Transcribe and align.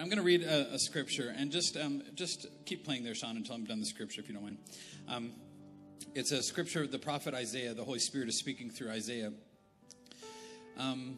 I'm 0.00 0.06
going 0.06 0.18
to 0.18 0.24
read 0.24 0.42
a, 0.42 0.74
a 0.74 0.78
scripture 0.78 1.34
and 1.36 1.50
just 1.50 1.76
um, 1.76 2.02
just 2.14 2.46
keep 2.64 2.84
playing 2.84 3.04
there, 3.04 3.14
Sean, 3.14 3.36
until 3.36 3.54
I'm 3.54 3.64
done 3.64 3.80
the 3.80 3.86
scripture, 3.86 4.20
if 4.20 4.28
you 4.28 4.34
don't 4.34 4.44
mind. 4.44 4.58
Um, 5.08 5.32
it's 6.14 6.32
a 6.32 6.42
scripture 6.42 6.82
of 6.82 6.92
the 6.92 6.98
prophet 6.98 7.34
Isaiah. 7.34 7.74
The 7.74 7.84
Holy 7.84 7.98
Spirit 7.98 8.28
is 8.28 8.38
speaking 8.38 8.70
through 8.70 8.90
Isaiah. 8.90 9.32
Um, 10.78 11.16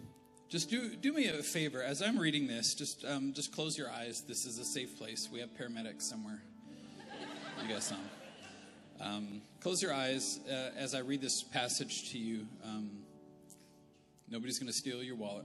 just 0.48 0.70
do 0.70 0.94
do 0.96 1.12
me 1.12 1.26
a 1.26 1.42
favor 1.42 1.82
as 1.82 2.00
I'm 2.02 2.18
reading 2.18 2.46
this. 2.46 2.74
Just 2.74 3.04
um, 3.04 3.32
just 3.32 3.52
close 3.52 3.76
your 3.76 3.90
eyes. 3.90 4.22
This 4.22 4.44
is 4.44 4.58
a 4.58 4.64
safe 4.64 4.98
place. 4.98 5.28
We 5.32 5.40
have 5.40 5.50
paramedics 5.50 6.02
somewhere. 6.02 6.42
You 7.62 7.68
guys 7.68 7.90
know. 7.90 7.98
Um, 9.00 9.42
close 9.60 9.80
your 9.82 9.92
eyes 9.92 10.40
uh, 10.48 10.70
as 10.76 10.94
I 10.94 11.00
read 11.00 11.20
this 11.20 11.42
passage 11.42 12.10
to 12.10 12.18
you. 12.18 12.46
Um, 12.64 12.90
nobody's 14.28 14.58
going 14.58 14.68
to 14.68 14.76
steal 14.76 15.02
your 15.02 15.16
wallet. 15.16 15.44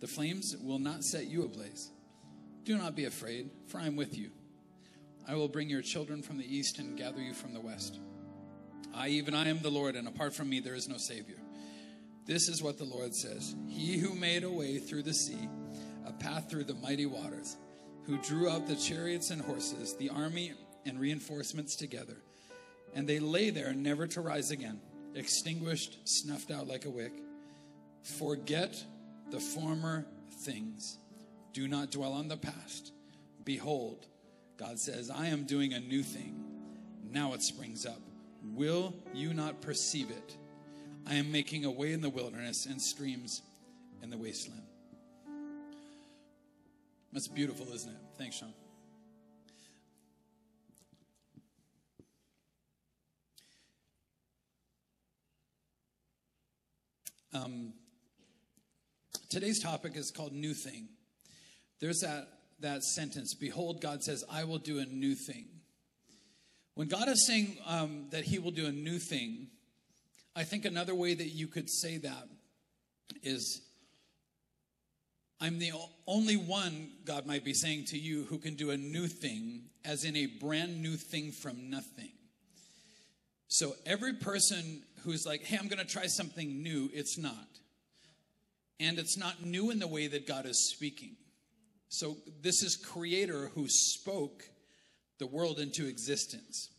The 0.00 0.06
flames 0.06 0.56
will 0.56 0.78
not 0.78 1.04
set 1.04 1.26
you 1.26 1.44
ablaze. 1.44 1.90
Do 2.64 2.76
not 2.78 2.96
be 2.96 3.04
afraid, 3.04 3.50
for 3.66 3.78
I 3.78 3.86
am 3.86 3.96
with 3.96 4.16
you. 4.16 4.30
I 5.28 5.34
will 5.34 5.48
bring 5.48 5.68
your 5.68 5.82
children 5.82 6.22
from 6.22 6.38
the 6.38 6.56
east 6.56 6.78
and 6.78 6.96
gather 6.96 7.20
you 7.20 7.34
from 7.34 7.54
the 7.54 7.60
west. 7.60 7.98
I, 8.94 9.08
even 9.08 9.34
I, 9.34 9.48
am 9.48 9.60
the 9.60 9.70
Lord, 9.70 9.96
and 9.96 10.08
apart 10.08 10.34
from 10.34 10.48
me, 10.48 10.60
there 10.60 10.74
is 10.74 10.88
no 10.88 10.96
Savior. 10.96 11.36
This 12.26 12.48
is 12.48 12.62
what 12.62 12.78
the 12.78 12.84
Lord 12.84 13.14
says 13.14 13.54
He 13.68 13.98
who 13.98 14.14
made 14.14 14.44
a 14.44 14.50
way 14.50 14.78
through 14.78 15.02
the 15.02 15.14
sea, 15.14 15.48
a 16.06 16.12
path 16.12 16.50
through 16.50 16.64
the 16.64 16.74
mighty 16.74 17.06
waters, 17.06 17.56
who 18.04 18.18
drew 18.18 18.48
out 18.48 18.66
the 18.66 18.76
chariots 18.76 19.30
and 19.30 19.40
horses, 19.40 19.94
the 19.96 20.08
army 20.08 20.52
and 20.86 20.98
reinforcements 20.98 21.76
together, 21.76 22.16
and 22.94 23.08
they 23.08 23.20
lay 23.20 23.50
there 23.50 23.72
never 23.72 24.06
to 24.08 24.20
rise 24.20 24.50
again, 24.50 24.80
extinguished, 25.14 25.98
snuffed 26.04 26.50
out 26.50 26.66
like 26.66 26.86
a 26.86 26.90
wick. 26.90 27.12
Forget 28.02 28.82
the 29.30 29.40
former 29.40 30.06
things. 30.40 30.98
Do 31.52 31.68
not 31.68 31.90
dwell 31.90 32.12
on 32.12 32.28
the 32.28 32.36
past. 32.36 32.92
Behold, 33.44 34.06
God 34.56 34.78
says, 34.78 35.10
I 35.10 35.26
am 35.26 35.44
doing 35.44 35.72
a 35.72 35.80
new 35.80 36.02
thing. 36.02 36.44
Now 37.10 37.32
it 37.34 37.42
springs 37.42 37.86
up. 37.86 38.00
Will 38.42 38.94
you 39.12 39.34
not 39.34 39.60
perceive 39.60 40.10
it? 40.10 40.36
I 41.06 41.14
am 41.14 41.32
making 41.32 41.64
a 41.64 41.70
way 41.70 41.92
in 41.92 42.00
the 42.00 42.10
wilderness 42.10 42.66
and 42.66 42.80
streams 42.80 43.42
in 44.02 44.10
the 44.10 44.16
wasteland. 44.16 44.62
That's 47.12 47.28
beautiful, 47.28 47.66
isn't 47.72 47.90
it? 47.90 47.98
Thanks, 48.16 48.36
Sean. 48.36 48.52
Um, 57.32 57.72
Today's 59.30 59.62
topic 59.62 59.92
is 59.94 60.10
called 60.10 60.32
New 60.32 60.54
Thing. 60.54 60.88
There's 61.80 62.00
that, 62.00 62.26
that 62.58 62.82
sentence 62.82 63.32
Behold, 63.32 63.80
God 63.80 64.02
says, 64.02 64.24
I 64.28 64.42
will 64.42 64.58
do 64.58 64.80
a 64.80 64.84
new 64.84 65.14
thing. 65.14 65.46
When 66.74 66.88
God 66.88 67.08
is 67.08 67.28
saying 67.28 67.56
um, 67.64 68.06
that 68.10 68.24
He 68.24 68.40
will 68.40 68.50
do 68.50 68.66
a 68.66 68.72
new 68.72 68.98
thing, 68.98 69.46
I 70.34 70.42
think 70.42 70.64
another 70.64 70.96
way 70.96 71.14
that 71.14 71.28
you 71.28 71.46
could 71.46 71.70
say 71.70 71.98
that 71.98 72.28
is 73.22 73.62
I'm 75.40 75.60
the 75.60 75.74
only 76.08 76.36
one, 76.36 76.88
God 77.04 77.24
might 77.24 77.44
be 77.44 77.54
saying 77.54 77.84
to 77.90 77.98
you, 77.98 78.24
who 78.24 78.38
can 78.38 78.56
do 78.56 78.70
a 78.70 78.76
new 78.76 79.06
thing, 79.06 79.62
as 79.84 80.02
in 80.02 80.16
a 80.16 80.26
brand 80.26 80.82
new 80.82 80.96
thing 80.96 81.30
from 81.30 81.70
nothing. 81.70 82.10
So 83.46 83.76
every 83.86 84.14
person 84.14 84.82
who's 85.04 85.24
like, 85.24 85.44
hey, 85.44 85.56
I'm 85.56 85.68
going 85.68 85.78
to 85.78 85.90
try 85.90 86.06
something 86.06 86.64
new, 86.64 86.90
it's 86.92 87.16
not 87.16 87.46
and 88.80 88.98
it's 88.98 89.18
not 89.18 89.44
new 89.44 89.70
in 89.70 89.78
the 89.78 89.86
way 89.86 90.06
that 90.06 90.26
God 90.26 90.46
is 90.46 90.70
speaking. 90.70 91.16
So, 91.90 92.16
this 92.42 92.62
is 92.62 92.76
Creator 92.76 93.50
who 93.54 93.66
spoke 93.68 94.44
the 95.18 95.26
world 95.26 95.58
into 95.58 95.86
existence, 95.86 96.70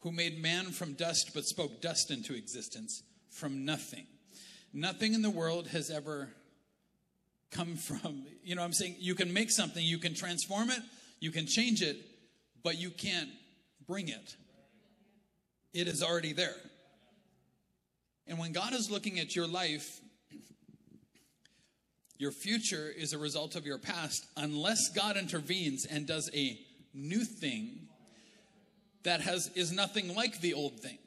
who 0.00 0.10
made 0.10 0.40
man 0.40 0.66
from 0.66 0.94
dust 0.94 1.32
but 1.34 1.44
spoke 1.44 1.82
dust 1.82 2.10
into 2.10 2.34
existence 2.34 3.02
from 3.30 3.64
nothing. 3.64 4.06
Nothing 4.72 5.12
in 5.12 5.22
the 5.22 5.30
world 5.30 5.68
has 5.68 5.90
ever 5.90 6.30
come 7.50 7.76
from, 7.76 8.24
you 8.42 8.54
know, 8.54 8.62
I'm 8.62 8.72
saying 8.72 8.96
you 8.98 9.14
can 9.14 9.32
make 9.32 9.50
something, 9.50 9.84
you 9.84 9.98
can 9.98 10.14
transform 10.14 10.70
it, 10.70 10.80
you 11.20 11.30
can 11.30 11.46
change 11.46 11.82
it, 11.82 11.96
but 12.62 12.78
you 12.78 12.90
can't 12.90 13.30
bring 13.86 14.08
it. 14.08 14.36
It 15.72 15.88
is 15.88 16.02
already 16.02 16.32
there. 16.32 16.56
And 18.26 18.38
when 18.38 18.52
God 18.52 18.72
is 18.72 18.90
looking 18.90 19.18
at 19.18 19.34
your 19.34 19.46
life, 19.46 20.00
your 22.18 22.32
future 22.32 22.92
is 22.96 23.12
a 23.12 23.18
result 23.18 23.54
of 23.54 23.64
your 23.64 23.78
past 23.78 24.26
unless 24.36 24.88
God 24.94 25.16
intervenes 25.16 25.86
and 25.86 26.06
does 26.06 26.28
a 26.34 26.58
new 26.92 27.24
thing 27.24 27.86
that 29.04 29.20
has 29.20 29.50
is 29.54 29.72
nothing 29.72 30.14
like 30.14 30.40
the 30.40 30.54
old 30.54 30.80
thing. 30.80 30.98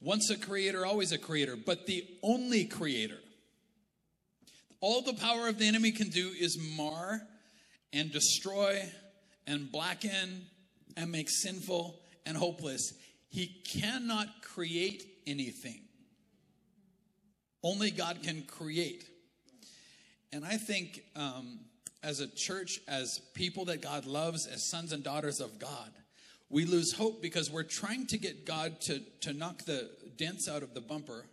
Once 0.00 0.28
a 0.30 0.36
creator, 0.36 0.84
always 0.84 1.12
a 1.12 1.18
creator, 1.18 1.56
but 1.56 1.86
the 1.86 2.04
only 2.22 2.66
creator. 2.66 3.18
All 4.80 5.00
the 5.00 5.14
power 5.14 5.48
of 5.48 5.58
the 5.58 5.66
enemy 5.66 5.90
can 5.90 6.10
do 6.10 6.28
is 6.38 6.58
mar 6.76 7.22
and 7.94 8.12
destroy 8.12 8.82
and 9.46 9.72
blacken 9.72 10.46
and 10.96 11.10
make 11.10 11.30
sinful 11.30 11.98
and 12.26 12.36
hopeless. 12.36 12.92
He 13.30 13.46
cannot 13.66 14.28
create 14.42 15.02
anything. 15.26 15.85
Only 17.62 17.90
God 17.90 18.22
can 18.22 18.42
create. 18.42 19.04
And 20.32 20.44
I 20.44 20.56
think 20.56 21.02
um, 21.14 21.60
as 22.02 22.20
a 22.20 22.28
church, 22.28 22.80
as 22.86 23.20
people 23.34 23.64
that 23.66 23.80
God 23.80 24.06
loves, 24.06 24.46
as 24.46 24.68
sons 24.68 24.92
and 24.92 25.02
daughters 25.02 25.40
of 25.40 25.58
God, 25.58 25.90
we 26.48 26.64
lose 26.64 26.92
hope 26.92 27.20
because 27.20 27.50
we're 27.50 27.64
trying 27.64 28.06
to 28.08 28.18
get 28.18 28.46
God 28.46 28.80
to, 28.82 29.00
to 29.22 29.32
knock 29.32 29.64
the 29.64 29.90
dents 30.16 30.48
out 30.48 30.62
of 30.62 30.74
the 30.74 30.80
bumper 30.80 31.26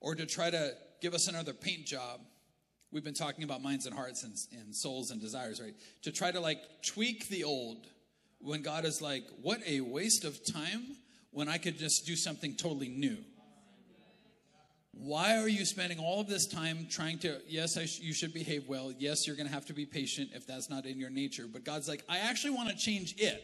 or 0.00 0.14
to 0.14 0.24
try 0.26 0.50
to 0.50 0.72
give 1.00 1.12
us 1.12 1.28
another 1.28 1.52
paint 1.52 1.84
job. 1.84 2.20
We've 2.90 3.04
been 3.04 3.12
talking 3.12 3.44
about 3.44 3.62
minds 3.62 3.86
and 3.86 3.94
hearts 3.94 4.22
and, 4.22 4.34
and 4.52 4.74
souls 4.74 5.10
and 5.10 5.20
desires, 5.20 5.60
right? 5.60 5.74
To 6.02 6.12
try 6.12 6.30
to 6.30 6.40
like 6.40 6.58
tweak 6.86 7.28
the 7.28 7.44
old 7.44 7.86
when 8.38 8.62
God 8.62 8.84
is 8.84 9.02
like, 9.02 9.24
what 9.42 9.60
a 9.66 9.80
waste 9.80 10.24
of 10.24 10.38
time 10.44 10.96
when 11.30 11.48
I 11.48 11.58
could 11.58 11.78
just 11.78 12.06
do 12.06 12.14
something 12.14 12.54
totally 12.54 12.88
new. 12.88 13.18
Why 14.96 15.38
are 15.38 15.48
you 15.48 15.64
spending 15.64 15.98
all 15.98 16.20
of 16.20 16.28
this 16.28 16.46
time 16.46 16.86
trying 16.88 17.18
to, 17.20 17.40
yes, 17.48 17.78
sh- 17.78 18.00
you 18.00 18.12
should 18.12 18.32
behave 18.32 18.68
well. 18.68 18.92
Yes, 18.96 19.26
you're 19.26 19.36
going 19.36 19.48
to 19.48 19.52
have 19.52 19.66
to 19.66 19.74
be 19.74 19.86
patient 19.86 20.30
if 20.34 20.46
that's 20.46 20.70
not 20.70 20.86
in 20.86 20.98
your 20.98 21.10
nature. 21.10 21.46
But 21.50 21.64
God's 21.64 21.88
like, 21.88 22.04
I 22.08 22.18
actually 22.18 22.54
want 22.54 22.70
to 22.70 22.76
change 22.76 23.14
it. 23.18 23.42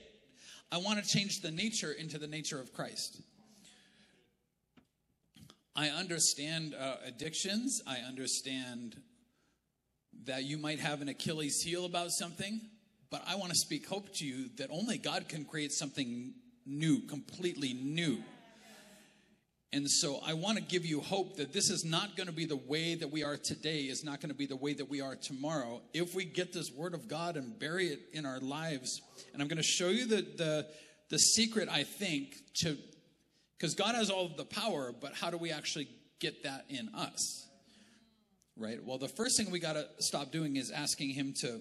I 0.72 0.78
want 0.78 1.02
to 1.02 1.08
change 1.08 1.40
the 1.40 1.50
nature 1.50 1.92
into 1.92 2.18
the 2.18 2.26
nature 2.26 2.60
of 2.60 2.72
Christ. 2.72 3.20
I 5.74 5.88
understand 5.88 6.74
uh, 6.78 6.96
addictions. 7.04 7.82
I 7.86 7.98
understand 7.98 8.96
that 10.24 10.44
you 10.44 10.58
might 10.58 10.78
have 10.78 11.02
an 11.02 11.08
Achilles 11.08 11.62
heel 11.62 11.84
about 11.84 12.10
something. 12.10 12.60
But 13.10 13.22
I 13.26 13.34
want 13.34 13.50
to 13.50 13.58
speak 13.58 13.88
hope 13.88 14.14
to 14.16 14.26
you 14.26 14.50
that 14.56 14.68
only 14.70 14.98
God 14.98 15.28
can 15.28 15.44
create 15.44 15.72
something 15.72 16.32
new, 16.64 17.00
completely 17.00 17.74
new. 17.74 18.22
And 19.72 19.88
so 19.88 20.18
I 20.24 20.34
want 20.34 20.58
to 20.58 20.64
give 20.64 20.84
you 20.84 21.00
hope 21.00 21.36
that 21.36 21.52
this 21.52 21.70
is 21.70 21.84
not 21.84 22.16
going 22.16 22.26
to 22.26 22.32
be 22.32 22.44
the 22.44 22.56
way 22.56 22.96
that 22.96 23.08
we 23.08 23.22
are 23.22 23.36
today, 23.36 23.82
is 23.82 24.02
not 24.02 24.20
going 24.20 24.30
to 24.30 24.36
be 24.36 24.46
the 24.46 24.56
way 24.56 24.74
that 24.74 24.90
we 24.90 25.00
are 25.00 25.14
tomorrow. 25.14 25.80
If 25.94 26.12
we 26.14 26.24
get 26.24 26.52
this 26.52 26.72
word 26.72 26.92
of 26.92 27.06
God 27.06 27.36
and 27.36 27.56
bury 27.56 27.86
it 27.86 28.00
in 28.12 28.26
our 28.26 28.40
lives, 28.40 29.00
and 29.32 29.40
I'm 29.40 29.46
going 29.46 29.58
to 29.58 29.62
show 29.62 29.88
you 29.88 30.06
the 30.06 30.22
the, 30.22 30.66
the 31.08 31.18
secret, 31.18 31.68
I 31.68 31.84
think, 31.84 32.34
to 32.62 32.76
because 33.56 33.74
God 33.74 33.94
has 33.94 34.10
all 34.10 34.26
of 34.26 34.36
the 34.36 34.44
power, 34.44 34.92
but 34.98 35.14
how 35.14 35.30
do 35.30 35.36
we 35.36 35.52
actually 35.52 35.86
get 36.18 36.42
that 36.44 36.64
in 36.68 36.88
us? 36.94 37.46
Right? 38.56 38.82
Well, 38.82 38.98
the 38.98 39.08
first 39.08 39.36
thing 39.36 39.50
we 39.52 39.60
got 39.60 39.74
to 39.74 39.86
stop 39.98 40.32
doing 40.32 40.56
is 40.56 40.70
asking 40.70 41.10
Him 41.10 41.34
to 41.42 41.60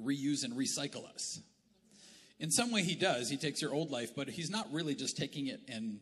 reuse 0.00 0.44
and 0.44 0.52
recycle 0.52 1.08
us. 1.12 1.40
In 2.38 2.50
some 2.50 2.70
way, 2.70 2.82
He 2.84 2.94
does. 2.94 3.28
He 3.28 3.36
takes 3.36 3.60
your 3.60 3.74
old 3.74 3.90
life, 3.90 4.10
but 4.14 4.28
He's 4.28 4.50
not 4.50 4.72
really 4.72 4.94
just 4.94 5.16
taking 5.16 5.48
it 5.48 5.60
and 5.68 5.98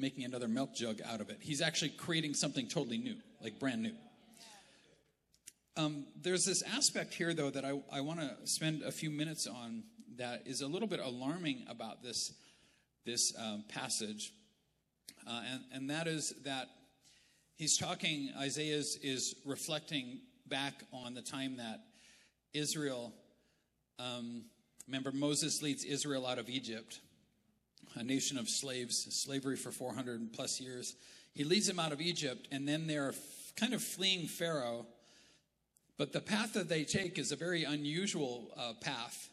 making 0.00 0.24
another 0.24 0.48
milk 0.48 0.74
jug 0.74 1.00
out 1.04 1.20
of 1.20 1.30
it. 1.30 1.38
He's 1.40 1.60
actually 1.60 1.90
creating 1.90 2.34
something 2.34 2.66
totally 2.68 2.98
new, 2.98 3.16
like 3.42 3.58
brand 3.58 3.82
new. 3.82 3.94
um, 5.76 6.06
there's 6.20 6.44
this 6.44 6.62
aspect 6.62 7.14
here, 7.14 7.32
though, 7.34 7.50
that 7.50 7.64
I, 7.64 7.80
I 7.92 8.00
want 8.00 8.20
to 8.20 8.30
spend 8.44 8.82
a 8.82 8.92
few 8.92 9.10
minutes 9.10 9.46
on 9.46 9.84
that 10.16 10.42
is 10.46 10.60
a 10.60 10.66
little 10.66 10.88
bit 10.88 11.00
alarming 11.00 11.64
about 11.68 12.02
this, 12.02 12.32
this 13.06 13.32
um, 13.38 13.64
passage. 13.68 14.32
Uh, 15.26 15.42
and, 15.52 15.60
and 15.72 15.90
that 15.90 16.06
is 16.06 16.34
that 16.44 16.68
he's 17.56 17.78
talking, 17.78 18.30
Isaiah 18.38 18.76
is, 18.76 18.98
is 19.02 19.34
reflecting 19.46 20.20
back 20.46 20.84
on 20.92 21.14
the 21.14 21.22
time 21.22 21.56
that 21.56 21.80
Israel, 22.52 23.12
um, 23.98 24.44
remember, 24.86 25.12
Moses 25.12 25.62
leads 25.62 25.84
Israel 25.84 26.26
out 26.26 26.38
of 26.38 26.48
Egypt, 26.48 27.00
a 27.94 28.02
nation 28.02 28.38
of 28.38 28.48
slaves, 28.48 29.06
slavery 29.10 29.56
for 29.56 29.70
400 29.70 30.32
plus 30.32 30.60
years. 30.60 30.96
He 31.34 31.44
leads 31.44 31.66
them 31.66 31.78
out 31.78 31.92
of 31.92 32.00
Egypt, 32.00 32.48
and 32.50 32.66
then 32.66 32.86
they're 32.86 33.14
kind 33.56 33.74
of 33.74 33.82
fleeing 33.82 34.26
Pharaoh. 34.26 34.86
But 35.96 36.12
the 36.12 36.20
path 36.20 36.54
that 36.54 36.68
they 36.68 36.84
take 36.84 37.18
is 37.18 37.32
a 37.32 37.36
very 37.36 37.64
unusual 37.64 38.50
uh, 38.56 38.72
path. 38.80 39.28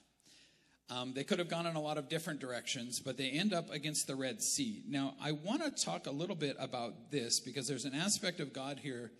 Um, 0.89 1.13
they 1.13 1.23
could 1.23 1.39
have 1.39 1.49
gone 1.49 1.65
in 1.65 1.75
a 1.75 1.81
lot 1.81 1.97
of 1.97 2.07
different 2.07 2.39
directions, 2.39 2.99
but 2.99 3.17
they 3.17 3.29
end 3.29 3.53
up 3.53 3.69
against 3.71 4.07
the 4.07 4.15
Red 4.15 4.41
Sea. 4.41 4.83
Now, 4.87 5.15
I 5.21 5.33
want 5.33 5.63
to 5.63 5.85
talk 5.85 6.07
a 6.07 6.11
little 6.11 6.35
bit 6.35 6.55
about 6.59 7.11
this 7.11 7.39
because 7.39 7.67
there's 7.67 7.85
an 7.85 7.93
aspect 7.93 8.39
of 8.39 8.53
God 8.53 8.79
here 8.79 9.11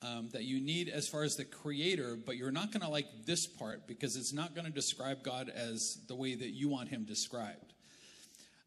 um, 0.00 0.28
that 0.32 0.44
you 0.44 0.60
need 0.60 0.88
as 0.88 1.08
far 1.08 1.24
as 1.24 1.36
the 1.36 1.44
creator, 1.44 2.16
but 2.16 2.36
you're 2.36 2.50
not 2.50 2.72
going 2.72 2.82
to 2.82 2.88
like 2.88 3.26
this 3.26 3.46
part 3.46 3.86
because 3.86 4.16
it's 4.16 4.32
not 4.32 4.54
going 4.54 4.64
to 4.64 4.72
describe 4.72 5.22
God 5.22 5.50
as 5.54 5.98
the 6.06 6.14
way 6.14 6.34
that 6.34 6.50
you 6.50 6.68
want 6.68 6.88
him 6.88 7.04
described. 7.04 7.67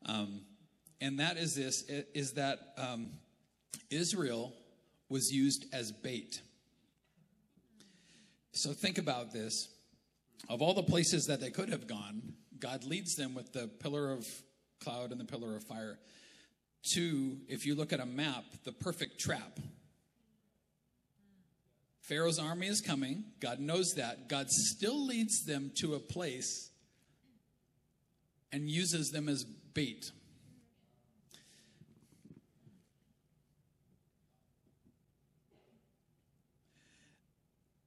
Um, 0.06 0.42
and 1.00 1.20
that 1.20 1.38
is 1.38 1.56
this 1.56 1.84
is 2.14 2.34
that 2.34 2.60
um, 2.78 3.12
Israel 3.90 4.54
was 5.10 5.32
used 5.32 5.66
as 5.74 5.92
bait. 5.92 6.42
So 8.54 8.72
think 8.74 8.98
about 8.98 9.32
this. 9.32 9.70
Of 10.50 10.62
all 10.62 10.74
the 10.74 10.84
places 10.84 11.28
that 11.28 11.40
they 11.40 11.52
could 11.52 11.70
have 11.70 11.88
gone, 11.88 12.34
God 12.60 12.84
leads 12.84 13.16
them 13.16 13.36
with 13.36 13.54
the 13.54 13.68
pillar 13.68 14.12
of 14.12 14.28
cloud 14.84 15.12
and 15.12 15.20
the 15.20 15.26
pillar 15.26 15.56
of 15.56 15.64
fire 15.64 16.00
to, 16.94 17.38
if 17.48 17.66
you 17.66 17.76
look 17.76 17.94
at 17.94 18.00
a 18.00 18.06
map, 18.06 18.44
the 18.64 18.72
perfect 18.72 19.20
trap. 19.20 19.60
Pharaoh's 22.02 22.40
army 22.40 22.68
is 22.68 22.82
coming. 22.82 23.24
God 23.40 23.60
knows 23.60 23.94
that. 23.94 24.28
God 24.28 24.50
still 24.50 25.06
leads 25.06 25.46
them 25.46 25.72
to 25.76 25.94
a 25.94 26.00
place 26.00 26.71
and 28.52 28.70
uses 28.70 29.12
them 29.12 29.30
as 29.30 29.44
bait. 29.44 30.12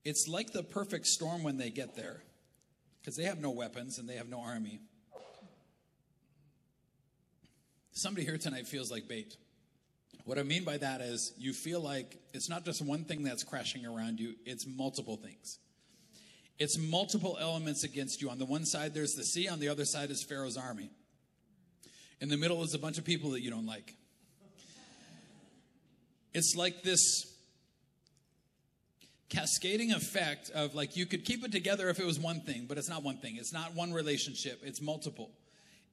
It's 0.04 0.28
like 0.28 0.52
the 0.52 0.62
perfect 0.62 1.06
storm 1.06 1.42
when 1.42 1.56
they 1.56 1.70
get 1.70 1.96
there 1.96 2.22
because 3.00 3.16
they 3.16 3.24
have 3.24 3.40
no 3.40 3.50
weapons 3.50 3.98
and 3.98 4.08
they 4.08 4.16
have 4.16 4.28
no 4.28 4.40
army. 4.40 4.80
Somebody 7.92 8.26
here 8.26 8.36
tonight 8.36 8.66
feels 8.66 8.90
like 8.90 9.08
bait. 9.08 9.36
What 10.24 10.38
I 10.38 10.42
mean 10.42 10.64
by 10.64 10.78
that 10.78 11.00
is 11.00 11.32
you 11.38 11.52
feel 11.52 11.80
like 11.80 12.16
it's 12.32 12.48
not 12.48 12.64
just 12.64 12.82
one 12.82 13.04
thing 13.04 13.22
that's 13.22 13.44
crashing 13.44 13.86
around 13.86 14.20
you, 14.20 14.34
it's 14.44 14.66
multiple 14.66 15.16
things. 15.16 15.58
It's 16.58 16.78
multiple 16.78 17.36
elements 17.40 17.84
against 17.84 18.22
you. 18.22 18.30
On 18.30 18.38
the 18.38 18.44
one 18.44 18.64
side, 18.64 18.94
there's 18.94 19.12
the 19.12 19.24
sea, 19.24 19.48
on 19.48 19.58
the 19.58 19.68
other 19.68 19.84
side 19.84 20.10
is 20.10 20.24
Pharaoh's 20.28 20.56
army. 20.56 20.90
In 22.20 22.28
the 22.28 22.36
middle 22.36 22.62
is 22.62 22.74
a 22.74 22.78
bunch 22.78 22.98
of 22.98 23.04
people 23.04 23.30
that 23.30 23.42
you 23.42 23.50
don't 23.50 23.66
like. 23.66 23.94
It's 26.32 26.54
like 26.56 26.82
this 26.82 27.30
cascading 29.28 29.92
effect 29.92 30.50
of 30.50 30.74
like 30.74 30.96
you 30.96 31.06
could 31.06 31.24
keep 31.24 31.44
it 31.44 31.52
together 31.52 31.88
if 31.88 31.98
it 31.98 32.06
was 32.06 32.18
one 32.18 32.40
thing, 32.40 32.66
but 32.68 32.78
it's 32.78 32.88
not 32.88 33.02
one 33.02 33.18
thing. 33.18 33.36
It's 33.36 33.52
not 33.52 33.74
one 33.74 33.92
relationship, 33.92 34.60
it's 34.62 34.80
multiple. 34.80 35.30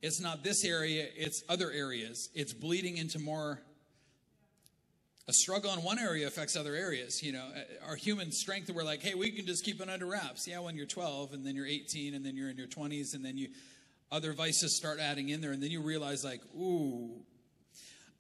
It's 0.02 0.20
not 0.20 0.44
this 0.44 0.66
area, 0.66 1.08
it's 1.16 1.44
other 1.48 1.72
areas. 1.72 2.30
It's 2.34 2.54
bleeding 2.54 2.98
into 2.98 3.20
more. 3.20 3.62
A 5.32 5.34
struggle 5.34 5.72
in 5.72 5.82
one 5.82 5.98
area 5.98 6.28
affects 6.28 6.58
other 6.58 6.76
areas. 6.76 7.24
You 7.24 7.32
know, 7.32 7.48
uh, 7.56 7.88
our 7.88 7.96
human 7.96 8.34
strength, 8.34 8.70
we're 8.70 8.84
like, 8.84 9.02
hey, 9.02 9.14
we 9.14 9.32
can 9.32 9.46
just 9.46 9.64
keep 9.64 9.80
it 9.80 9.88
under 9.88 10.06
wraps. 10.06 10.46
Yeah, 10.46 10.60
when 10.60 10.76
you're 10.76 10.86
12, 10.86 11.32
and 11.32 11.46
then 11.46 11.56
you're 11.56 11.66
18, 11.66 12.14
and 12.16 12.26
then 12.26 12.36
you're 12.36 12.50
in 12.50 12.58
your 12.58 12.68
20s, 12.68 13.14
and 13.14 13.24
then 13.24 13.38
you 13.38 13.48
other 14.12 14.34
vices 14.34 14.76
start 14.76 15.00
adding 15.00 15.30
in 15.30 15.40
there, 15.40 15.54
and 15.54 15.64
then 15.64 15.72
you 15.72 15.82
realize, 15.82 16.26
like, 16.26 16.42
ooh. 16.54 17.12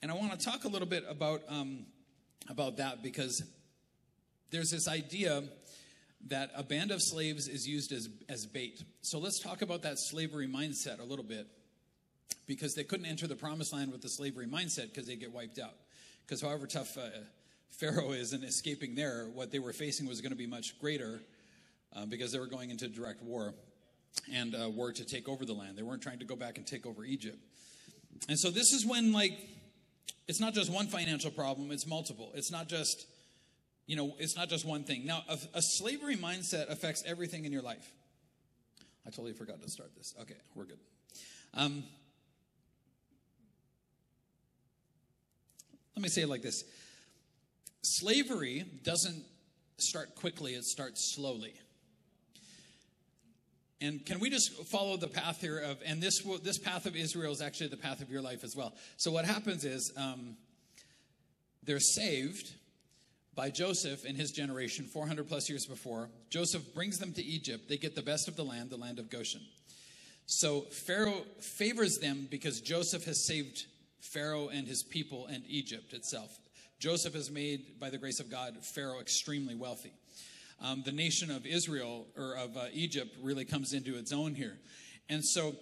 And 0.01 0.09
I 0.09 0.13
want 0.13 0.39
to 0.39 0.45
talk 0.45 0.63
a 0.63 0.69
little 0.69 0.87
bit 0.87 1.03
about 1.05 1.41
um, 1.49 1.85
about 2.49 2.77
that 2.77 3.03
because 3.03 3.43
there's 4.51 4.69
this 4.69 4.87
idea 4.87 5.43
that 6.29 6.51
a 6.55 6.63
band 6.63 6.91
of 6.91 7.01
slaves 7.01 7.49
is 7.49 7.67
used 7.67 7.91
as, 7.91 8.07
as 8.29 8.45
bait. 8.45 8.81
So 9.01 9.19
let's 9.19 9.41
talk 9.41 9.61
about 9.61 9.81
that 9.81 9.99
slavery 9.99 10.47
mindset 10.47 11.01
a 11.01 11.03
little 11.03 11.25
bit 11.25 11.45
because 12.47 12.73
they 12.73 12.85
couldn't 12.85 13.05
enter 13.05 13.27
the 13.27 13.35
promised 13.35 13.73
land 13.73 13.91
with 13.91 14.01
the 14.01 14.09
slavery 14.09 14.47
mindset 14.47 14.93
because 14.93 15.07
they 15.07 15.17
get 15.17 15.33
wiped 15.33 15.59
out. 15.59 15.73
Because 16.25 16.41
however 16.41 16.67
tough 16.67 16.97
uh, 16.97 17.09
Pharaoh 17.69 18.11
is 18.11 18.33
in 18.33 18.43
escaping 18.43 18.95
there, 18.95 19.27
what 19.33 19.51
they 19.51 19.59
were 19.59 19.73
facing 19.73 20.07
was 20.07 20.21
going 20.21 20.31
to 20.31 20.37
be 20.37 20.47
much 20.47 20.79
greater 20.79 21.21
uh, 21.95 22.05
because 22.05 22.31
they 22.31 22.39
were 22.39 22.47
going 22.47 22.69
into 22.69 22.87
direct 22.87 23.21
war 23.23 23.53
and 24.31 24.55
uh, 24.55 24.69
to 24.93 25.05
take 25.05 25.27
over 25.27 25.45
the 25.45 25.53
land. 25.53 25.77
They 25.77 25.83
weren't 25.83 26.01
trying 26.01 26.19
to 26.19 26.25
go 26.25 26.35
back 26.35 26.57
and 26.57 26.67
take 26.67 26.85
over 26.85 27.03
Egypt. 27.03 27.37
And 28.29 28.37
so 28.37 28.51
this 28.51 28.71
is 28.73 28.85
when, 28.85 29.13
like, 29.13 29.33
it's 30.27 30.39
not 30.39 30.53
just 30.53 30.71
one 30.71 30.87
financial 30.87 31.31
problem, 31.31 31.71
it's 31.71 31.87
multiple. 31.87 32.31
It's 32.35 32.51
not 32.51 32.67
just 32.67 33.05
you 33.91 33.97
know, 33.97 34.15
it's 34.19 34.37
not 34.37 34.47
just 34.47 34.63
one 34.63 34.85
thing. 34.85 35.05
Now, 35.05 35.23
a, 35.27 35.37
a 35.55 35.61
slavery 35.61 36.15
mindset 36.15 36.69
affects 36.69 37.03
everything 37.05 37.43
in 37.43 37.51
your 37.51 37.61
life. 37.61 37.91
I 39.05 39.09
totally 39.09 39.33
forgot 39.33 39.61
to 39.61 39.69
start 39.69 39.91
this. 39.97 40.13
Okay, 40.21 40.37
we're 40.55 40.63
good. 40.63 40.79
Um, 41.53 41.83
let 45.95 46.03
me 46.03 46.09
say 46.09 46.21
it 46.21 46.29
like 46.29 46.41
this 46.41 46.63
slavery 47.83 48.65
doesn't 48.83 49.23
start 49.77 50.15
quickly, 50.15 50.53
it 50.53 50.63
starts 50.63 51.13
slowly. 51.15 51.53
And 53.81 54.05
can 54.05 54.19
we 54.19 54.29
just 54.29 54.51
follow 54.65 54.95
the 54.95 55.07
path 55.07 55.41
here 55.41 55.57
of, 55.57 55.79
and 55.83 56.01
this 56.01 56.21
this 56.43 56.59
path 56.59 56.85
of 56.85 56.95
Israel 56.95 57.31
is 57.31 57.41
actually 57.41 57.69
the 57.69 57.77
path 57.77 58.01
of 58.01 58.11
your 58.11 58.21
life 58.21 58.43
as 58.43 58.55
well. 58.55 58.75
So 58.97 59.11
what 59.11 59.25
happens 59.25 59.65
is 59.65 59.91
um, 59.97 60.35
they're 61.63 61.79
saved, 61.79 62.53
by 63.35 63.49
Joseph 63.49 64.05
in 64.05 64.15
his 64.15 64.31
generation, 64.31 64.85
400 64.85 65.27
plus 65.27 65.49
years 65.49 65.65
before. 65.65 66.09
Joseph 66.29 66.73
brings 66.73 66.99
them 66.99 67.13
to 67.13 67.23
Egypt. 67.23 67.69
They 67.69 67.77
get 67.77 67.95
the 67.95 68.01
best 68.01 68.27
of 68.27 68.35
the 68.35 68.43
land, 68.43 68.69
the 68.69 68.77
land 68.77 68.99
of 68.99 69.09
Goshen. 69.09 69.41
So 70.25 70.61
Pharaoh 70.61 71.23
favors 71.39 71.97
them 71.97 72.27
because 72.29 72.61
Joseph 72.61 73.05
has 73.05 73.25
saved 73.25 73.65
Pharaoh 74.01 74.49
and 74.49 74.67
his 74.67 74.83
people 74.83 75.27
and 75.27 75.43
Egypt 75.47 75.93
itself. 75.93 76.37
Joseph 76.79 77.13
has 77.13 77.29
made, 77.29 77.79
by 77.79 77.89
the 77.89 77.97
grace 77.97 78.19
of 78.19 78.29
God, 78.29 78.57
Pharaoh 78.63 78.99
extremely 78.99 79.55
wealthy. 79.55 79.93
Um, 80.59 80.83
the 80.83 80.91
nation 80.91 81.31
of 81.31 81.45
Israel 81.45 82.07
or 82.17 82.35
of 82.35 82.57
uh, 82.57 82.65
Egypt 82.73 83.15
really 83.21 83.45
comes 83.45 83.73
into 83.73 83.97
its 83.97 84.11
own 84.11 84.35
here. 84.35 84.57
And 85.09 85.23
so 85.23 85.55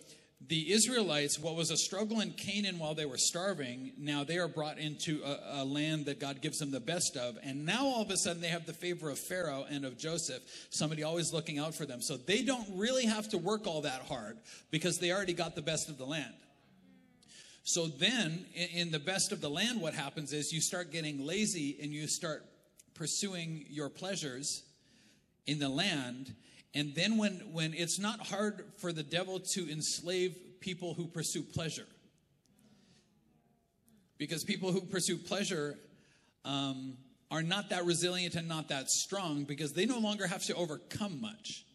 the 0.47 0.71
Israelites, 0.71 1.37
what 1.37 1.55
was 1.55 1.71
a 1.71 1.77
struggle 1.77 2.21
in 2.21 2.31
Canaan 2.31 2.79
while 2.79 2.95
they 2.95 3.05
were 3.05 3.17
starving, 3.17 3.91
now 3.97 4.23
they 4.23 4.37
are 4.37 4.47
brought 4.47 4.77
into 4.77 5.21
a, 5.23 5.61
a, 5.61 5.65
land 5.65 6.05
that 6.05 6.19
God 6.19 6.41
gives 6.41 6.59
them 6.59 6.71
the 6.71 6.79
best 6.79 7.17
of. 7.17 7.37
And 7.43 7.65
now 7.65 7.85
all 7.85 8.01
of 8.01 8.09
a 8.09 8.15
sudden 8.17 8.41
they 8.41 8.47
have 8.47 8.65
the 8.65 8.73
favor 8.73 9.09
of 9.09 9.19
Pharaoh 9.19 9.65
and 9.69 9.83
of 9.83 9.97
Joseph, 9.97 10.41
somebody 10.69 11.03
always 11.03 11.33
looking 11.33 11.59
out 11.59 11.75
for 11.75 11.85
them. 11.85 12.01
So 12.01 12.15
they 12.15 12.41
don't 12.41 12.67
really 12.75 13.05
have 13.05 13.27
to 13.29 13.37
work 13.37 13.67
all 13.67 13.81
that 13.81 14.03
hard 14.03 14.37
because 14.71 14.97
they 14.99 15.11
already 15.11 15.33
got 15.33 15.55
the 15.55 15.61
best 15.61 15.89
of 15.89 15.97
the 15.97 16.05
land. 16.05 16.33
So 17.63 17.87
then, 17.87 18.45
in 18.73 18.91
the 18.91 18.99
best 18.99 19.31
of 19.31 19.41
the 19.41 19.49
land, 19.49 19.81
what 19.81 19.93
happens 19.93 20.33
is 20.33 20.51
you 20.51 20.61
start 20.61 20.91
getting 20.91 21.25
lazy 21.25 21.77
and 21.81 21.91
you 21.91 22.07
start 22.07 22.43
pursuing 22.95 23.65
your 23.69 23.89
pleasures 23.89 24.63
in 25.45 25.59
the 25.59 25.69
land 25.69 26.33
and 26.73 26.93
then 26.93 27.17
when, 27.17 27.33
when 27.51 27.73
it's 27.73 27.99
not 27.99 28.27
hard 28.27 28.63
for 28.77 28.93
the 28.93 29.03
devil 29.03 29.39
to 29.53 29.71
enslave 29.71 30.37
people 30.59 30.93
who 30.93 31.07
pursue 31.07 31.41
pleasure, 31.41 31.87
because 34.17 34.43
people 34.43 34.71
who 34.71 34.81
pursue 34.81 35.17
pleasure 35.17 35.77
um, 36.45 36.97
are 37.31 37.41
not 37.41 37.69
that 37.69 37.85
resilient 37.85 38.35
and 38.35 38.47
not 38.47 38.69
that 38.69 38.89
strong 38.89 39.45
because 39.45 39.73
they 39.73 39.85
no 39.85 39.99
longer 39.99 40.27
have 40.27 40.43
to 40.43 40.55
overcome 40.55 41.19
much. 41.21 41.65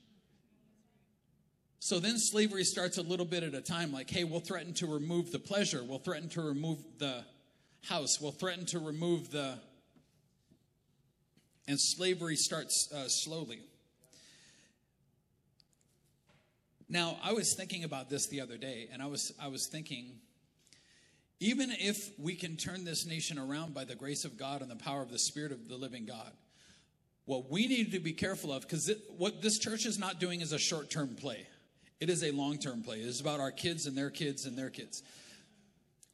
So 1.87 2.01
then 2.01 2.17
slavery 2.17 2.65
starts 2.65 2.97
a 2.97 3.03
little 3.03 3.27
bit 3.27 3.43
at 3.43 3.53
a 3.53 3.61
time, 3.61 3.93
like, 3.93 4.09
hey, 4.09 4.25
we'll 4.25 4.41
threaten 4.41 4.73
to 4.77 4.87
remove 4.87 5.31
the 5.33 5.39
pleasure, 5.39 5.85
we'll 5.85 5.99
threaten 5.99 6.31
to 6.31 6.41
remove 6.41 6.79
the 6.97 7.27
house, 7.83 8.19
we'll 8.23 8.33
threaten 8.33 8.65
to 8.69 8.79
remove 8.79 9.31
the. 9.31 9.59
And 11.69 11.79
slavery 11.79 12.37
starts 12.37 12.91
uh, 12.91 13.05
slowly. 13.09 13.61
Now, 16.89 17.19
I 17.23 17.35
was 17.35 17.55
thinking 17.55 17.85
about 17.85 18.09
this 18.09 18.29
the 18.31 18.41
other 18.41 18.57
day, 18.57 18.89
and 18.91 19.03
I 19.03 19.07
was, 19.07 19.31
I 19.39 19.49
was 19.49 19.69
thinking, 19.71 20.21
even 21.39 21.71
if 21.71 21.99
we 22.19 22.35
can 22.35 22.57
turn 22.57 22.87
this 22.87 23.05
nation 23.05 23.39
around 23.39 23.75
by 23.75 23.85
the 23.85 23.95
grace 23.95 24.25
of 24.25 24.39
God 24.39 24.63
and 24.63 24.71
the 24.71 24.77
power 24.77 25.03
of 25.03 25.11
the 25.11 25.19
Spirit 25.19 25.53
of 25.53 25.69
the 25.69 25.77
living 25.77 26.07
God, 26.07 26.33
What 27.27 27.51
we 27.51 27.67
need 27.67 27.93
to 27.93 28.01
be 28.01 28.13
careful 28.13 28.53
of, 28.53 28.63
because 28.63 28.91
what 29.17 29.41
this 29.41 29.59
church 29.59 29.87
is 29.87 29.99
not 29.99 30.21
doing 30.21 30.41
is 30.41 30.53
a 30.53 30.59
short 30.59 30.91
term 30.91 31.17
play, 31.17 31.47
it 32.01 32.11
is 32.11 32.23
a 32.23 32.31
long 32.31 32.59
term 32.59 32.83
play. 32.83 33.01
It 33.01 33.07
is 33.07 33.21
about 33.21 33.41
our 33.41 33.51
kids 33.51 33.87
and 33.87 33.97
their 33.97 34.11
kids 34.11 34.47
and 34.47 34.57
their 34.57 34.71
kids. 34.71 35.03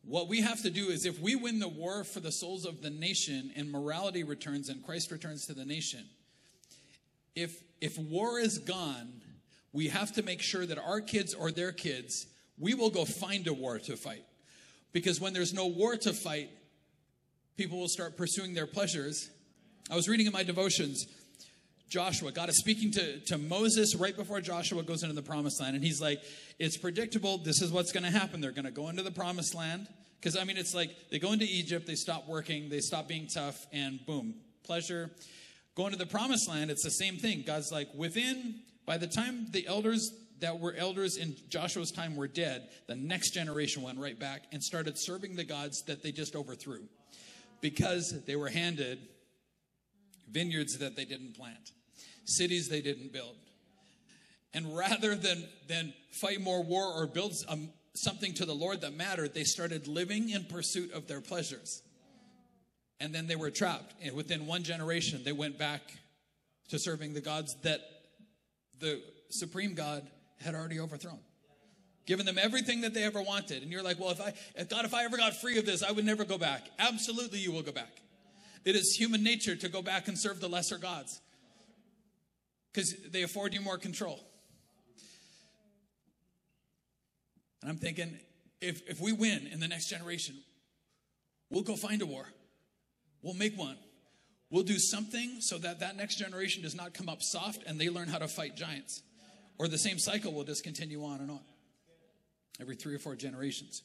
What 0.03 0.29
we 0.29 0.41
have 0.41 0.63
to 0.63 0.71
do 0.71 0.89
is 0.89 1.05
if 1.05 1.21
we 1.21 1.35
win 1.35 1.59
the 1.59 1.69
war 1.69 2.05
for 2.05 2.21
the 2.21 2.33
souls 2.33 2.65
of 2.65 2.81
the 2.81 2.91
nation 2.91 3.53
and 3.55 3.71
morality 3.71 4.25
returns 4.25 4.69
and 4.69 4.85
Christ 4.85 5.11
returns 5.11 5.47
to 5.47 5.55
the 5.55 5.65
nation, 5.65 6.05
if 7.35 7.63
if 7.81 7.99
war 7.99 8.39
is 8.39 8.59
gone, 8.59 9.21
we 9.73 9.89
have 9.89 10.13
to 10.13 10.23
make 10.23 10.43
sure 10.43 10.67
that 10.67 10.79
our 10.79 11.01
kids 11.01 11.35
or 11.35 11.51
their 11.51 11.73
kids, 11.73 12.27
we 12.59 12.75
will 12.75 12.91
go 12.91 13.05
find 13.05 13.47
a 13.47 13.53
war 13.53 13.79
to 13.79 13.97
fight. 13.97 14.25
Because 14.93 15.21
when 15.21 15.33
there's 15.33 15.55
no 15.55 15.67
war 15.67 15.97
to 15.97 16.13
fight, 16.13 16.51
people 17.57 17.79
will 17.79 17.89
start 17.89 18.17
pursuing 18.17 18.55
their 18.55 18.67
pleasures. 18.67 19.31
I 19.91 19.97
was 19.97 20.09
reading 20.09 20.27
in 20.27 20.33
my 20.33 20.43
devotions, 20.43 21.07
Joshua, 21.91 22.31
God 22.31 22.49
is 22.49 22.59
speaking 22.59 22.93
to, 22.93 23.21
to 23.27 23.37
Moses 23.37 23.97
right 23.97 24.17
before 24.17 24.41
Joshua 24.41 24.83
goes 24.83 25.03
into 25.03 25.15
the 25.15 25.23
promised 25.23 25.61
land. 25.61 25.75
And 25.75 25.85
he's 25.85 26.01
like, 26.01 26.23
It's 26.59 26.77
predictable. 26.77 27.39
This 27.39 27.61
is 27.61 27.73
what's 27.73 27.93
going 27.93 28.05
to 28.05 28.11
happen. 28.11 28.41
They're 28.41 28.53
going 28.53 28.65
to 28.65 28.71
go 28.71 28.89
into 28.89 29.03
the 29.03 29.11
promised 29.11 29.55
land. 29.55 29.89
Because, 30.21 30.37
I 30.37 30.45
mean, 30.45 30.57
it's 30.57 30.75
like 30.75 30.91
they 31.11 31.19
go 31.19 31.33
into 31.33 31.47
Egypt, 31.47 31.87
they 31.87 31.95
stop 31.95 32.29
working, 32.29 32.69
they 32.69 32.81
stop 32.81 33.09
being 33.09 33.27
tough, 33.27 33.67
and 33.73 34.05
boom, 34.07 34.35
pleasure. 34.65 35.11
Going 35.75 35.93
to 35.93 35.99
the 35.99 36.07
promised 36.07 36.49
land, 36.49 36.71
it's 36.71 36.85
the 36.85 36.91
same 36.91 37.17
thing. 37.17 37.43
God's 37.47 37.73
like, 37.73 37.89
within, 37.95 38.61
by 38.87 38.99
the 38.99 39.07
time 39.07 39.47
the 39.51 39.67
elders 39.67 40.13
that 40.41 40.61
were 40.61 40.75
elders 40.75 41.17
in 41.17 41.37
Joshua's 41.49 41.91
time 41.91 42.17
were 42.17 42.29
dead, 42.29 42.69
the 42.87 42.95
next 42.95 43.33
generation 43.33 43.83
went 43.83 43.99
right 43.99 44.19
back 44.19 44.45
and 44.53 44.63
started 44.63 44.99
serving 44.99 45.37
the 45.37 45.45
gods 45.45 45.83
that 45.87 46.03
they 46.03 46.13
just 46.13 46.37
overthrew 46.37 46.83
because 47.61 48.15
they 48.27 48.37
were 48.37 48.49
handed 48.49 48.99
vineyards 50.31 50.79
that 50.79 50.97
they 50.97 51.05
didn't 51.05 51.35
plant, 51.35 51.73
cities 52.31 52.69
they 52.69 52.81
didn't 52.81 53.13
build. 53.13 53.37
And 54.53 54.77
rather 54.77 55.15
than, 55.15 55.47
than 55.69 55.93
fight 56.11 56.41
more 56.41 56.63
war 56.63 56.85
or 56.85 57.07
build 57.07 57.35
um, 57.49 57.71
something 57.95 58.35
to 58.35 58.45
the 58.45 58.55
Lord 58.55 58.81
that 58.81 58.95
mattered, 58.95 59.35
they 59.35 59.45
started 59.45 59.87
living 59.87 60.31
in 60.31 60.45
pursuit 60.45 60.93
of 60.93 61.07
their 61.07 61.21
pleasures. 61.21 61.83
And 62.99 63.15
then 63.15 63.27
they 63.27 63.37
were 63.37 63.51
trapped. 63.51 63.95
And 64.03 64.15
within 64.15 64.47
one 64.47 64.63
generation, 64.63 65.23
they 65.25 65.33
went 65.33 65.59
back 65.59 65.83
to 66.71 66.79
serving 66.79 67.15
the 67.15 67.21
gods 67.21 67.57
that 67.63 67.81
the 68.81 69.03
supreme 69.31 69.75
God 69.75 70.07
had 70.41 70.55
already 70.55 70.81
overthrown. 70.81 71.19
Given 72.07 72.27
them 72.27 72.39
everything 72.39 72.81
that 72.81 72.93
they 72.93 73.05
ever 73.05 73.23
wanted. 73.23 73.63
And 73.63 73.71
you're 73.71 73.83
like, 73.83 74.01
well, 74.01 74.11
if 74.11 74.21
I, 74.21 74.33
if 74.57 74.69
God, 74.69 74.85
if 74.85 74.95
I 74.95 75.05
ever 75.05 75.17
got 75.17 75.37
free 75.37 75.59
of 75.59 75.67
this, 75.67 75.83
I 75.83 75.93
would 75.93 76.05
never 76.05 76.25
go 76.25 76.39
back. 76.39 76.67
Absolutely, 76.79 77.39
you 77.39 77.53
will 77.53 77.63
go 77.63 77.73
back. 77.73 78.01
It 78.65 78.75
is 78.75 78.97
human 78.97 79.23
nature 79.23 79.55
to 79.55 79.69
go 79.69 79.81
back 79.81 80.09
and 80.09 80.19
serve 80.19 80.41
the 80.41 80.49
lesser 80.49 80.77
gods 80.77 81.21
because 82.73 82.95
they 83.11 83.23
afford 83.23 83.55
you 83.55 83.61
more 83.61 83.79
control. 83.79 84.21
And 87.63 87.71
I'm 87.71 87.77
thinking, 87.77 88.19
if, 88.61 88.89
if 88.89 89.01
we 89.01 89.13
win 89.13 89.47
in 89.47 89.61
the 89.61 89.69
next 89.69 89.89
generation, 89.89 90.37
we'll 91.51 91.63
go 91.63 91.77
find 91.77 92.01
a 92.03 92.07
war. 92.07 92.27
We'll 93.23 93.35
make 93.35 93.59
one. 93.59 93.77
We'll 94.51 94.65
do 94.65 94.79
something 94.79 95.41
so 95.41 95.59
that 95.59 95.81
that 95.81 95.97
next 95.97 96.17
generation 96.17 96.63
does 96.63 96.75
not 96.75 96.95
come 96.95 97.09
up 97.09 97.23
soft 97.23 97.63
and 97.67 97.81
they 97.81 97.89
learn 97.89 98.09
how 98.09 98.19
to 98.19 98.29
fight 98.29 98.57
giants. 98.57 99.03
Or 99.59 99.69
the 99.69 99.79
same 99.79 99.99
cycle 99.99 100.33
will 100.33 100.45
just 100.45 100.65
continue 100.65 101.05
on 101.05 101.21
and 101.21 101.31
on 101.31 101.41
every 102.61 102.77
three 102.77 102.95
or 102.95 102.99
four 102.99 103.15
generations. 103.15 103.83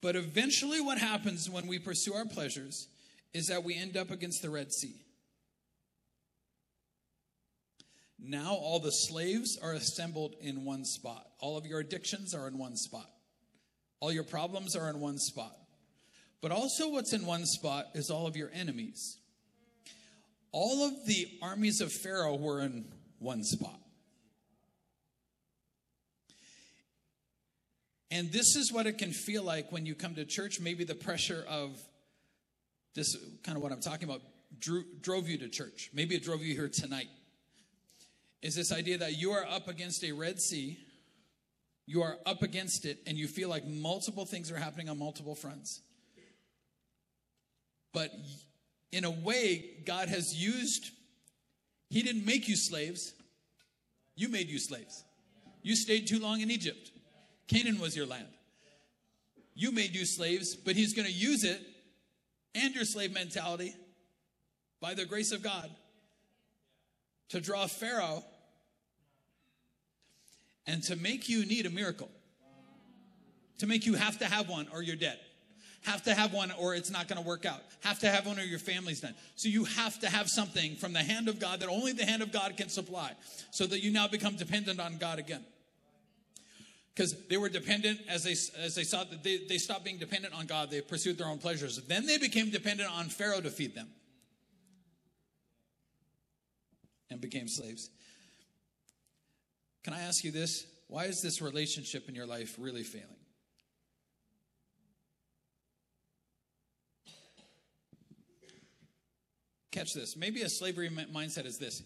But 0.00 0.16
eventually, 0.16 0.80
what 0.80 0.98
happens 0.98 1.50
when 1.50 1.66
we 1.66 1.78
pursue 1.78 2.14
our 2.14 2.24
pleasures 2.24 2.88
is 3.34 3.48
that 3.48 3.64
we 3.64 3.76
end 3.76 3.96
up 3.96 4.10
against 4.10 4.42
the 4.42 4.50
Red 4.50 4.72
Sea. 4.72 4.94
Now, 8.20 8.54
all 8.54 8.80
the 8.80 8.90
slaves 8.90 9.58
are 9.62 9.72
assembled 9.72 10.34
in 10.40 10.64
one 10.64 10.84
spot. 10.84 11.26
All 11.38 11.56
of 11.56 11.66
your 11.66 11.78
addictions 11.80 12.34
are 12.34 12.48
in 12.48 12.58
one 12.58 12.76
spot. 12.76 13.08
All 14.00 14.12
your 14.12 14.24
problems 14.24 14.74
are 14.76 14.90
in 14.90 15.00
one 15.00 15.18
spot. 15.18 15.56
But 16.40 16.50
also, 16.52 16.88
what's 16.90 17.12
in 17.12 17.26
one 17.26 17.46
spot 17.46 17.86
is 17.94 18.10
all 18.10 18.26
of 18.26 18.36
your 18.36 18.50
enemies. 18.52 19.18
All 20.52 20.86
of 20.86 21.06
the 21.06 21.28
armies 21.42 21.80
of 21.80 21.92
Pharaoh 21.92 22.36
were 22.36 22.60
in 22.60 22.86
one 23.18 23.44
spot. 23.44 23.80
And 28.10 28.32
this 28.32 28.56
is 28.56 28.72
what 28.72 28.86
it 28.86 28.98
can 28.98 29.12
feel 29.12 29.42
like 29.42 29.70
when 29.70 29.84
you 29.84 29.94
come 29.94 30.14
to 30.14 30.24
church. 30.24 30.60
Maybe 30.60 30.84
the 30.84 30.94
pressure 30.94 31.44
of 31.48 31.76
this, 32.94 33.16
kind 33.44 33.56
of 33.56 33.62
what 33.62 33.70
I'm 33.70 33.80
talking 33.80 34.08
about, 34.08 34.22
drew, 34.58 34.84
drove 35.00 35.28
you 35.28 35.38
to 35.38 35.48
church. 35.48 35.90
Maybe 35.92 36.14
it 36.14 36.24
drove 36.24 36.42
you 36.42 36.54
here 36.54 36.68
tonight. 36.68 37.08
Is 38.42 38.54
this 38.54 38.72
idea 38.72 38.98
that 38.98 39.18
you 39.18 39.32
are 39.32 39.44
up 39.44 39.68
against 39.68 40.04
a 40.04 40.12
Red 40.12 40.40
Sea, 40.40 40.78
you 41.86 42.02
are 42.02 42.16
up 42.26 42.42
against 42.42 42.84
it, 42.84 42.98
and 43.06 43.16
you 43.16 43.26
feel 43.26 43.48
like 43.48 43.66
multiple 43.66 44.26
things 44.26 44.50
are 44.50 44.58
happening 44.58 44.88
on 44.88 44.98
multiple 44.98 45.34
fronts. 45.34 45.80
But 47.92 48.10
in 48.92 49.04
a 49.04 49.10
way, 49.10 49.82
God 49.84 50.08
has 50.08 50.34
used 50.34 50.90
he 51.90 52.02
didn't 52.02 52.26
make 52.26 52.48
you 52.48 52.56
slaves. 52.56 53.14
You 54.14 54.28
made 54.28 54.48
you 54.48 54.58
slaves. 54.58 55.04
You 55.62 55.74
stayed 55.74 56.06
too 56.06 56.18
long 56.18 56.40
in 56.40 56.50
Egypt. 56.50 56.90
Canaan 57.46 57.78
was 57.80 57.96
your 57.96 58.06
land. 58.06 58.28
You 59.54 59.72
made 59.72 59.94
you 59.94 60.04
slaves, 60.04 60.54
but 60.54 60.76
He's 60.76 60.92
going 60.94 61.08
to 61.08 61.12
use 61.12 61.44
it 61.44 61.60
and 62.54 62.74
your 62.74 62.84
slave 62.84 63.12
mentality 63.12 63.74
by 64.80 64.94
the 64.94 65.04
grace 65.04 65.32
of 65.32 65.42
God 65.42 65.70
to 67.30 67.40
draw 67.40 67.66
Pharaoh 67.66 68.24
and 70.66 70.82
to 70.84 70.96
make 70.96 71.28
you 71.28 71.44
need 71.46 71.66
a 71.66 71.70
miracle. 71.70 72.10
To 73.58 73.66
make 73.66 73.86
you 73.86 73.94
have 73.94 74.18
to 74.18 74.26
have 74.26 74.48
one 74.48 74.68
or 74.72 74.82
you're 74.82 74.96
dead 74.96 75.18
have 75.82 76.02
to 76.04 76.14
have 76.14 76.32
one 76.32 76.52
or 76.52 76.74
it's 76.74 76.90
not 76.90 77.08
going 77.08 77.20
to 77.20 77.26
work 77.26 77.46
out. 77.46 77.60
Have 77.80 77.98
to 78.00 78.08
have 78.08 78.26
one 78.26 78.38
or 78.38 78.42
your 78.42 78.58
family's 78.58 79.00
done. 79.00 79.14
So 79.36 79.48
you 79.48 79.64
have 79.64 79.98
to 80.00 80.08
have 80.08 80.28
something 80.28 80.76
from 80.76 80.92
the 80.92 81.02
hand 81.02 81.28
of 81.28 81.38
God 81.38 81.60
that 81.60 81.68
only 81.68 81.92
the 81.92 82.04
hand 82.04 82.22
of 82.22 82.32
God 82.32 82.56
can 82.56 82.68
supply 82.68 83.12
so 83.50 83.66
that 83.66 83.82
you 83.82 83.90
now 83.90 84.08
become 84.08 84.36
dependent 84.36 84.80
on 84.80 84.98
God 84.98 85.18
again. 85.18 85.44
Because 86.94 87.14
they 87.28 87.36
were 87.36 87.48
dependent 87.48 88.00
as 88.08 88.24
they, 88.24 88.32
as 88.60 88.74
they 88.74 88.82
saw 88.82 89.04
that 89.04 89.22
they, 89.22 89.38
they 89.48 89.58
stopped 89.58 89.84
being 89.84 89.98
dependent 89.98 90.34
on 90.34 90.46
God, 90.46 90.70
they 90.70 90.80
pursued 90.80 91.16
their 91.16 91.28
own 91.28 91.38
pleasures. 91.38 91.80
Then 91.86 92.06
they 92.06 92.18
became 92.18 92.50
dependent 92.50 92.90
on 92.90 93.06
Pharaoh 93.06 93.40
to 93.40 93.50
feed 93.50 93.74
them 93.74 93.88
and 97.10 97.20
became 97.20 97.48
slaves. 97.48 97.90
Can 99.84 99.92
I 99.92 100.02
ask 100.02 100.24
you 100.24 100.30
this? 100.30 100.66
Why 100.88 101.04
is 101.04 101.22
this 101.22 101.40
relationship 101.40 102.08
in 102.08 102.14
your 102.14 102.26
life 102.26 102.56
really 102.58 102.82
failing? 102.82 103.08
Catch 109.70 109.94
this. 109.94 110.16
Maybe 110.16 110.42
a 110.42 110.48
slavery 110.48 110.88
mindset 110.88 111.46
is 111.46 111.58
this 111.58 111.82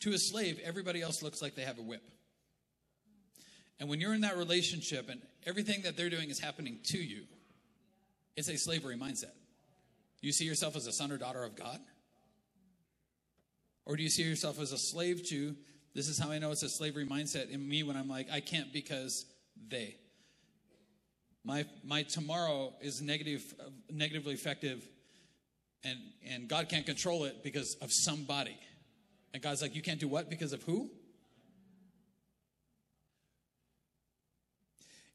to 0.00 0.12
a 0.12 0.18
slave, 0.18 0.60
everybody 0.62 1.00
else 1.00 1.22
looks 1.22 1.40
like 1.40 1.54
they 1.54 1.62
have 1.62 1.78
a 1.78 1.82
whip. 1.82 2.02
And 3.80 3.88
when 3.88 4.00
you're 4.00 4.12
in 4.12 4.20
that 4.20 4.36
relationship 4.36 5.08
and 5.08 5.20
everything 5.46 5.82
that 5.82 5.96
they're 5.96 6.10
doing 6.10 6.28
is 6.28 6.38
happening 6.38 6.78
to 6.84 6.98
you, 6.98 7.22
it's 8.36 8.48
a 8.48 8.58
slavery 8.58 8.96
mindset. 8.96 9.32
You 10.20 10.32
see 10.32 10.44
yourself 10.44 10.76
as 10.76 10.86
a 10.86 10.92
son 10.92 11.10
or 11.10 11.16
daughter 11.16 11.42
of 11.42 11.56
God? 11.56 11.80
Or 13.86 13.96
do 13.96 14.02
you 14.02 14.08
see 14.08 14.22
yourself 14.22 14.60
as 14.60 14.72
a 14.72 14.78
slave 14.78 15.28
to, 15.28 15.54
this 15.94 16.08
is 16.08 16.18
how 16.18 16.30
I 16.30 16.38
know 16.38 16.50
it's 16.50 16.62
a 16.62 16.68
slavery 16.68 17.06
mindset 17.06 17.50
in 17.50 17.68
me 17.68 17.82
when 17.82 17.96
I'm 17.96 18.08
like, 18.08 18.28
I 18.32 18.40
can't 18.40 18.72
because 18.72 19.26
they. 19.68 19.96
My, 21.44 21.66
my 21.84 22.02
tomorrow 22.02 22.72
is 22.80 23.02
negative, 23.02 23.54
negatively 23.90 24.32
effective 24.32 24.88
and 25.84 25.98
and 26.26 26.48
God 26.48 26.68
can't 26.68 26.86
control 26.86 27.24
it 27.24 27.42
because 27.42 27.76
of 27.76 27.92
somebody. 27.92 28.56
And 29.32 29.42
God's 29.42 29.62
like, 29.62 29.74
you 29.74 29.82
can't 29.82 30.00
do 30.00 30.08
what 30.08 30.30
because 30.30 30.52
of 30.52 30.62
who? 30.62 30.90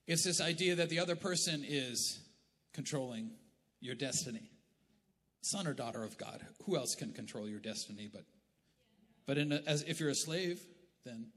It's 0.07 0.23
this 0.23 0.41
idea 0.41 0.75
that 0.75 0.89
the 0.89 0.99
other 0.99 1.15
person 1.15 1.63
is 1.67 2.19
controlling 2.73 3.31
your 3.79 3.95
destiny. 3.95 4.51
Son 5.41 5.67
or 5.67 5.73
daughter 5.73 6.03
of 6.03 6.17
God, 6.17 6.45
who 6.65 6.75
else 6.75 6.95
can 6.95 7.13
control 7.13 7.47
your 7.47 7.59
destiny? 7.59 8.09
But, 8.11 8.23
but 9.29 9.37
a, 9.37 9.61
as 9.67 9.83
if 9.83 9.99
you're 9.99 10.09
a 10.09 10.15
slave, 10.15 10.59
then 11.05 11.27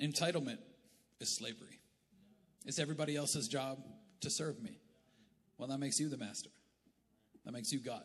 entitlement 0.00 0.58
is 1.18 1.28
slavery. 1.28 1.80
It's 2.66 2.78
everybody 2.78 3.16
else's 3.16 3.48
job 3.48 3.78
to 4.20 4.30
serve 4.30 4.62
me. 4.62 4.78
Well, 5.58 5.66
that 5.70 5.80
makes 5.80 5.98
you 5.98 6.08
the 6.08 6.18
master. 6.18 6.50
That 7.44 7.50
makes 7.50 7.72
you 7.72 7.80
God. 7.80 8.04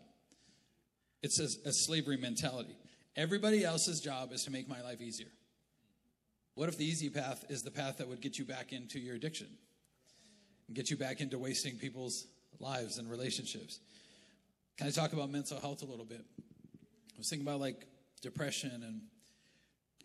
It's 1.22 1.40
a, 1.40 1.70
a 1.70 1.72
slavery 1.72 2.18
mentality. 2.18 2.76
Everybody 3.16 3.64
else's 3.64 4.02
job 4.02 4.32
is 4.32 4.44
to 4.46 4.52
make 4.52 4.68
my 4.68 4.82
life 4.82 5.00
easier. 5.00 5.30
What 6.56 6.68
if 6.68 6.80
the 6.80 6.86
easy 6.86 7.12
path 7.12 7.46
is 7.48 7.62
the 7.62 7.70
path 7.70 7.98
that 7.98 8.08
would 8.08 8.22
get 8.22 8.40
you 8.40 8.46
back 8.46 8.74
into 8.74 8.98
your 8.98 9.14
addiction 9.14 9.50
and 10.66 10.76
get 10.76 10.90
you 10.90 10.98
back 10.98 11.22
into 11.22 11.38
wasting 11.38 11.76
people's 11.76 12.26
lives 12.60 12.98
and 12.98 13.08
relationships? 13.08 13.82
Can 14.80 14.88
I 14.88 14.90
talk 14.90 15.14
about 15.14 15.30
mental 15.30 15.60
health 15.60 15.84
a 15.84 15.86
little 15.86 16.04
bit? 16.04 16.26
I 17.18 17.20
was 17.20 17.30
thinking 17.30 17.48
about 17.48 17.60
like 17.60 17.88
depression, 18.22 18.84
and 18.86 19.02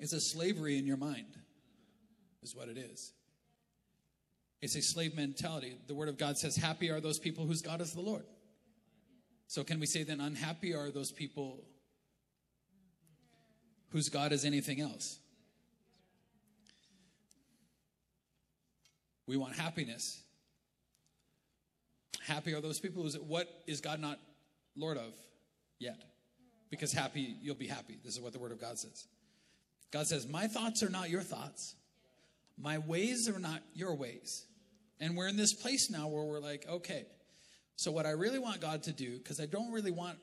it's 0.01 0.15
a 0.15 0.21
slavery 0.21 0.79
in 0.79 0.87
your 0.87 0.97
mind, 0.97 1.37
is 2.43 2.57
what 2.57 2.69
it 2.69 2.79
is. 2.79 3.13
It's 4.63 4.77
a 4.77 4.81
slave 4.81 5.15
mentality. 5.15 5.77
The 5.89 5.95
Word 5.95 6.09
of 6.09 6.17
God 6.17 6.39
says, 6.39 6.57
Happy 6.57 6.91
are 6.91 7.01
those 7.01 7.19
people 7.19 7.45
whose 7.45 7.61
God 7.61 7.83
is 7.83 7.93
the 7.93 8.01
Lord. 8.01 8.25
So, 9.47 9.63
can 9.63 9.79
we 9.79 9.85
say 9.87 10.05
then, 10.05 10.21
unhappy 10.21 10.75
are 10.75 10.91
those 10.91 11.13
people 11.13 11.65
whose 13.91 14.09
God 14.09 14.33
is 14.33 14.47
anything 14.47 14.81
else? 14.81 15.19
We 19.27 19.37
want 19.37 19.55
happiness. 19.55 20.23
Happy 22.27 22.55
are 22.55 22.63
those 22.63 22.81
people 22.81 23.03
who's 23.03 23.19
what 23.19 23.49
is 23.67 23.83
God 23.83 24.01
not 24.01 24.19
Lord 24.77 24.97
of 24.97 25.13
yet? 25.79 26.01
Because 26.73 26.91
happy, 26.91 27.37
you'll 27.43 27.55
be 27.55 27.67
happy. 27.67 27.99
This 28.03 28.15
is 28.15 28.21
what 28.21 28.33
the 28.33 28.39
Word 28.39 28.51
of 28.51 28.59
God 28.59 28.79
says. 28.79 29.07
God 29.91 30.07
says, 30.07 30.27
My 30.27 30.47
thoughts 30.47 30.83
are 30.83 30.89
not 30.89 31.11
your 31.11 31.21
thoughts, 31.21 31.75
my 32.59 32.79
ways 32.79 33.29
are 33.29 33.39
not 33.39 33.61
your 33.75 33.95
ways. 33.95 34.47
And 34.99 35.17
we're 35.17 35.29
in 35.29 35.37
this 35.37 35.53
place 35.53 35.91
now 35.91 36.07
where 36.07 36.23
we're 36.23 36.41
like, 36.41 36.65
okay, 36.69 37.07
so 37.75 37.91
what 37.91 38.07
I 38.07 38.13
really 38.13 38.39
want 38.39 38.61
God 38.61 38.85
to 38.85 38.93
do, 38.93 39.19
because 39.19 39.41
I 39.41 39.47
don't 39.47 39.73
really 39.73 39.91
want 39.91 40.17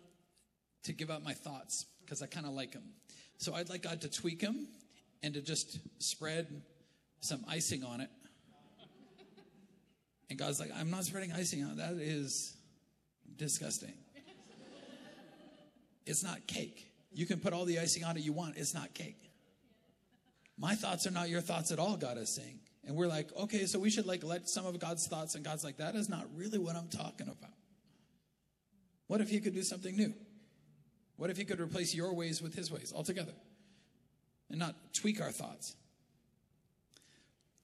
to 0.84 0.94
give 0.94 1.12
up 1.12 1.22
my 1.22 1.34
thoughts, 1.34 1.86
because 2.02 2.22
I 2.22 2.28
kind 2.28 2.46
of 2.46 2.54
like 2.54 2.72
them. 2.72 2.86
So 3.38 3.54
I'd 3.54 3.70
like 3.70 3.84
God 3.84 4.00
to 4.02 4.10
tweak 4.10 4.40
them 4.40 4.70
and 5.22 5.34
to 5.34 5.42
just 5.42 5.80
spread 6.02 6.48
some 7.20 7.44
icing 7.48 7.84
on 7.84 8.00
it. 8.00 8.10
And 10.30 10.40
God's 10.40 10.60
like, 10.60 10.72
I'm 10.74 10.90
not 10.90 11.04
spreading 11.04 11.34
icing 11.34 11.64
on 11.64 11.72
it. 11.72 11.78
That 11.78 11.94
is 12.02 12.56
disgusting. 13.38 13.94
It's 16.10 16.24
not 16.24 16.48
cake. 16.48 16.92
You 17.12 17.28
can 17.28 17.40
put 17.40 17.54
all 17.54 17.66
the 17.66 17.78
icing 17.78 18.04
on 18.04 18.18
it 18.18 18.24
you 18.24 18.34
want, 18.34 18.58
it's 18.58 18.74
not 18.74 18.96
cake. 18.96 19.32
My 20.58 20.74
thoughts 20.74 21.06
are 21.06 21.12
not 21.12 21.30
your 21.30 21.40
thoughts 21.40 21.72
at 21.72 21.78
all, 21.78 21.98
God 21.98 22.18
is 22.18 22.30
saying. 22.30 22.60
And 22.84 22.96
we're 22.96 23.08
like, 23.08 23.30
okay, 23.38 23.68
so 23.68 23.78
we 23.78 23.92
should 23.92 24.08
like 24.08 24.24
let 24.24 24.50
some 24.50 24.66
of 24.66 24.78
God's 24.80 25.06
thoughts, 25.06 25.36
and 25.36 25.46
God's 25.46 25.64
like, 25.64 25.78
that 25.78 25.94
is 25.94 26.10
not 26.10 26.26
really 26.36 26.58
what 26.58 26.76
I'm 26.76 26.88
talking 26.88 27.28
about. 27.28 27.54
What 29.06 29.22
if 29.22 29.30
He 29.30 29.40
could 29.40 29.54
do 29.54 29.62
something 29.62 29.96
new? 29.96 30.14
What 31.16 31.30
if 31.30 31.38
He 31.38 31.46
could 31.46 31.60
replace 31.60 31.94
your 31.94 32.12
ways 32.14 32.42
with 32.42 32.56
His 32.56 32.72
ways 32.72 32.92
altogether 32.96 33.34
and 34.50 34.58
not 34.58 34.76
tweak 34.94 35.22
our 35.22 35.32
thoughts? 35.32 35.76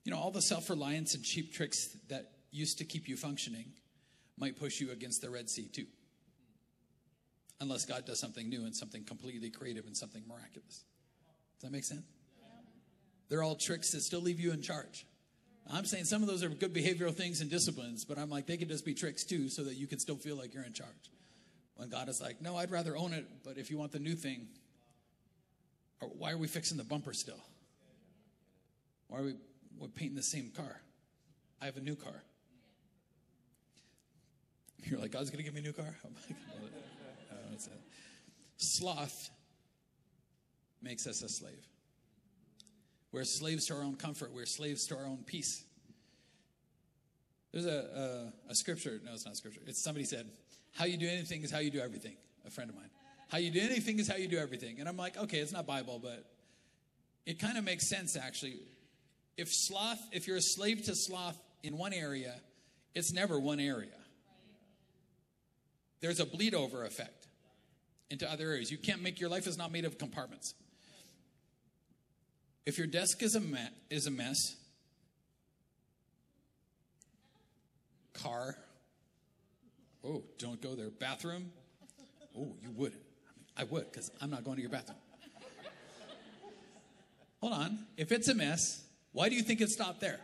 You 0.03 0.11
know, 0.11 0.19
all 0.19 0.29
the 0.29 0.41
self 0.41 0.69
reliance 0.69 1.15
and 1.15 1.23
cheap 1.23 1.51
tricks 1.51 1.97
that 2.09 2.31
used 2.51 2.77
to 2.77 2.85
keep 2.85 3.09
you 3.09 3.17
functioning 3.17 3.73
might 4.37 4.55
push 4.55 4.79
you 4.79 4.91
against 4.91 5.21
the 5.21 5.31
Red 5.31 5.49
Sea 5.49 5.67
too. 5.67 5.87
Unless 7.61 7.85
God 7.85 8.05
does 8.05 8.19
something 8.19 8.49
new 8.49 8.65
and 8.65 8.75
something 8.75 9.03
completely 9.03 9.49
creative 9.49 9.85
and 9.85 9.95
something 9.95 10.23
miraculous. 10.27 10.83
Does 11.55 11.63
that 11.63 11.71
make 11.71 11.85
sense? 11.85 12.03
They're 13.29 13.43
all 13.43 13.55
tricks 13.55 13.91
that 13.91 14.01
still 14.01 14.21
leave 14.21 14.39
you 14.39 14.51
in 14.51 14.61
charge. 14.61 15.05
I'm 15.71 15.85
saying 15.85 16.03
some 16.03 16.21
of 16.21 16.27
those 16.27 16.43
are 16.43 16.49
good 16.49 16.73
behavioral 16.73 17.13
things 17.13 17.41
and 17.41 17.49
disciplines, 17.49 18.05
but 18.05 18.19
I'm 18.19 18.29
like, 18.29 18.45
they 18.45 18.57
could 18.57 18.69
just 18.69 18.85
be 18.85 18.93
tricks 18.93 19.23
too, 19.23 19.49
so 19.49 19.63
that 19.63 19.75
you 19.75 19.87
can 19.87 19.99
still 19.99 20.15
feel 20.15 20.35
like 20.35 20.53
you're 20.53 20.63
in 20.63 20.73
charge. 20.73 21.11
When 21.75 21.89
God 21.89 22.07
is 22.07 22.21
like, 22.21 22.41
no, 22.41 22.55
I'd 22.55 22.71
rather 22.71 22.95
own 22.95 23.13
it, 23.13 23.25
but 23.43 23.57
if 23.57 23.71
you 23.71 23.77
want 23.77 23.91
the 23.91 23.99
new 23.99 24.15
thing, 24.15 24.47
or 26.01 26.09
why 26.09 26.31
are 26.31 26.37
we 26.37 26.47
fixing 26.47 26.77
the 26.77 26.83
bumper 26.83 27.13
still? 27.13 27.39
Why 29.07 29.19
are 29.19 29.23
we 29.23 29.35
we're 29.79 29.87
painting 29.87 30.15
the 30.15 30.23
same 30.23 30.51
car? 30.55 30.81
I 31.61 31.65
have 31.65 31.77
a 31.77 31.81
new 31.81 31.95
car. 31.95 32.23
You're 34.83 34.99
like, 34.99 35.11
God's 35.11 35.31
going 35.31 35.39
to 35.39 35.43
give 35.43 35.53
me 35.53 35.61
a 35.61 35.63
new 35.63 35.73
car? 35.73 35.95
Sloth 38.57 39.29
makes 40.81 41.07
us 41.07 41.21
a 41.21 41.29
slave. 41.29 41.67
We're 43.11 43.23
slaves 43.23 43.67
to 43.67 43.75
our 43.75 43.83
own 43.83 43.95
comfort. 43.95 44.33
We're 44.33 44.45
slaves 44.45 44.87
to 44.87 44.97
our 44.97 45.05
own 45.05 45.23
peace. 45.25 45.63
There's 47.51 47.65
a, 47.65 48.31
a, 48.47 48.51
a 48.51 48.55
scripture. 48.55 48.99
No, 49.03 49.13
it's 49.13 49.25
not 49.25 49.37
scripture. 49.37 49.61
It's 49.65 49.83
somebody 49.83 50.05
said, 50.05 50.29
How 50.73 50.85
you 50.85 50.97
do 50.97 51.07
anything 51.07 51.41
is 51.43 51.51
how 51.51 51.59
you 51.59 51.71
do 51.71 51.79
everything. 51.79 52.17
A 52.45 52.51
friend 52.51 52.69
of 52.69 52.75
mine. 52.75 52.89
How 53.29 53.37
you 53.37 53.51
do 53.51 53.61
anything 53.61 53.99
is 53.99 54.07
how 54.07 54.17
you 54.17 54.27
do 54.27 54.37
everything. 54.37 54.79
And 54.79 54.87
I'm 54.87 54.97
like, 54.97 55.17
okay, 55.17 55.39
it's 55.39 55.51
not 55.51 55.65
Bible, 55.65 55.99
but 56.01 56.25
it 57.25 57.39
kind 57.39 57.57
of 57.57 57.63
makes 57.63 57.89
sense 57.89 58.15
actually. 58.15 58.55
If 59.37 59.49
sloth, 59.51 59.99
if 60.11 60.27
you're 60.27 60.37
a 60.37 60.41
slave 60.41 60.85
to 60.85 60.95
sloth 60.95 61.37
in 61.63 61.77
one 61.77 61.93
area, 61.93 62.35
it's 62.93 63.11
never 63.11 63.39
one 63.39 63.59
area. 63.59 63.89
There's 66.01 66.19
a 66.19 66.25
bleed 66.25 66.53
over 66.53 66.85
effect 66.85 67.24
into 68.09 68.29
other 68.29 68.51
areas. 68.51 68.71
You 68.71 68.77
can't 68.77 69.01
make 69.01 69.19
your 69.19 69.29
life 69.29 69.47
is 69.47 69.57
not 69.57 69.71
made 69.71 69.85
of 69.85 69.97
compartments. 69.97 70.53
If 72.65 72.77
your 72.77 72.87
desk 72.87 73.21
is 73.21 73.35
a, 73.35 73.39
me- 73.39 73.69
is 73.89 74.07
a 74.07 74.11
mess, 74.11 74.55
car, 78.13 78.55
oh, 80.03 80.23
don't 80.39 80.61
go 80.61 80.75
there. 80.75 80.89
Bathroom, 80.89 81.51
oh, 82.37 82.55
you 82.61 82.71
would. 82.71 82.93
I 83.57 83.63
would, 83.63 83.91
because 83.91 84.11
I'm 84.21 84.29
not 84.29 84.43
going 84.43 84.57
to 84.57 84.61
your 84.61 84.71
bathroom. 84.71 84.97
Hold 87.41 87.53
on. 87.53 87.85
If 87.97 88.11
it's 88.11 88.27
a 88.27 88.33
mess, 88.33 88.83
why 89.11 89.29
do 89.29 89.35
you 89.35 89.43
think 89.43 89.61
it 89.61 89.69
stopped 89.69 90.01
there? 90.01 90.19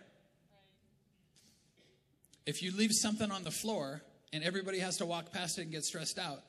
If 2.45 2.63
you 2.63 2.75
leave 2.75 2.91
something 2.91 3.31
on 3.31 3.43
the 3.43 3.51
floor 3.51 4.01
and 4.33 4.43
everybody 4.43 4.79
has 4.79 4.97
to 4.97 5.05
walk 5.05 5.31
past 5.31 5.59
it 5.59 5.63
and 5.63 5.71
get 5.71 5.83
stressed 5.83 6.17
out, 6.17 6.41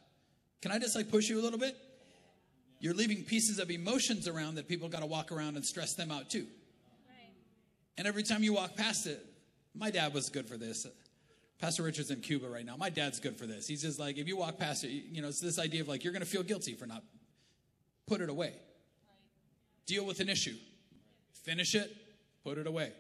can 0.63 0.73
I 0.73 0.79
just 0.79 0.97
like 0.97 1.11
push 1.11 1.29
you 1.29 1.39
a 1.39 1.43
little 1.43 1.59
bit? 1.59 1.77
you're 2.83 2.95
leaving 2.95 3.23
pieces 3.23 3.61
of 3.61 3.71
emotions 3.71 4.27
around 4.27 4.57
that 4.57 4.67
people 4.67 4.89
got 4.89 5.01
to 5.01 5.07
walk 5.07 5.31
around 5.31 5.55
and 5.55 5.65
stress 5.65 5.95
them 5.95 6.11
out 6.11 6.29
too. 6.29 6.47
Right. 7.09 7.31
And 7.97 8.09
every 8.09 8.25
time 8.25 8.43
you 8.43 8.55
walk 8.55 8.77
past 8.77 9.07
it, 9.07 9.25
my 9.73 9.89
dad 9.89 10.13
was 10.13 10.29
good 10.29 10.49
for 10.49 10.57
this. 10.57 10.85
Pastor 11.61 11.85
Richard's 11.85 12.11
in 12.11 12.21
Cuba 12.21 12.49
right 12.49 12.67
now. 12.67 12.77
My 12.77 12.91
dad's 12.91 13.21
good 13.21 13.39
for 13.39 13.47
this. 13.47 13.69
He's 13.69 13.83
just 13.83 14.01
like, 14.01 14.19
if 14.19 14.27
you 14.27 14.37
walk 14.37 14.59
past 14.59 14.83
it, 14.83 14.89
you 14.89 15.23
know, 15.23 15.29
it's 15.29 15.41
this 15.41 15.61
idea 15.61 15.81
of 15.81 15.87
like, 15.87 16.03
you're 16.03 16.13
going 16.13 16.25
to 16.25 16.29
feel 16.29 16.43
guilty 16.43 16.75
for 16.75 16.87
not 16.87 17.05
put 18.09 18.21
it 18.21 18.29
away. 18.29 18.49
Right. 18.49 18.57
Deal 19.87 20.05
with 20.05 20.19
an 20.19 20.29
issue. 20.29 20.57
Finish 21.45 21.77
it, 21.77 21.89
put 22.43 22.59
it 22.59 22.67
away. 22.67 22.93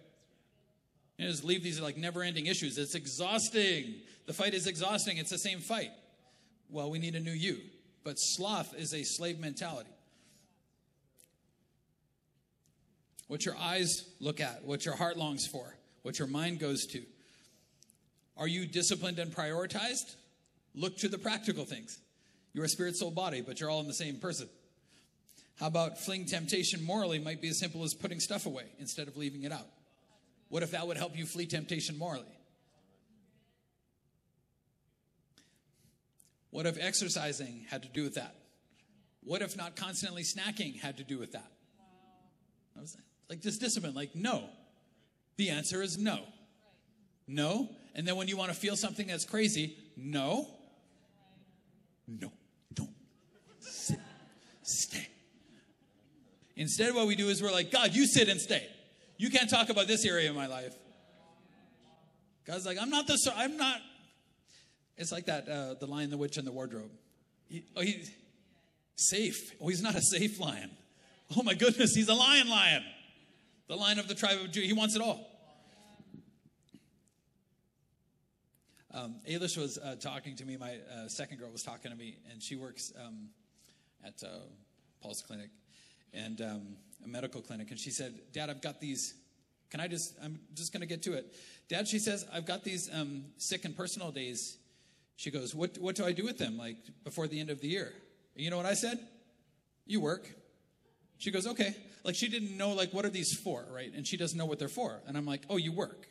And 1.18 1.28
just 1.28 1.42
leave 1.42 1.64
these 1.64 1.80
like 1.80 1.96
never 1.96 2.22
ending 2.22 2.46
issues. 2.46 2.78
It's 2.78 2.94
exhausting. 2.94 3.96
The 4.26 4.32
fight 4.32 4.54
is 4.54 4.68
exhausting. 4.68 5.16
It's 5.16 5.30
the 5.30 5.38
same 5.38 5.58
fight. 5.58 5.90
Well, 6.72 6.90
we 6.90 6.98
need 6.98 7.14
a 7.14 7.20
new 7.20 7.32
you. 7.32 7.58
But 8.02 8.14
sloth 8.16 8.74
is 8.76 8.94
a 8.94 9.04
slave 9.04 9.38
mentality. 9.38 9.90
What 13.28 13.44
your 13.44 13.56
eyes 13.56 14.04
look 14.20 14.40
at, 14.40 14.64
what 14.64 14.84
your 14.84 14.96
heart 14.96 15.16
longs 15.16 15.46
for, 15.46 15.76
what 16.02 16.18
your 16.18 16.28
mind 16.28 16.58
goes 16.58 16.84
to. 16.86 17.02
Are 18.36 18.48
you 18.48 18.66
disciplined 18.66 19.18
and 19.18 19.30
prioritized? 19.30 20.16
Look 20.74 20.96
to 20.98 21.08
the 21.08 21.18
practical 21.18 21.64
things. 21.64 21.98
You're 22.54 22.64
a 22.64 22.68
spirit, 22.68 22.96
soul, 22.96 23.10
body, 23.10 23.40
but 23.40 23.60
you're 23.60 23.70
all 23.70 23.80
in 23.80 23.86
the 23.86 23.94
same 23.94 24.16
person. 24.16 24.48
How 25.60 25.66
about 25.66 25.98
fleeing 25.98 26.26
temptation 26.26 26.82
morally 26.82 27.18
might 27.18 27.40
be 27.40 27.48
as 27.48 27.58
simple 27.58 27.84
as 27.84 27.94
putting 27.94 28.20
stuff 28.20 28.46
away 28.46 28.64
instead 28.78 29.08
of 29.08 29.16
leaving 29.16 29.44
it 29.44 29.52
out? 29.52 29.68
What 30.48 30.62
if 30.62 30.72
that 30.72 30.86
would 30.86 30.96
help 30.96 31.16
you 31.16 31.24
flee 31.24 31.46
temptation 31.46 31.96
morally? 31.96 32.26
What 36.52 36.66
if 36.66 36.78
exercising 36.78 37.64
had 37.70 37.82
to 37.82 37.88
do 37.88 38.04
with 38.04 38.14
that? 38.14 38.36
What 39.24 39.40
if 39.40 39.56
not 39.56 39.74
constantly 39.74 40.22
snacking 40.22 40.78
had 40.78 40.98
to 40.98 41.02
do 41.02 41.18
with 41.18 41.32
that? 41.32 41.50
Wow. 42.76 42.84
Like 43.28 43.40
this 43.40 43.56
discipline, 43.58 43.94
like 43.94 44.14
no. 44.14 44.44
The 45.38 45.48
answer 45.48 45.82
is 45.82 45.96
no. 45.96 46.20
No. 47.26 47.70
And 47.94 48.06
then 48.06 48.16
when 48.16 48.28
you 48.28 48.36
want 48.36 48.50
to 48.50 48.56
feel 48.56 48.76
something 48.76 49.06
that's 49.06 49.24
crazy, 49.24 49.76
no. 49.96 50.46
No. 52.06 52.30
Don't. 52.74 52.90
Sit. 53.60 53.98
Stay. 54.62 55.08
Instead, 56.56 56.94
what 56.94 57.06
we 57.06 57.16
do 57.16 57.30
is 57.30 57.42
we're 57.42 57.50
like, 57.50 57.70
God, 57.70 57.94
you 57.94 58.06
sit 58.06 58.28
and 58.28 58.38
stay. 58.38 58.66
You 59.16 59.30
can't 59.30 59.48
talk 59.48 59.70
about 59.70 59.86
this 59.86 60.04
area 60.04 60.28
of 60.28 60.36
my 60.36 60.48
life. 60.48 60.74
God's 62.46 62.66
like, 62.66 62.76
I'm 62.78 62.90
not 62.90 63.06
the, 63.06 63.18
I'm 63.36 63.56
not 63.56 63.80
it's 64.96 65.12
like 65.12 65.26
that, 65.26 65.48
uh, 65.48 65.74
the 65.74 65.86
lion, 65.86 66.10
the 66.10 66.16
witch, 66.16 66.36
and 66.36 66.46
the 66.46 66.52
wardrobe. 66.52 66.90
He, 67.48 67.64
oh, 67.76 67.80
he's 67.80 68.10
safe. 68.96 69.52
Oh, 69.60 69.68
he's 69.68 69.82
not 69.82 69.94
a 69.94 70.02
safe 70.02 70.38
lion. 70.40 70.70
Oh 71.36 71.42
my 71.42 71.54
goodness, 71.54 71.94
he's 71.94 72.08
a 72.08 72.14
lion 72.14 72.48
lion. 72.48 72.84
The 73.68 73.76
lion 73.76 73.98
of 73.98 74.08
the 74.08 74.14
tribe 74.14 74.38
of 74.40 74.50
Judah. 74.50 74.66
He 74.66 74.72
wants 74.72 74.94
it 74.94 75.02
all. 75.02 75.28
Um, 78.94 79.16
Ailish 79.26 79.56
was 79.56 79.78
uh, 79.78 79.96
talking 79.96 80.36
to 80.36 80.44
me. 80.44 80.58
My 80.58 80.74
uh, 80.74 81.08
second 81.08 81.38
girl 81.38 81.50
was 81.50 81.62
talking 81.62 81.90
to 81.90 81.96
me, 81.96 82.18
and 82.30 82.42
she 82.42 82.56
works 82.56 82.92
um, 83.02 83.28
at 84.04 84.22
uh, 84.22 84.40
Paul's 85.00 85.22
clinic 85.22 85.48
and 86.12 86.42
um, 86.42 86.76
a 87.02 87.08
medical 87.08 87.40
clinic. 87.40 87.70
And 87.70 87.80
she 87.80 87.90
said, 87.90 88.12
"Dad, 88.34 88.50
I've 88.50 88.60
got 88.60 88.80
these. 88.80 89.14
Can 89.70 89.80
I 89.80 89.88
just? 89.88 90.14
I'm 90.22 90.38
just 90.52 90.74
going 90.74 90.82
to 90.82 90.86
get 90.86 91.02
to 91.04 91.14
it. 91.14 91.34
Dad, 91.72 91.88
she 91.88 91.98
says, 91.98 92.26
I've 92.30 92.44
got 92.44 92.64
these 92.64 92.90
um, 92.92 93.24
sick 93.38 93.64
and 93.64 93.74
personal 93.74 94.10
days 94.10 94.58
She 95.16 95.30
goes, 95.30 95.54
what, 95.54 95.78
what 95.78 95.94
do 95.94 96.04
I 96.04 96.12
do 96.12 96.24
with 96.24 96.38
them, 96.38 96.58
like, 96.58 96.76
before 97.04 97.28
the 97.28 97.38
end 97.38 97.50
of 97.50 97.60
the 97.60 97.68
year? 97.68 97.92
You 98.34 98.50
know 98.50 98.56
what 98.56 98.66
I 98.66 98.74
said? 98.74 98.98
You 99.86 100.00
work. 100.00 100.28
She 101.18 101.30
goes, 101.30 101.46
okay. 101.46 101.76
Like, 102.04 102.14
she 102.14 102.28
didn't 102.28 102.56
know, 102.56 102.72
like, 102.72 102.92
what 102.92 103.04
are 103.04 103.10
these 103.10 103.32
for, 103.32 103.64
right? 103.70 103.92
And 103.94 104.06
she 104.06 104.16
doesn't 104.16 104.36
know 104.36 104.46
what 104.46 104.58
they're 104.58 104.68
for. 104.68 105.00
And 105.06 105.16
I'm 105.16 105.26
like, 105.26 105.42
oh, 105.48 105.56
you 105.56 105.72
work. 105.72 106.08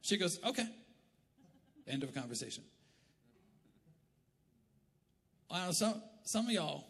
She 0.00 0.16
goes, 0.16 0.38
okay. 0.46 0.66
End 1.86 2.02
of 2.02 2.14
conversation. 2.14 2.62
I 5.50 5.66
know 5.66 5.72
some, 5.72 6.00
some 6.24 6.46
of 6.46 6.52
y'all, 6.52 6.84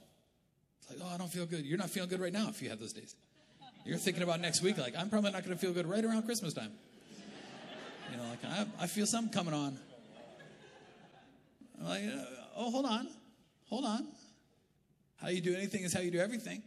it's 0.80 0.90
like, 0.90 0.98
oh, 1.02 1.14
I 1.14 1.16
don't 1.16 1.30
feel 1.32 1.46
good. 1.46 1.64
You're 1.64 1.78
not 1.78 1.90
feeling 1.90 2.08
good 2.08 2.20
right 2.20 2.32
now 2.32 2.48
if 2.48 2.60
you 2.62 2.68
have 2.70 2.78
those 2.78 2.92
days. 2.92 3.16
You're 3.84 3.98
thinking 3.98 4.22
about 4.22 4.40
next 4.40 4.62
week, 4.62 4.78
like, 4.78 4.94
I'm 4.96 5.08
probably 5.08 5.30
not 5.30 5.44
going 5.44 5.56
to 5.56 5.60
feel 5.60 5.72
good 5.72 5.86
right 5.86 6.04
around 6.04 6.24
Christmas 6.24 6.54
time. 6.54 6.72
You 8.10 8.16
know, 8.18 8.24
like, 8.28 8.44
I, 8.44 8.84
I 8.84 8.86
feel 8.86 9.06
something 9.06 9.32
coming 9.32 9.54
on. 9.54 9.78
I'm 11.78 11.86
like, 11.86 12.02
oh, 12.56 12.70
hold 12.70 12.86
on. 12.86 13.08
Hold 13.68 13.84
on. 13.84 14.06
How 15.16 15.28
you 15.28 15.40
do 15.40 15.54
anything 15.54 15.82
is 15.82 15.92
how 15.92 16.00
you 16.00 16.10
do 16.10 16.20
everything. 16.20 16.62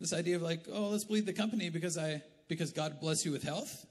This 0.00 0.12
idea 0.12 0.36
of 0.36 0.42
like, 0.42 0.66
oh, 0.72 0.88
let's 0.88 1.04
bleed 1.04 1.26
the 1.26 1.32
company 1.32 1.70
because 1.70 1.96
I 1.96 2.22
because 2.48 2.72
God 2.72 3.00
bless 3.00 3.24
you 3.24 3.32
with 3.32 3.42
health. 3.42 3.86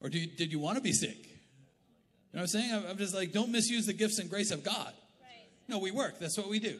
Or 0.00 0.08
do 0.08 0.18
you, 0.18 0.26
did 0.26 0.52
you 0.52 0.58
want 0.58 0.76
to 0.76 0.82
be 0.82 0.92
sick? 0.92 1.26
You 1.26 2.36
know 2.36 2.40
what 2.40 2.40
I'm 2.42 2.46
saying? 2.46 2.84
I'm 2.88 2.96
just 2.96 3.14
like, 3.14 3.32
don't 3.32 3.50
misuse 3.50 3.86
the 3.86 3.92
gifts 3.92 4.18
and 4.18 4.30
grace 4.30 4.50
of 4.50 4.62
God. 4.62 4.92
Right. 5.20 5.48
No, 5.68 5.78
we 5.78 5.90
work. 5.90 6.18
That's 6.18 6.38
what 6.38 6.48
we 6.48 6.58
do. 6.58 6.78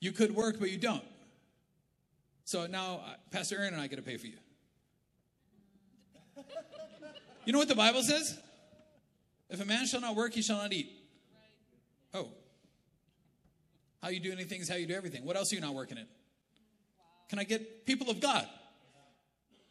You 0.00 0.12
could 0.12 0.34
work, 0.34 0.58
but 0.58 0.70
you 0.70 0.78
don't. 0.78 1.04
So 2.44 2.66
now 2.66 3.00
uh, 3.06 3.14
Pastor 3.30 3.58
Aaron 3.58 3.74
and 3.74 3.82
I 3.82 3.86
get 3.86 3.96
to 3.96 4.02
pay 4.02 4.16
for 4.16 4.26
you. 4.26 4.36
You 7.48 7.52
know 7.52 7.60
what 7.60 7.68
the 7.68 7.74
Bible 7.74 8.02
says? 8.02 8.38
If 9.48 9.58
a 9.62 9.64
man 9.64 9.86
shall 9.86 10.02
not 10.02 10.14
work, 10.14 10.34
he 10.34 10.42
shall 10.42 10.58
not 10.58 10.70
eat. 10.70 10.92
Oh. 12.12 12.28
How 14.02 14.10
you 14.10 14.20
do 14.20 14.30
anything 14.30 14.60
is 14.60 14.68
how 14.68 14.76
you 14.76 14.86
do 14.86 14.94
everything. 14.94 15.24
What 15.24 15.34
else 15.34 15.50
are 15.50 15.54
you 15.54 15.62
not 15.62 15.74
working 15.74 15.96
in? 15.96 16.04
Can 17.30 17.38
I 17.38 17.44
get 17.44 17.86
people 17.86 18.10
of 18.10 18.20
God? 18.20 18.46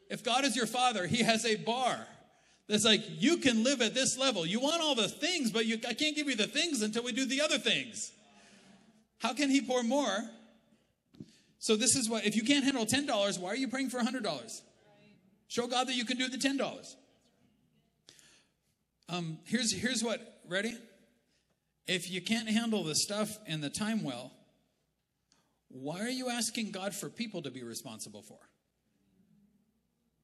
If 0.09 0.23
God 0.23 0.43
is 0.43 0.55
your 0.55 0.65
father, 0.65 1.05
he 1.05 1.21
has 1.21 1.45
a 1.45 1.55
bar 1.55 1.99
that's 2.67 2.83
like, 2.83 3.03
you 3.21 3.37
can 3.37 3.63
live 3.63 3.79
at 3.83 3.93
this 3.93 4.17
level. 4.17 4.43
You 4.43 4.59
want 4.59 4.81
all 4.81 4.95
the 4.95 5.07
things, 5.07 5.51
but 5.51 5.67
you, 5.67 5.77
I 5.87 5.93
can't 5.93 6.15
give 6.15 6.27
you 6.27 6.35
the 6.35 6.47
things 6.47 6.81
until 6.81 7.03
we 7.03 7.11
do 7.11 7.27
the 7.27 7.41
other 7.41 7.59
things. 7.59 8.11
How 9.19 9.35
can 9.35 9.51
he 9.51 9.61
pour 9.61 9.83
more? 9.83 10.27
So, 11.59 11.75
this 11.75 11.95
is 11.95 12.09
what, 12.09 12.25
if 12.25 12.35
you 12.35 12.41
can't 12.41 12.65
handle 12.65 12.87
$10, 12.87 13.39
why 13.39 13.49
are 13.49 13.55
you 13.55 13.67
praying 13.67 13.91
for 13.91 13.99
$100? 13.99 14.61
Show 15.47 15.67
God 15.67 15.87
that 15.87 15.93
you 15.93 16.05
can 16.05 16.17
do 16.17 16.27
the 16.27 16.37
$10. 16.37 16.95
Um, 19.09 19.39
here's, 19.45 19.71
here's 19.71 20.03
what, 20.03 20.41
ready? 20.47 20.77
If 21.87 22.11
you 22.11 22.21
can't 22.21 22.49
handle 22.49 22.83
the 22.83 22.95
stuff 22.95 23.37
and 23.47 23.63
the 23.63 23.69
time 23.69 24.03
well, 24.03 24.33
why 25.69 26.01
are 26.01 26.09
you 26.09 26.29
asking 26.29 26.71
God 26.71 26.93
for 26.93 27.09
people 27.09 27.41
to 27.43 27.51
be 27.51 27.63
responsible 27.63 28.21
for? 28.21 28.39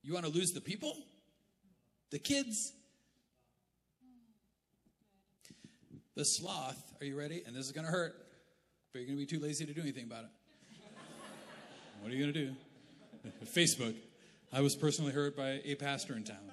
You 0.01 0.13
want 0.13 0.25
to 0.25 0.31
lose 0.31 0.51
the 0.51 0.59
people? 0.59 0.97
The 2.11 2.19
kids? 2.19 2.73
The 6.15 6.25
sloth, 6.25 6.93
are 6.99 7.05
you 7.05 7.17
ready? 7.17 7.41
And 7.47 7.55
this 7.55 7.65
is 7.65 7.71
going 7.71 7.85
to 7.85 7.91
hurt, 7.91 8.15
but 8.91 8.99
you're 8.99 9.07
going 9.07 9.17
to 9.17 9.25
be 9.25 9.37
too 9.37 9.41
lazy 9.41 9.65
to 9.65 9.73
do 9.73 9.81
anything 9.81 10.03
about 10.03 10.25
it. 10.25 10.29
what 12.01 12.11
are 12.11 12.15
you 12.15 12.21
going 12.21 12.33
to 12.33 12.45
do? 12.45 12.55
Facebook. 13.61 13.95
I 14.51 14.59
was 14.59 14.75
personally 14.75 15.13
hurt 15.13 15.35
by 15.37 15.61
a 15.63 15.75
pastor 15.75 16.15
in 16.15 16.25
town. 16.25 16.52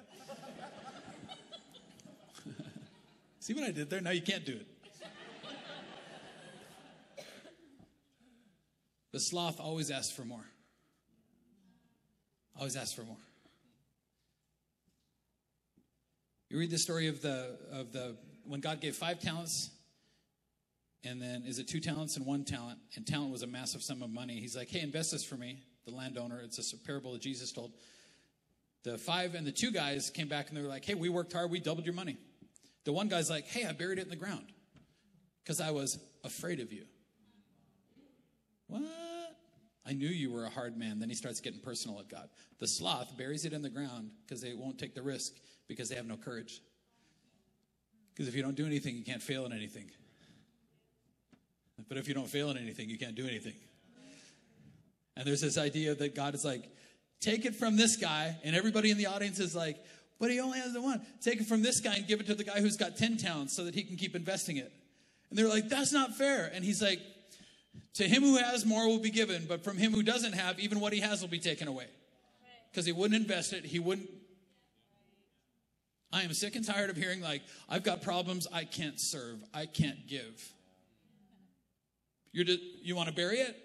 See 3.41 3.55
what 3.55 3.63
I 3.63 3.71
did 3.71 3.89
there? 3.89 3.99
Now 4.01 4.11
you 4.11 4.21
can't 4.21 4.45
do 4.45 4.53
it. 4.53 4.67
The 9.11 9.19
sloth 9.19 9.59
always 9.59 9.89
asks 9.89 10.15
for 10.15 10.23
more. 10.23 10.45
Always 12.55 12.75
asks 12.75 12.93
for 12.93 13.01
more. 13.01 13.17
You 16.49 16.59
read 16.59 16.69
the 16.69 16.77
story 16.77 17.07
of 17.07 17.23
the 17.23 17.57
of 17.71 17.91
the 17.91 18.15
when 18.45 18.59
God 18.59 18.79
gave 18.79 18.95
five 18.95 19.19
talents, 19.19 19.71
and 21.03 21.19
then 21.19 21.43
is 21.43 21.57
it 21.57 21.67
two 21.67 21.79
talents 21.79 22.17
and 22.17 22.27
one 22.27 22.45
talent? 22.45 22.77
And 22.95 23.07
talent 23.07 23.31
was 23.31 23.41
a 23.41 23.47
massive 23.47 23.81
sum 23.81 24.03
of 24.03 24.11
money. 24.11 24.39
He's 24.39 24.55
like, 24.55 24.69
"Hey, 24.69 24.81
invest 24.81 25.13
this 25.13 25.23
for 25.23 25.35
me." 25.35 25.63
The 25.85 25.91
landowner. 25.91 26.39
It's 26.41 26.73
a 26.73 26.77
parable 26.77 27.13
that 27.13 27.23
Jesus 27.23 27.51
told. 27.51 27.73
The 28.83 28.99
five 28.99 29.33
and 29.33 29.47
the 29.47 29.51
two 29.51 29.71
guys 29.71 30.11
came 30.11 30.27
back 30.27 30.49
and 30.49 30.57
they 30.57 30.61
were 30.61 30.67
like, 30.67 30.85
"Hey, 30.85 30.93
we 30.93 31.09
worked 31.09 31.33
hard. 31.33 31.49
We 31.49 31.59
doubled 31.59 31.85
your 31.85 31.95
money." 31.95 32.17
The 32.83 32.93
one 32.93 33.07
guy's 33.07 33.29
like, 33.29 33.45
hey, 33.47 33.65
I 33.65 33.73
buried 33.73 33.99
it 33.99 34.03
in 34.03 34.09
the 34.09 34.15
ground 34.15 34.45
because 35.43 35.61
I 35.61 35.71
was 35.71 35.99
afraid 36.23 36.59
of 36.59 36.71
you. 36.73 36.85
What? 38.67 38.81
I 39.85 39.93
knew 39.93 40.07
you 40.07 40.31
were 40.31 40.45
a 40.45 40.49
hard 40.49 40.77
man. 40.77 40.99
Then 40.99 41.09
he 41.09 41.15
starts 41.15 41.39
getting 41.41 41.59
personal 41.59 41.99
at 41.99 42.07
God. 42.07 42.29
The 42.59 42.67
sloth 42.67 43.17
buries 43.17 43.45
it 43.45 43.53
in 43.53 43.61
the 43.61 43.69
ground 43.69 44.11
because 44.25 44.41
they 44.41 44.53
won't 44.53 44.77
take 44.77 44.95
the 44.95 45.01
risk 45.01 45.33
because 45.67 45.89
they 45.89 45.95
have 45.95 46.05
no 46.05 46.17
courage. 46.17 46.61
Because 48.13 48.27
if 48.27 48.35
you 48.35 48.43
don't 48.43 48.55
do 48.55 48.65
anything, 48.65 48.95
you 48.95 49.03
can't 49.03 49.21
fail 49.21 49.45
in 49.45 49.53
anything. 49.53 49.89
But 51.87 51.97
if 51.97 52.07
you 52.07 52.13
don't 52.13 52.27
fail 52.27 52.51
in 52.51 52.57
anything, 52.57 52.89
you 52.89 52.97
can't 52.97 53.15
do 53.15 53.27
anything. 53.27 53.55
And 55.17 55.25
there's 55.25 55.41
this 55.41 55.57
idea 55.57 55.95
that 55.95 56.15
God 56.15 56.35
is 56.35 56.45
like, 56.45 56.69
take 57.19 57.45
it 57.45 57.55
from 57.55 57.75
this 57.75 57.95
guy, 57.97 58.37
and 58.43 58.55
everybody 58.55 58.91
in 58.91 58.97
the 58.97 59.07
audience 59.07 59.39
is 59.39 59.55
like, 59.55 59.77
but 60.21 60.29
he 60.29 60.39
only 60.39 60.59
has 60.59 60.71
the 60.71 60.81
one. 60.81 61.01
Take 61.19 61.41
it 61.41 61.47
from 61.47 61.63
this 61.63 61.79
guy 61.79 61.95
and 61.95 62.07
give 62.07 62.19
it 62.19 62.27
to 62.27 62.35
the 62.35 62.43
guy 62.43 62.61
who's 62.61 62.77
got 62.77 62.95
10 62.95 63.17
talents 63.17 63.53
so 63.55 63.63
that 63.65 63.73
he 63.73 63.81
can 63.81 63.97
keep 63.97 64.15
investing 64.15 64.57
it. 64.57 64.71
And 65.31 65.39
they're 65.39 65.49
like, 65.49 65.67
that's 65.67 65.91
not 65.91 66.15
fair. 66.15 66.51
And 66.53 66.63
he's 66.63 66.79
like, 66.79 66.99
to 67.95 68.07
him 68.07 68.21
who 68.21 68.37
has 68.37 68.63
more 68.63 68.87
will 68.87 68.99
be 68.99 69.09
given, 69.09 69.45
but 69.49 69.63
from 69.63 69.77
him 69.77 69.91
who 69.91 70.03
doesn't 70.03 70.33
have, 70.33 70.59
even 70.59 70.79
what 70.79 70.93
he 70.93 70.99
has 70.99 71.21
will 71.21 71.27
be 71.27 71.39
taken 71.39 71.67
away. 71.67 71.87
Because 72.69 72.85
he 72.85 72.91
wouldn't 72.91 73.19
invest 73.19 73.51
it, 73.51 73.65
he 73.65 73.79
wouldn't. 73.79 74.09
I 76.13 76.21
am 76.21 76.33
sick 76.33 76.55
and 76.55 76.63
tired 76.63 76.91
of 76.91 76.97
hearing, 76.97 77.21
like, 77.21 77.41
I've 77.67 77.83
got 77.83 78.03
problems, 78.03 78.47
I 78.53 78.65
can't 78.65 78.99
serve, 78.99 79.43
I 79.55 79.65
can't 79.65 80.07
give. 80.07 80.51
You're 82.31 82.45
just, 82.45 82.59
you 82.83 82.95
want 82.95 83.09
to 83.09 83.15
bury 83.15 83.37
it 83.37 83.57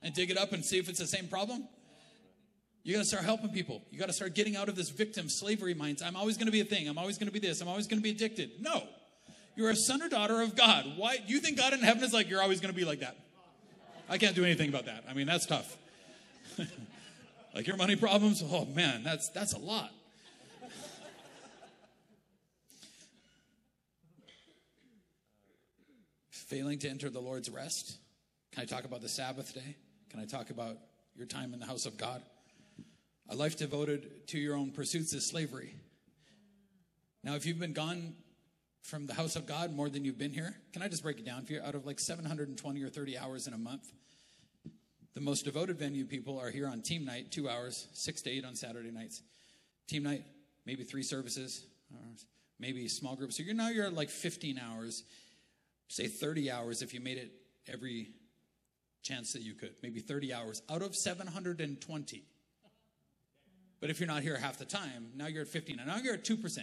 and 0.00 0.14
dig 0.14 0.30
it 0.30 0.38
up 0.38 0.52
and 0.52 0.64
see 0.64 0.78
if 0.78 0.88
it's 0.88 1.00
the 1.00 1.08
same 1.08 1.26
problem? 1.26 1.66
You 2.84 2.94
got 2.94 3.00
to 3.00 3.06
start 3.06 3.24
helping 3.24 3.50
people. 3.50 3.82
You 3.90 3.98
got 3.98 4.06
to 4.06 4.12
start 4.12 4.34
getting 4.34 4.56
out 4.56 4.68
of 4.68 4.76
this 4.76 4.88
victim 4.88 5.28
slavery 5.28 5.74
minds. 5.74 6.00
I'm 6.02 6.16
always 6.16 6.36
going 6.36 6.46
to 6.46 6.52
be 6.52 6.60
a 6.60 6.64
thing. 6.64 6.88
I'm 6.88 6.96
always 6.98 7.18
going 7.18 7.26
to 7.26 7.32
be 7.32 7.38
this. 7.38 7.60
I'm 7.60 7.68
always 7.68 7.86
going 7.86 7.98
to 7.98 8.02
be 8.02 8.10
addicted. 8.10 8.50
No. 8.60 8.82
You're 9.56 9.70
a 9.70 9.76
son 9.76 10.02
or 10.02 10.08
daughter 10.08 10.40
of 10.40 10.54
God. 10.56 10.86
Why 10.96 11.16
do 11.16 11.32
you 11.32 11.40
think 11.40 11.58
God 11.58 11.72
in 11.72 11.80
heaven 11.80 12.04
is 12.04 12.12
like 12.12 12.30
you're 12.30 12.40
always 12.40 12.60
going 12.60 12.72
to 12.72 12.76
be 12.78 12.84
like 12.84 13.00
that? 13.00 13.16
I 14.08 14.16
can't 14.16 14.34
do 14.34 14.44
anything 14.44 14.68
about 14.68 14.86
that. 14.86 15.04
I 15.08 15.14
mean, 15.14 15.26
that's 15.26 15.46
tough. 15.46 15.76
like 17.54 17.66
your 17.66 17.76
money 17.76 17.96
problems? 17.96 18.42
Oh 18.44 18.64
man, 18.66 19.02
that's 19.02 19.28
that's 19.30 19.52
a 19.52 19.58
lot. 19.58 19.90
Failing 26.30 26.78
to 26.78 26.88
enter 26.88 27.10
the 27.10 27.20
Lord's 27.20 27.50
rest. 27.50 27.98
Can 28.52 28.62
I 28.62 28.64
talk 28.64 28.84
about 28.84 29.02
the 29.02 29.08
Sabbath 29.08 29.52
day? 29.54 29.76
Can 30.10 30.20
I 30.20 30.24
talk 30.24 30.50
about 30.50 30.78
your 31.16 31.26
time 31.26 31.52
in 31.52 31.60
the 31.60 31.66
house 31.66 31.84
of 31.84 31.98
God? 31.98 32.22
A 33.30 33.36
life 33.36 33.56
devoted 33.56 34.26
to 34.28 34.38
your 34.38 34.56
own 34.56 34.70
pursuits 34.70 35.12
is 35.12 35.26
slavery. 35.26 35.74
Now, 37.22 37.34
if 37.34 37.44
you've 37.44 37.58
been 37.58 37.74
gone 37.74 38.14
from 38.82 39.06
the 39.06 39.12
house 39.12 39.36
of 39.36 39.46
God 39.46 39.74
more 39.74 39.90
than 39.90 40.04
you've 40.04 40.18
been 40.18 40.32
here, 40.32 40.54
can 40.72 40.80
I 40.80 40.88
just 40.88 41.02
break 41.02 41.18
it 41.18 41.26
down 41.26 41.44
for 41.44 41.52
you? 41.52 41.60
Out 41.62 41.74
of 41.74 41.84
like 41.84 42.00
720 42.00 42.82
or 42.82 42.88
30 42.88 43.18
hours 43.18 43.46
in 43.46 43.52
a 43.52 43.58
month, 43.58 43.92
the 45.14 45.20
most 45.20 45.44
devoted 45.44 45.78
venue 45.78 46.06
people 46.06 46.38
are 46.38 46.50
here 46.50 46.66
on 46.66 46.80
team 46.80 47.04
night, 47.04 47.30
two 47.30 47.50
hours, 47.50 47.88
six 47.92 48.22
to 48.22 48.30
eight 48.30 48.46
on 48.46 48.54
Saturday 48.54 48.90
nights. 48.90 49.22
Team 49.88 50.04
night, 50.04 50.24
maybe 50.64 50.84
three 50.84 51.02
services, 51.02 51.66
maybe 52.58 52.88
small 52.88 53.14
groups. 53.14 53.36
So 53.36 53.42
you're 53.42 53.54
now 53.54 53.68
you're 53.68 53.86
at 53.86 53.94
like 53.94 54.10
15 54.10 54.58
hours, 54.58 55.04
say 55.88 56.06
30 56.06 56.50
hours 56.50 56.80
if 56.80 56.94
you 56.94 57.00
made 57.00 57.18
it 57.18 57.32
every 57.70 58.08
chance 59.02 59.32
that 59.34 59.42
you 59.42 59.54
could, 59.54 59.74
maybe 59.82 60.00
30 60.00 60.32
hours 60.32 60.62
out 60.70 60.82
of 60.82 60.96
720. 60.96 62.24
But 63.80 63.90
if 63.90 64.00
you're 64.00 64.08
not 64.08 64.22
here 64.22 64.36
half 64.36 64.58
the 64.58 64.64
time, 64.64 65.10
now 65.14 65.26
you're 65.26 65.42
at 65.42 65.48
15. 65.48 65.78
And 65.78 65.88
now 65.88 65.98
you're 65.98 66.14
at 66.14 66.24
2%. 66.24 66.58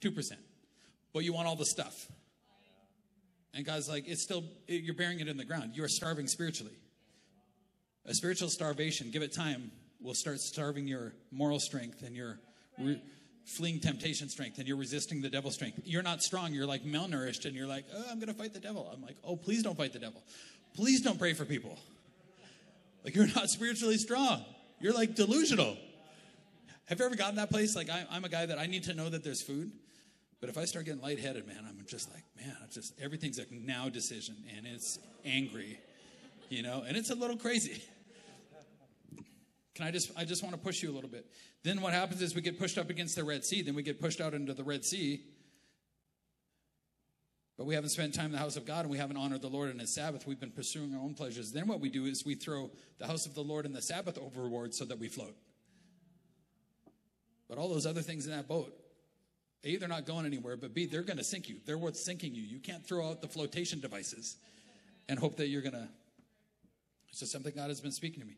2%. 0.00 0.32
But 1.12 1.24
you 1.24 1.32
want 1.32 1.46
all 1.46 1.56
the 1.56 1.66
stuff. 1.66 2.06
And 3.54 3.64
God's 3.64 3.88
like, 3.88 4.06
it's 4.06 4.22
still, 4.22 4.44
you're 4.66 4.94
burying 4.94 5.20
it 5.20 5.28
in 5.28 5.36
the 5.36 5.44
ground. 5.44 5.72
You 5.74 5.84
are 5.84 5.88
starving 5.88 6.26
spiritually. 6.26 6.76
A 8.06 8.14
spiritual 8.14 8.48
starvation, 8.48 9.10
give 9.10 9.22
it 9.22 9.34
time, 9.34 9.70
will 10.00 10.14
start 10.14 10.40
starving 10.40 10.86
your 10.86 11.12
moral 11.30 11.60
strength 11.60 12.02
and 12.02 12.16
your 12.16 12.38
re- 12.78 13.02
fleeing 13.44 13.80
temptation 13.80 14.28
strength 14.28 14.58
and 14.58 14.68
you're 14.68 14.76
resisting 14.76 15.20
the 15.20 15.28
devil's 15.28 15.54
strength. 15.54 15.80
You're 15.84 16.02
not 16.02 16.22
strong. 16.22 16.54
You're 16.54 16.66
like 16.66 16.84
malnourished 16.84 17.44
and 17.44 17.54
you're 17.54 17.66
like, 17.66 17.84
oh, 17.94 18.04
I'm 18.10 18.18
going 18.18 18.32
to 18.32 18.34
fight 18.34 18.54
the 18.54 18.60
devil. 18.60 18.88
I'm 18.92 19.02
like, 19.02 19.16
oh, 19.24 19.36
please 19.36 19.62
don't 19.62 19.76
fight 19.76 19.92
the 19.92 19.98
devil. 19.98 20.22
Please 20.74 21.02
don't 21.02 21.18
pray 21.18 21.34
for 21.34 21.44
people. 21.44 21.78
Like, 23.04 23.14
you're 23.14 23.26
not 23.34 23.48
spiritually 23.48 23.96
strong. 23.96 24.44
You're 24.80 24.94
like 24.94 25.14
delusional. 25.14 25.76
Have 26.90 26.98
you 26.98 27.06
ever 27.06 27.14
gotten 27.14 27.36
that 27.36 27.50
place? 27.50 27.76
Like, 27.76 27.88
I, 27.88 28.04
I'm 28.10 28.24
a 28.24 28.28
guy 28.28 28.46
that 28.46 28.58
I 28.58 28.66
need 28.66 28.82
to 28.84 28.94
know 28.94 29.08
that 29.08 29.22
there's 29.22 29.40
food. 29.40 29.70
But 30.40 30.50
if 30.50 30.58
I 30.58 30.64
start 30.64 30.86
getting 30.86 31.00
lightheaded, 31.00 31.46
man, 31.46 31.64
I'm 31.68 31.84
just 31.86 32.12
like, 32.12 32.24
man, 32.36 32.56
I 32.60 32.66
just 32.72 32.98
everything's 33.00 33.38
a 33.38 33.44
now 33.52 33.88
decision 33.88 34.34
and 34.56 34.66
it's 34.66 34.98
angry, 35.24 35.78
you 36.48 36.62
know, 36.62 36.82
and 36.86 36.96
it's 36.96 37.10
a 37.10 37.14
little 37.14 37.36
crazy. 37.36 37.82
Can 39.76 39.86
I 39.86 39.92
just 39.92 40.10
I 40.16 40.24
just 40.24 40.42
want 40.42 40.54
to 40.56 40.60
push 40.60 40.82
you 40.82 40.90
a 40.90 40.94
little 40.94 41.10
bit. 41.10 41.26
Then 41.62 41.80
what 41.80 41.92
happens 41.92 42.22
is 42.22 42.34
we 42.34 42.40
get 42.40 42.58
pushed 42.58 42.76
up 42.76 42.90
against 42.90 43.14
the 43.14 43.22
Red 43.22 43.44
Sea, 43.44 43.62
then 43.62 43.74
we 43.74 43.82
get 43.82 44.00
pushed 44.00 44.20
out 44.20 44.34
into 44.34 44.52
the 44.52 44.64
Red 44.64 44.84
Sea. 44.84 45.22
But 47.56 47.66
we 47.66 47.74
haven't 47.74 47.90
spent 47.90 48.14
time 48.14 48.26
in 48.26 48.32
the 48.32 48.38
house 48.38 48.56
of 48.56 48.64
God 48.64 48.80
and 48.80 48.90
we 48.90 48.96
haven't 48.98 49.18
honored 49.18 49.42
the 49.42 49.48
Lord 49.48 49.70
in 49.70 49.78
his 49.78 49.94
Sabbath. 49.94 50.26
We've 50.26 50.40
been 50.40 50.50
pursuing 50.50 50.94
our 50.94 51.00
own 51.00 51.14
pleasures. 51.14 51.52
Then 51.52 51.68
what 51.68 51.78
we 51.78 51.90
do 51.90 52.06
is 52.06 52.24
we 52.24 52.34
throw 52.34 52.70
the 52.98 53.06
house 53.06 53.26
of 53.26 53.34
the 53.34 53.42
Lord 53.44 53.66
and 53.66 53.76
the 53.76 53.82
Sabbath 53.82 54.18
overboard 54.18 54.74
so 54.74 54.86
that 54.86 54.98
we 54.98 55.08
float. 55.08 55.36
But 57.50 57.58
all 57.58 57.68
those 57.68 57.84
other 57.84 58.00
things 58.00 58.26
in 58.26 58.32
that 58.32 58.46
boat, 58.46 58.72
A, 59.64 59.76
they're 59.76 59.88
not 59.88 60.06
going 60.06 60.24
anywhere, 60.24 60.56
but 60.56 60.72
B, 60.72 60.86
they're 60.86 61.02
going 61.02 61.16
to 61.18 61.24
sink 61.24 61.48
you. 61.48 61.56
They're 61.66 61.76
worth 61.76 61.96
sinking 61.96 62.32
you. 62.32 62.42
You 62.42 62.60
can't 62.60 62.86
throw 62.86 63.08
out 63.08 63.20
the 63.20 63.28
flotation 63.28 63.80
devices 63.80 64.36
and 65.08 65.18
hope 65.18 65.36
that 65.38 65.48
you're 65.48 65.60
going 65.60 65.74
to. 65.74 65.88
It's 67.10 67.18
just 67.18 67.32
something 67.32 67.52
God 67.54 67.68
has 67.68 67.80
been 67.80 67.90
speaking 67.90 68.20
to 68.20 68.26
me. 68.26 68.36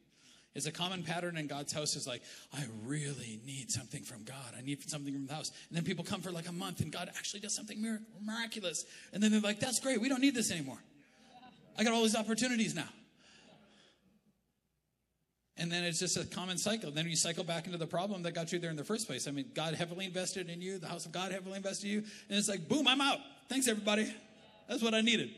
It's 0.54 0.64
a 0.64 0.72
common 0.72 1.02
pattern 1.02 1.36
in 1.36 1.46
God's 1.46 1.74
house 1.74 1.94
is 1.94 2.06
like, 2.06 2.22
I 2.54 2.64
really 2.84 3.38
need 3.46 3.70
something 3.70 4.02
from 4.02 4.24
God. 4.24 4.54
I 4.56 4.62
need 4.62 4.82
something 4.88 5.12
from 5.12 5.26
the 5.26 5.34
house. 5.34 5.52
And 5.68 5.76
then 5.76 5.84
people 5.84 6.04
come 6.04 6.22
for 6.22 6.30
like 6.30 6.48
a 6.48 6.52
month 6.52 6.80
and 6.80 6.90
God 6.90 7.10
actually 7.14 7.40
does 7.40 7.54
something 7.54 8.00
miraculous. 8.24 8.86
And 9.12 9.22
then 9.22 9.30
they're 9.30 9.40
like, 9.40 9.60
that's 9.60 9.78
great. 9.78 10.00
We 10.00 10.08
don't 10.08 10.22
need 10.22 10.34
this 10.34 10.50
anymore. 10.50 10.78
I 11.78 11.84
got 11.84 11.92
all 11.92 12.02
these 12.02 12.16
opportunities 12.16 12.74
now. 12.74 12.88
And 15.58 15.70
then 15.70 15.84
it's 15.84 15.98
just 15.98 16.16
a 16.16 16.24
common 16.24 16.56
cycle. 16.56 16.90
Then 16.90 17.06
you 17.06 17.16
cycle 17.16 17.44
back 17.44 17.66
into 17.66 17.78
the 17.78 17.86
problem 17.86 18.22
that 18.22 18.32
got 18.32 18.52
you 18.52 18.58
there 18.58 18.70
in 18.70 18.76
the 18.76 18.84
first 18.84 19.06
place. 19.06 19.28
I 19.28 19.32
mean, 19.32 19.50
God 19.54 19.74
heavily 19.74 20.06
invested 20.06 20.48
in 20.48 20.62
you, 20.62 20.78
the 20.78 20.88
house 20.88 21.04
of 21.04 21.12
God 21.12 21.30
heavily 21.30 21.56
invested 21.56 21.86
in 21.86 21.92
you, 21.92 21.98
and 22.28 22.38
it's 22.38 22.48
like, 22.48 22.68
boom, 22.68 22.88
I'm 22.88 23.00
out. 23.00 23.18
Thanks, 23.48 23.68
everybody. 23.68 24.12
That's 24.68 24.82
what 24.82 24.94
I 24.94 25.02
needed. 25.02 25.30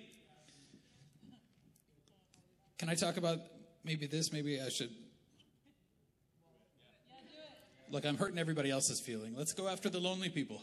Can 2.79 2.88
I 2.88 2.94
talk 2.94 3.16
about 3.16 3.38
maybe 3.85 4.07
this? 4.07 4.33
Maybe 4.33 4.61
I 4.61 4.68
should. 4.68 4.90
Look, 7.90 8.05
I'm 8.07 8.16
hurting 8.16 8.38
everybody 8.38 8.70
else's 8.70 9.00
feeling. 9.00 9.35
Let's 9.37 9.53
go 9.53 9.68
after 9.68 9.88
the 9.88 10.00
lonely 10.00 10.29
people. 10.29 10.62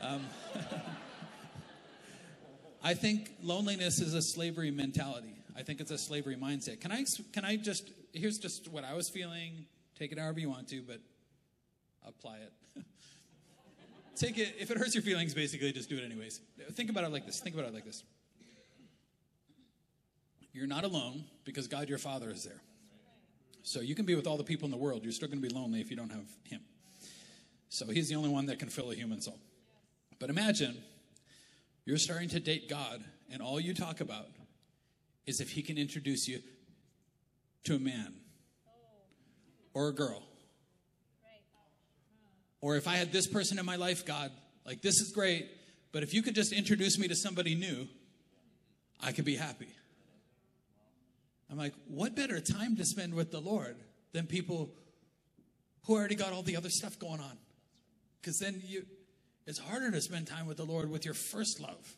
Um, 0.00 0.22
I 2.82 2.94
think 2.94 3.32
loneliness 3.42 4.00
is 4.00 4.14
a 4.14 4.22
slavery 4.22 4.70
mentality. 4.70 5.34
I 5.56 5.62
think 5.62 5.80
it's 5.80 5.90
a 5.90 5.98
slavery 5.98 6.36
mindset. 6.36 6.80
Can 6.80 6.92
I 6.92 7.04
can 7.32 7.44
I 7.44 7.56
just 7.56 7.90
here's 8.18 8.38
just 8.38 8.68
what 8.68 8.84
I 8.84 8.94
was 8.94 9.08
feeling. 9.08 9.66
Take 9.98 10.12
it 10.12 10.18
however 10.18 10.40
you 10.40 10.50
want 10.50 10.68
to, 10.68 10.82
but 10.82 11.00
apply 12.06 12.36
it. 12.36 12.52
Take 14.16 14.38
it 14.38 14.54
if 14.58 14.70
it 14.70 14.76
hurts 14.76 14.94
your 14.94 15.02
feelings. 15.02 15.34
Basically, 15.34 15.72
just 15.72 15.88
do 15.88 15.96
it 15.96 16.04
anyways. 16.04 16.40
Think 16.72 16.90
about 16.90 17.04
it 17.04 17.12
like 17.12 17.26
this. 17.26 17.40
Think 17.40 17.54
about 17.54 17.66
it 17.66 17.74
like 17.74 17.84
this. 17.84 18.02
You're 20.52 20.66
not 20.66 20.84
alone 20.84 21.24
because 21.44 21.68
God, 21.68 21.88
your 21.88 21.98
Father, 21.98 22.30
is 22.30 22.44
there. 22.44 22.60
So 23.62 23.80
you 23.80 23.94
can 23.94 24.06
be 24.06 24.14
with 24.14 24.26
all 24.26 24.36
the 24.36 24.44
people 24.44 24.64
in 24.64 24.70
the 24.70 24.78
world. 24.78 25.02
You're 25.04 25.12
still 25.12 25.28
going 25.28 25.42
to 25.42 25.48
be 25.48 25.54
lonely 25.54 25.80
if 25.80 25.90
you 25.90 25.96
don't 25.96 26.10
have 26.10 26.26
Him. 26.44 26.60
So 27.68 27.86
He's 27.86 28.08
the 28.08 28.16
only 28.16 28.30
one 28.30 28.46
that 28.46 28.58
can 28.58 28.68
fill 28.68 28.90
a 28.90 28.94
human 28.94 29.20
soul. 29.20 29.38
But 30.18 30.30
imagine 30.30 30.78
you're 31.84 31.98
starting 31.98 32.28
to 32.30 32.40
date 32.40 32.68
God, 32.68 33.04
and 33.30 33.40
all 33.40 33.60
you 33.60 33.74
talk 33.74 34.00
about 34.00 34.26
is 35.26 35.40
if 35.40 35.50
He 35.50 35.62
can 35.62 35.78
introduce 35.78 36.26
you 36.26 36.40
to 37.64 37.76
a 37.76 37.78
man 37.78 38.14
or 39.74 39.88
a 39.88 39.92
girl. 39.92 40.22
Or 42.60 42.76
if 42.76 42.88
I 42.88 42.96
had 42.96 43.12
this 43.12 43.26
person 43.26 43.58
in 43.58 43.66
my 43.66 43.76
life, 43.76 44.04
God, 44.04 44.32
like 44.66 44.82
this 44.82 45.00
is 45.00 45.12
great, 45.12 45.48
but 45.92 46.02
if 46.02 46.12
you 46.12 46.22
could 46.22 46.34
just 46.34 46.52
introduce 46.52 46.98
me 46.98 47.08
to 47.08 47.14
somebody 47.14 47.54
new, 47.54 47.86
I 49.00 49.12
could 49.12 49.24
be 49.24 49.36
happy. 49.36 49.68
I'm 51.50 51.56
like, 51.56 51.74
what 51.86 52.14
better 52.14 52.40
time 52.40 52.76
to 52.76 52.84
spend 52.84 53.14
with 53.14 53.30
the 53.30 53.40
Lord 53.40 53.76
than 54.12 54.26
people 54.26 54.70
who 55.86 55.94
already 55.94 56.14
got 56.14 56.32
all 56.32 56.42
the 56.42 56.56
other 56.56 56.68
stuff 56.68 56.98
going 56.98 57.20
on? 57.20 57.38
Because 58.20 58.38
then 58.38 58.60
you, 58.64 58.84
it's 59.46 59.58
harder 59.58 59.90
to 59.90 60.00
spend 60.00 60.26
time 60.26 60.46
with 60.46 60.58
the 60.58 60.64
Lord 60.64 60.90
with 60.90 61.04
your 61.04 61.14
first 61.14 61.60
love, 61.60 61.96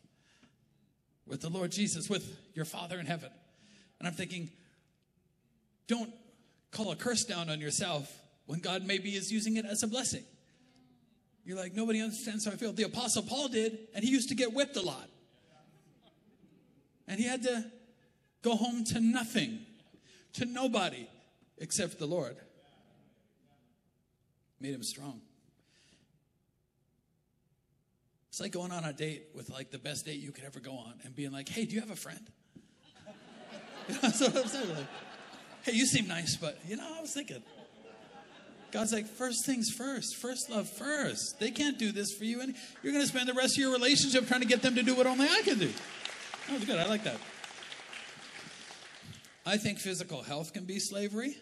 with 1.27 1.41
the 1.41 1.49
Lord 1.49 1.73
Jesus, 1.73 2.09
with 2.09 2.37
your 2.55 2.65
Father 2.65 3.01
in 3.01 3.07
heaven. 3.07 3.31
And 3.99 4.07
I'm 4.07 4.15
thinking, 4.15 4.51
don't 5.91 6.15
call 6.71 6.93
a 6.93 6.97
curse 6.97 7.25
down 7.25 7.51
on 7.51 7.61
yourself 7.61 8.09
when 8.47 8.61
God 8.61 8.87
maybe 8.87 9.11
is 9.17 9.33
using 9.33 9.57
it 9.57 9.65
as 9.65 9.83
a 9.83 9.89
blessing. 9.89 10.23
You're 11.45 11.59
like, 11.59 11.75
nobody 11.75 12.01
understands 12.01 12.45
how 12.45 12.53
I 12.53 12.55
feel. 12.55 12.73
The 12.73 12.85
Apostle 12.85 13.25
Paul 13.25 13.49
did, 13.49 13.77
and 13.93 14.05
he 14.05 14.11
used 14.11 14.29
to 14.29 14.37
get 14.37 14.55
whipped 14.55 14.77
a 14.77 14.83
lot. 14.83 15.09
And 17.09 17.19
he 17.19 17.27
had 17.27 17.43
to 17.43 17.65
go 18.43 18.55
home 18.55 18.85
to 18.85 19.01
nothing, 19.01 19.67
to 20.35 20.45
nobody 20.45 21.09
except 21.59 21.99
the 21.99 22.07
Lord. 22.07 22.37
Made 24.61 24.75
him 24.75 24.85
strong. 24.85 25.21
It's 28.29 28.41
like 28.41 28.53
going 28.53 28.71
on 28.71 28.85
a 28.85 28.93
date 28.93 29.31
with 29.35 29.51
like 29.51 29.73
the 29.73 29.79
best 29.79 30.07
date 30.07 30.21
you 30.21 30.31
could 30.31 30.45
ever 30.45 30.61
go 30.61 30.73
on 30.73 30.95
and 31.03 31.17
being 31.17 31.33
like, 31.33 31.49
hey, 31.49 31.65
do 31.65 31.75
you 31.75 31.81
have 31.81 31.91
a 31.91 31.97
friend? 31.97 32.31
That's 34.03 34.21
what 34.21 34.37
I'm 34.37 34.47
saying. 34.47 34.69
Like, 34.69 34.87
hey, 35.63 35.73
you 35.73 35.87
seem 35.87 36.09
nice, 36.09 36.37
but 36.37 36.59
you 36.67 36.77
know, 36.77 36.87
I 36.97 37.01
was 37.01 37.13
thinking. 37.13 37.43
God's 38.73 38.93
like, 38.93 39.07
first 39.07 39.45
things 39.47 39.69
first, 39.77 40.17
first 40.17 40.49
love 40.49 40.69
first. 40.69 41.41
They 41.41 41.51
can't 41.51 41.79
do 41.79 41.91
this 41.91 42.13
for 42.17 42.25
you, 42.25 42.41
and 42.41 42.55
you're 42.83 42.93
going 42.93 43.05
to 43.05 43.09
spend 43.09 43.29
the 43.29 43.35
rest 43.35 43.57
of 43.57 43.63
your 43.63 43.73
relationship 43.73 44.29
trying 44.29 44.43
to 44.43 44.47
get 44.47 44.63
them 44.63 44.77
to 44.77 44.83
do 44.83 44.95
what 44.95 45.07
only 45.07 45.27
I 45.29 45.43
can 45.43 45.59
do. 45.59 45.71
Oh, 45.71 46.53
that 46.53 46.55
was 46.55 46.65
good. 46.65 46.79
I 46.79 46.87
like 46.87 47.03
that. 47.05 47.17
I 49.45 49.57
think 49.57 49.79
physical 49.79 50.23
health 50.23 50.53
can 50.53 50.67
be 50.67 50.79
slavery. 50.79 51.37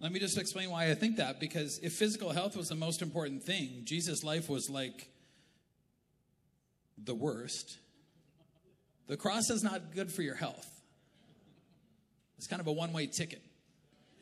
Let 0.00 0.12
me 0.12 0.20
just 0.20 0.38
explain 0.38 0.70
why 0.70 0.90
I 0.90 0.94
think 0.94 1.16
that. 1.16 1.40
Because 1.40 1.78
if 1.82 1.92
physical 1.92 2.30
health 2.30 2.56
was 2.56 2.68
the 2.68 2.74
most 2.74 3.02
important 3.02 3.42
thing, 3.42 3.82
Jesus' 3.84 4.22
life 4.22 4.48
was 4.48 4.70
like 4.70 5.08
the 6.96 7.14
worst. 7.14 7.78
The 9.08 9.16
cross 9.16 9.50
is 9.50 9.62
not 9.62 9.94
good 9.94 10.10
for 10.10 10.22
your 10.22 10.34
health. 10.34 10.75
It's 12.38 12.46
kind 12.46 12.60
of 12.60 12.66
a 12.66 12.72
one 12.72 12.92
way 12.92 13.06
ticket. 13.06 13.42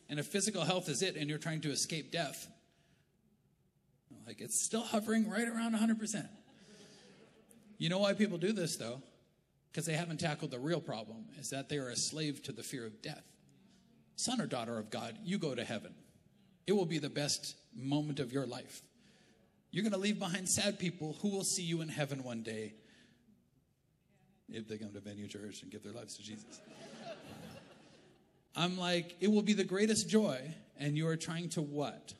And 0.08 0.18
if 0.18 0.26
physical 0.26 0.62
health 0.62 0.88
is 0.88 1.02
it 1.02 1.16
and 1.16 1.28
you're 1.28 1.38
trying 1.38 1.60
to 1.62 1.70
escape 1.70 2.12
death, 2.12 2.48
like 4.26 4.40
it's 4.40 4.60
still 4.60 4.82
hovering 4.82 5.28
right 5.28 5.48
around 5.48 5.74
100%. 5.74 6.28
You 7.78 7.88
know 7.88 7.98
why 7.98 8.12
people 8.14 8.38
do 8.38 8.52
this 8.52 8.76
though? 8.76 9.02
Because 9.70 9.86
they 9.86 9.94
haven't 9.94 10.20
tackled 10.20 10.50
the 10.50 10.58
real 10.58 10.80
problem 10.80 11.24
is 11.38 11.50
that 11.50 11.68
they 11.68 11.78
are 11.78 11.88
a 11.88 11.96
slave 11.96 12.42
to 12.44 12.52
the 12.52 12.62
fear 12.62 12.86
of 12.86 13.02
death. 13.02 13.24
Son 14.16 14.40
or 14.40 14.46
daughter 14.46 14.78
of 14.78 14.90
God, 14.90 15.18
you 15.24 15.38
go 15.38 15.54
to 15.54 15.64
heaven. 15.64 15.92
It 16.66 16.72
will 16.72 16.86
be 16.86 16.98
the 16.98 17.10
best 17.10 17.56
moment 17.74 18.20
of 18.20 18.32
your 18.32 18.46
life. 18.46 18.82
You're 19.72 19.82
going 19.82 19.92
to 19.92 19.98
leave 19.98 20.20
behind 20.20 20.48
sad 20.48 20.78
people 20.78 21.16
who 21.20 21.28
will 21.30 21.42
see 21.42 21.64
you 21.64 21.80
in 21.80 21.88
heaven 21.88 22.22
one 22.22 22.42
day 22.42 22.74
if 24.48 24.68
they 24.68 24.78
come 24.78 24.92
to 24.92 25.00
Venue 25.00 25.26
Church 25.26 25.62
and 25.62 25.72
give 25.72 25.82
their 25.82 25.92
lives 25.92 26.16
to 26.16 26.22
Jesus. 26.22 26.60
I'm 28.56 28.78
like, 28.78 29.16
it 29.20 29.28
will 29.28 29.42
be 29.42 29.52
the 29.52 29.64
greatest 29.64 30.08
joy, 30.08 30.54
and 30.78 30.96
you 30.96 31.08
are 31.08 31.16
trying 31.16 31.48
to 31.50 31.62
what? 31.62 32.14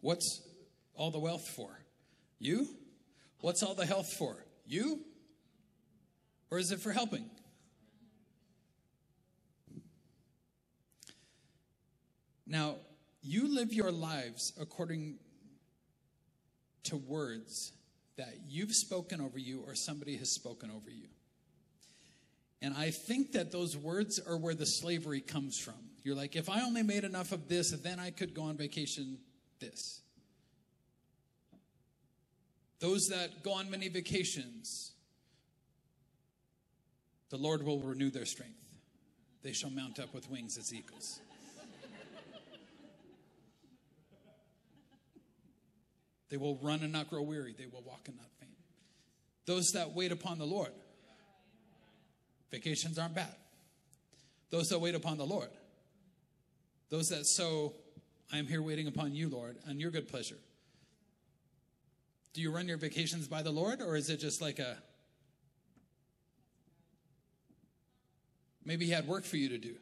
What's 0.00 0.42
all 0.94 1.10
the 1.10 1.18
wealth 1.18 1.48
for? 1.48 1.70
You? 2.38 2.68
What's 3.40 3.62
all 3.62 3.74
the 3.74 3.86
health 3.86 4.12
for? 4.12 4.44
You? 4.66 5.00
Or 6.50 6.58
is 6.58 6.70
it 6.70 6.80
for 6.80 6.92
helping? 6.92 7.30
Now, 12.46 12.76
you 13.22 13.54
live 13.54 13.72
your 13.72 13.90
lives 13.90 14.52
according 14.58 15.18
to 16.84 16.96
words 16.96 17.72
that 18.18 18.34
you've 18.48 18.74
spoken 18.74 19.20
over 19.20 19.38
you 19.38 19.62
or 19.66 19.74
somebody 19.74 20.16
has 20.18 20.30
spoken 20.30 20.70
over 20.70 20.90
you. 20.90 21.08
And 22.60 22.74
I 22.74 22.90
think 22.90 23.32
that 23.32 23.52
those 23.52 23.76
words 23.76 24.18
are 24.18 24.36
where 24.36 24.54
the 24.54 24.66
slavery 24.66 25.20
comes 25.20 25.58
from. 25.58 25.74
You're 26.02 26.16
like, 26.16 26.36
if 26.36 26.50
I 26.50 26.62
only 26.62 26.82
made 26.82 27.04
enough 27.04 27.32
of 27.32 27.48
this, 27.48 27.70
then 27.70 28.00
I 28.00 28.10
could 28.10 28.34
go 28.34 28.42
on 28.42 28.56
vacation 28.56 29.18
this. 29.60 30.00
Those 32.80 33.08
that 33.08 33.42
go 33.42 33.52
on 33.52 33.70
many 33.70 33.88
vacations, 33.88 34.92
the 37.30 37.36
Lord 37.36 37.64
will 37.64 37.80
renew 37.80 38.10
their 38.10 38.26
strength. 38.26 38.54
They 39.42 39.52
shall 39.52 39.70
mount 39.70 39.98
up 39.98 40.12
with 40.12 40.30
wings 40.30 40.58
as 40.58 40.74
eagles. 40.74 41.20
They 46.30 46.36
will 46.36 46.56
run 46.56 46.82
and 46.82 46.92
not 46.92 47.08
grow 47.08 47.22
weary. 47.22 47.54
They 47.56 47.66
will 47.66 47.82
walk 47.82 48.02
and 48.06 48.16
not 48.16 48.26
faint. 48.40 48.52
Those 49.46 49.70
that 49.72 49.94
wait 49.94 50.12
upon 50.12 50.38
the 50.38 50.44
Lord, 50.44 50.72
vacations 52.50 52.98
aren't 52.98 53.14
bad. 53.14 53.34
Those 54.50 54.68
that 54.68 54.78
wait 54.78 54.94
upon 54.94 55.18
the 55.18 55.26
Lord. 55.26 55.48
Those 56.90 57.08
that 57.08 57.26
sow, 57.26 57.74
I 58.32 58.38
am 58.38 58.46
here 58.46 58.62
waiting 58.62 58.88
upon 58.88 59.14
you, 59.14 59.28
Lord, 59.28 59.56
and 59.66 59.80
your 59.80 59.90
good 59.90 60.08
pleasure. 60.08 60.38
Do 62.34 62.42
you 62.42 62.50
run 62.50 62.68
your 62.68 62.78
vacations 62.78 63.26
by 63.26 63.42
the 63.42 63.50
Lord, 63.50 63.80
or 63.80 63.96
is 63.96 64.10
it 64.10 64.20
just 64.20 64.40
like 64.40 64.58
a 64.58 64.78
maybe 68.64 68.84
He 68.86 68.92
had 68.92 69.06
work 69.06 69.24
for 69.24 69.36
you 69.36 69.48
to 69.48 69.58
do? 69.58 69.74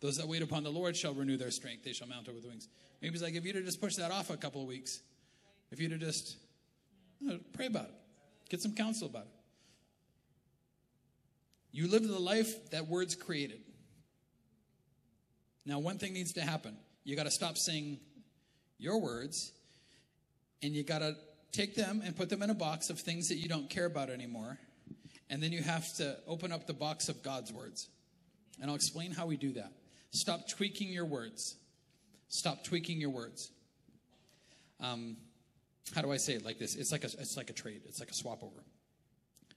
Those 0.00 0.16
that 0.16 0.26
wait 0.26 0.42
upon 0.42 0.62
the 0.62 0.70
Lord 0.70 0.96
shall 0.96 1.14
renew 1.14 1.36
their 1.36 1.50
strength; 1.50 1.84
they 1.84 1.92
shall 1.92 2.08
mount 2.08 2.28
up 2.28 2.34
with 2.34 2.44
wings. 2.44 2.68
Maybe 3.02 3.12
He's 3.12 3.22
like, 3.22 3.34
if 3.34 3.44
you'd 3.44 3.56
have 3.56 3.64
just 3.64 3.80
pushed 3.80 3.98
that 3.98 4.10
off 4.10 4.30
a 4.30 4.36
couple 4.36 4.62
of 4.62 4.68
weeks, 4.68 5.00
if 5.70 5.80
you'd 5.80 5.92
have 5.92 6.00
just 6.00 6.36
you 7.20 7.28
know, 7.28 7.38
pray 7.52 7.66
about 7.66 7.84
it, 7.84 7.94
get 8.48 8.60
some 8.60 8.74
counsel 8.74 9.08
about 9.08 9.22
it. 9.22 9.40
You 11.72 11.88
live 11.88 12.06
the 12.06 12.18
life 12.18 12.70
that 12.70 12.88
words 12.88 13.14
created. 13.14 13.60
Now, 15.64 15.78
one 15.78 15.98
thing 15.98 16.12
needs 16.12 16.32
to 16.32 16.40
happen. 16.40 16.76
You 17.04 17.14
got 17.16 17.24
to 17.24 17.30
stop 17.30 17.56
saying 17.56 18.00
your 18.78 19.00
words, 19.00 19.52
and 20.62 20.74
you 20.74 20.82
got 20.82 20.98
to 21.00 21.14
take 21.52 21.74
them 21.74 22.02
and 22.04 22.16
put 22.16 22.28
them 22.28 22.42
in 22.42 22.50
a 22.50 22.54
box 22.54 22.90
of 22.90 22.98
things 22.98 23.28
that 23.28 23.36
you 23.36 23.48
don't 23.48 23.68
care 23.70 23.86
about 23.86 24.10
anymore. 24.10 24.58
And 25.28 25.40
then 25.42 25.52
you 25.52 25.62
have 25.62 25.94
to 25.96 26.16
open 26.26 26.50
up 26.50 26.66
the 26.66 26.72
box 26.72 27.08
of 27.08 27.22
God's 27.22 27.52
words. 27.52 27.88
And 28.60 28.68
I'll 28.68 28.76
explain 28.76 29.12
how 29.12 29.26
we 29.26 29.36
do 29.36 29.52
that. 29.52 29.72
Stop 30.10 30.48
tweaking 30.48 30.88
your 30.88 31.04
words. 31.04 31.54
Stop 32.28 32.64
tweaking 32.64 33.00
your 33.00 33.10
words. 33.10 33.50
Um, 34.80 35.16
how 35.94 36.02
do 36.02 36.12
I 36.12 36.16
say 36.16 36.34
it 36.34 36.44
like 36.44 36.58
this? 36.58 36.76
It's 36.76 36.92
like 36.92 37.04
a, 37.04 37.08
it's 37.08 37.36
like 37.36 37.50
a 37.50 37.52
trade. 37.52 37.82
It's 37.86 38.00
like 38.00 38.10
a 38.10 38.14
swap 38.14 38.42
over. 38.42 38.64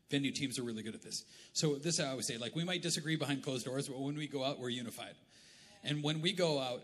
Venue 0.10 0.32
teams 0.32 0.60
are 0.60 0.64
really 0.64 0.84
good 0.84 0.96
at 0.96 1.02
this. 1.02 1.26
So 1.54 1.76
this 1.76 2.00
I 2.00 2.10
always 2.10 2.28
say, 2.28 2.38
like 2.38 2.56
we 2.56 2.64
might 2.64 2.82
disagree 2.82 3.16
behind 3.16 3.44
closed 3.44 3.66
doors, 3.66 3.88
but 3.88 4.00
when 4.00 4.16
we 4.16 4.28
go 4.28 4.44
out, 4.44 4.60
we're 4.60 4.70
unified. 4.70 5.16
And 5.84 6.04
when 6.04 6.22
we 6.22 6.34
go 6.34 6.60
out, 6.60 6.82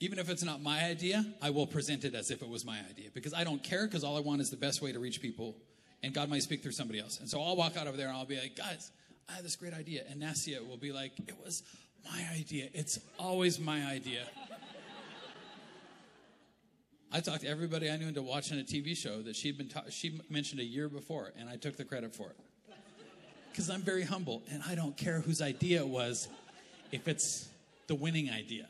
even 0.00 0.18
if 0.18 0.30
it's 0.30 0.42
not 0.42 0.62
my 0.62 0.84
idea, 0.84 1.24
I 1.42 1.50
will 1.50 1.66
present 1.66 2.04
it 2.04 2.14
as 2.14 2.30
if 2.30 2.40
it 2.40 2.48
was 2.48 2.64
my 2.64 2.78
idea 2.88 3.10
because 3.12 3.34
I 3.34 3.44
don't 3.44 3.62
care 3.62 3.86
because 3.86 4.02
all 4.02 4.16
I 4.16 4.20
want 4.20 4.40
is 4.40 4.50
the 4.50 4.56
best 4.56 4.80
way 4.80 4.92
to 4.92 4.98
reach 4.98 5.20
people 5.20 5.56
and 6.02 6.14
God 6.14 6.30
might 6.30 6.42
speak 6.42 6.62
through 6.62 6.72
somebody 6.72 6.98
else. 6.98 7.20
And 7.20 7.28
so 7.28 7.42
I'll 7.42 7.56
walk 7.56 7.76
out 7.76 7.86
of 7.86 7.96
there 7.96 8.08
and 8.08 8.16
I'll 8.16 8.24
be 8.24 8.38
like, 8.38 8.56
guys, 8.56 8.90
I 9.28 9.34
had 9.34 9.44
this 9.44 9.56
great 9.56 9.74
idea. 9.74 10.04
And 10.08 10.22
Nasia 10.22 10.66
will 10.66 10.78
be 10.78 10.92
like, 10.92 11.12
it 11.18 11.34
was 11.44 11.62
my 12.04 12.24
idea. 12.34 12.68
It's 12.72 12.98
always 13.18 13.60
my 13.60 13.84
idea. 13.84 14.26
I 17.12 17.20
talked 17.20 17.44
everybody 17.44 17.90
I 17.90 17.96
knew 17.96 18.08
into 18.08 18.22
watching 18.22 18.60
a 18.60 18.62
TV 18.62 18.96
show 18.96 19.22
that 19.22 19.34
she'd 19.34 19.58
been 19.58 19.68
ta- 19.68 19.90
she 19.90 20.20
mentioned 20.28 20.60
a 20.60 20.64
year 20.64 20.88
before, 20.88 21.32
and 21.38 21.48
I 21.48 21.56
took 21.56 21.76
the 21.76 21.84
credit 21.84 22.14
for 22.14 22.30
it 22.30 22.36
because 23.50 23.68
I'm 23.68 23.82
very 23.82 24.04
humble 24.04 24.42
and 24.50 24.62
I 24.66 24.74
don't 24.74 24.96
care 24.96 25.20
whose 25.20 25.42
idea 25.42 25.80
it 25.80 25.88
was 25.88 26.28
if 26.92 27.08
it's 27.08 27.48
the 27.88 27.96
winning 27.96 28.30
idea 28.30 28.66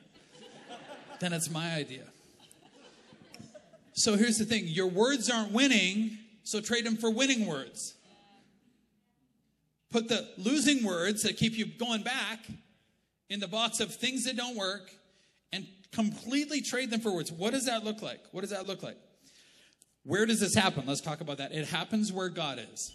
then 1.21 1.33
it's 1.35 1.51
my 1.51 1.75
idea. 1.75 2.05
So 3.93 4.17
here's 4.17 4.39
the 4.39 4.45
thing 4.45 4.65
your 4.67 4.89
words 4.89 5.31
aren't 5.31 5.53
winning, 5.53 6.19
so 6.43 6.61
trade 6.61 6.87
them 6.87 6.97
for 6.97 7.11
winning 7.11 7.47
words. 7.47 7.95
Put 9.91 10.09
the 10.09 10.29
losing 10.39 10.83
words 10.85 11.23
that 11.23 11.37
keep 11.37 11.57
you 11.57 11.67
going 11.67 12.03
back 12.03 12.47
in 13.29 13.39
the 13.41 13.49
box 13.49 13.81
of 13.81 13.95
things 13.95 14.25
that 14.25 14.37
don't 14.37 14.57
work 14.57 14.91
and 15.53 15.67
completely 15.93 16.61
trade 16.61 16.91
them 16.91 17.01
for 17.01 17.13
words. 17.13 17.33
What 17.33 17.53
does 17.53 17.67
that 17.67 17.85
look 17.85 18.03
like? 18.03 18.21
What 18.33 18.43
does 18.43 18.51
that 18.51 18.67
look 18.67 18.83
like? 18.83 18.97
Where 20.05 20.27
does 20.27 20.41
this 20.41 20.55
happen? 20.55 20.85
Let's 20.87 21.01
talk 21.01 21.21
about 21.21 21.39
that. 21.39 21.53
It 21.53 21.67
happens 21.67 22.13
where 22.13 22.29
God 22.29 22.61
is. 22.73 22.93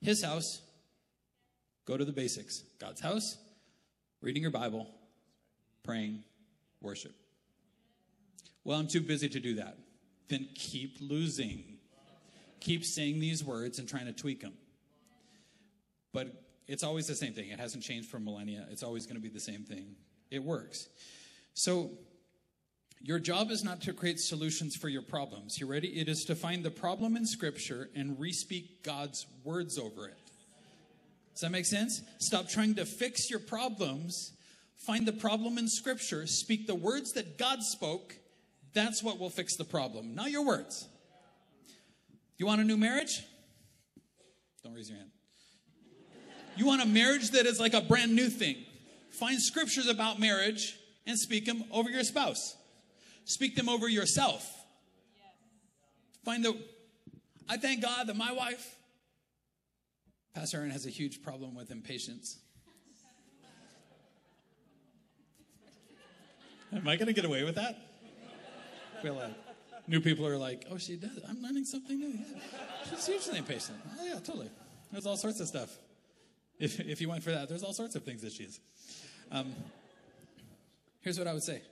His 0.00 0.22
house, 0.22 0.60
go 1.86 1.96
to 1.96 2.04
the 2.04 2.12
basics. 2.12 2.62
God's 2.78 3.00
house, 3.00 3.38
reading 4.20 4.42
your 4.42 4.50
Bible, 4.50 4.86
praying, 5.82 6.22
worship. 6.80 7.14
Well, 8.64 8.78
I'm 8.78 8.88
too 8.88 9.00
busy 9.00 9.28
to 9.28 9.40
do 9.40 9.54
that. 9.56 9.78
Then 10.28 10.48
keep 10.54 10.98
losing. 11.00 11.78
Keep 12.60 12.84
saying 12.84 13.20
these 13.20 13.44
words 13.44 13.78
and 13.78 13.88
trying 13.88 14.06
to 14.06 14.12
tweak 14.12 14.40
them. 14.40 14.54
But 16.12 16.28
it's 16.66 16.82
always 16.82 17.06
the 17.06 17.14
same 17.14 17.32
thing. 17.32 17.50
It 17.50 17.60
hasn't 17.60 17.84
changed 17.84 18.08
for 18.08 18.18
millennia. 18.18 18.66
It's 18.70 18.82
always 18.82 19.06
going 19.06 19.16
to 19.16 19.22
be 19.22 19.28
the 19.28 19.40
same 19.40 19.62
thing. 19.62 19.94
It 20.30 20.42
works. 20.42 20.88
So, 21.54 21.90
your 23.02 23.18
job 23.18 23.50
is 23.50 23.62
not 23.62 23.80
to 23.82 23.92
create 23.92 24.18
solutions 24.18 24.74
for 24.76 24.88
your 24.88 25.02
problems. 25.02 25.58
You 25.60 25.66
ready? 25.66 25.88
It 25.88 26.08
is 26.08 26.24
to 26.24 26.34
find 26.34 26.64
the 26.64 26.70
problem 26.70 27.16
in 27.16 27.26
Scripture 27.26 27.88
and 27.94 28.16
respeak 28.18 28.82
God's 28.82 29.26
words 29.44 29.78
over 29.78 30.08
it. 30.08 30.18
Does 31.32 31.42
that 31.42 31.50
make 31.50 31.66
sense? 31.66 32.02
Stop 32.18 32.48
trying 32.48 32.74
to 32.76 32.84
fix 32.84 33.30
your 33.30 33.40
problems. 33.40 34.32
Find 34.76 35.06
the 35.06 35.12
problem 35.12 35.58
in 35.58 35.68
Scripture. 35.68 36.26
Speak 36.26 36.66
the 36.66 36.74
words 36.74 37.12
that 37.12 37.38
God 37.38 37.62
spoke 37.62 38.16
that's 38.76 39.02
what 39.02 39.18
will 39.18 39.30
fix 39.30 39.56
the 39.56 39.64
problem, 39.64 40.14
not 40.14 40.30
your 40.30 40.44
words. 40.44 40.86
You 42.36 42.44
want 42.44 42.60
a 42.60 42.64
new 42.64 42.76
marriage? 42.76 43.24
Don't 44.62 44.74
raise 44.74 44.90
your 44.90 44.98
hand. 44.98 45.10
You 46.56 46.66
want 46.66 46.82
a 46.82 46.86
marriage 46.86 47.30
that 47.30 47.46
is 47.46 47.58
like 47.58 47.72
a 47.72 47.80
brand 47.80 48.14
new 48.14 48.28
thing? 48.28 48.56
Find 49.08 49.40
scriptures 49.40 49.88
about 49.88 50.20
marriage 50.20 50.78
and 51.06 51.18
speak 51.18 51.46
them 51.46 51.64
over 51.72 51.88
your 51.88 52.04
spouse. 52.04 52.54
Speak 53.26 53.56
them 53.56 53.68
over 53.68 53.88
yourself. 53.88 54.50
Find 56.24 56.44
the. 56.44 56.56
I 57.48 57.56
thank 57.56 57.82
God 57.82 58.06
that 58.06 58.16
my 58.16 58.32
wife, 58.32 58.76
Pastor 60.32 60.58
Aaron, 60.58 60.70
has 60.70 60.86
a 60.86 60.90
huge 60.90 61.22
problem 61.22 61.54
with 61.54 61.70
impatience. 61.70 62.38
Am 66.72 66.86
I 66.86 66.96
going 66.96 67.06
to 67.06 67.12
get 67.12 67.24
away 67.24 67.42
with 67.42 67.56
that? 67.56 67.76
feel 69.02 69.14
like 69.14 69.34
new 69.88 70.00
people 70.00 70.26
are 70.26 70.38
like, 70.38 70.66
oh, 70.70 70.78
she 70.78 70.96
does. 70.96 71.20
I'm 71.28 71.42
learning 71.42 71.64
something 71.64 71.98
new. 71.98 72.08
Yeah. 72.08 72.40
She's 72.90 73.06
hugely 73.06 73.38
impatient. 73.38 73.78
Oh, 74.00 74.04
yeah, 74.04 74.14
totally. 74.14 74.50
There's 74.92 75.06
all 75.06 75.16
sorts 75.16 75.40
of 75.40 75.48
stuff. 75.48 75.76
If, 76.58 76.80
if 76.80 77.00
you 77.00 77.08
went 77.08 77.22
for 77.22 77.30
that, 77.30 77.48
there's 77.48 77.62
all 77.62 77.72
sorts 77.72 77.96
of 77.96 78.04
things 78.04 78.22
that 78.22 78.32
she 78.32 78.44
is. 78.44 78.60
Um, 79.30 79.52
here's 81.00 81.18
what 81.18 81.26
I 81.28 81.32
would 81.32 81.42
say 81.42 81.62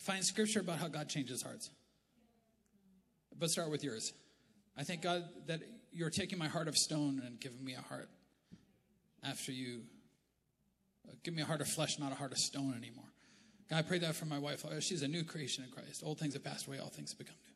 find 0.00 0.24
scripture 0.24 0.60
about 0.60 0.78
how 0.78 0.88
God 0.88 1.08
changes 1.08 1.42
hearts. 1.42 1.70
But 3.38 3.50
start 3.50 3.70
with 3.70 3.84
yours. 3.84 4.12
I 4.76 4.82
thank 4.82 5.02
God 5.02 5.24
that 5.46 5.60
you're 5.92 6.10
taking 6.10 6.38
my 6.38 6.48
heart 6.48 6.68
of 6.68 6.76
stone 6.76 7.22
and 7.24 7.40
giving 7.40 7.64
me 7.64 7.74
a 7.74 7.80
heart 7.80 8.08
after 9.22 9.52
you 9.52 9.82
uh, 11.08 11.12
give 11.22 11.34
me 11.34 11.42
a 11.42 11.44
heart 11.46 11.60
of 11.60 11.68
flesh, 11.68 11.98
not 11.98 12.12
a 12.12 12.14
heart 12.14 12.32
of 12.32 12.38
stone 12.38 12.74
anymore. 12.76 13.04
God, 13.68 13.78
I 13.78 13.82
pray 13.82 13.98
that 13.98 14.14
for 14.14 14.26
my 14.26 14.38
wife. 14.38 14.64
She's 14.80 15.02
a 15.02 15.08
new 15.08 15.24
creation 15.24 15.64
in 15.64 15.70
Christ. 15.70 16.02
Old 16.04 16.18
things 16.18 16.34
have 16.34 16.44
passed 16.44 16.66
away, 16.66 16.78
all 16.78 16.88
things 16.88 17.12
have 17.12 17.18
become 17.18 17.36
new. 17.44 17.54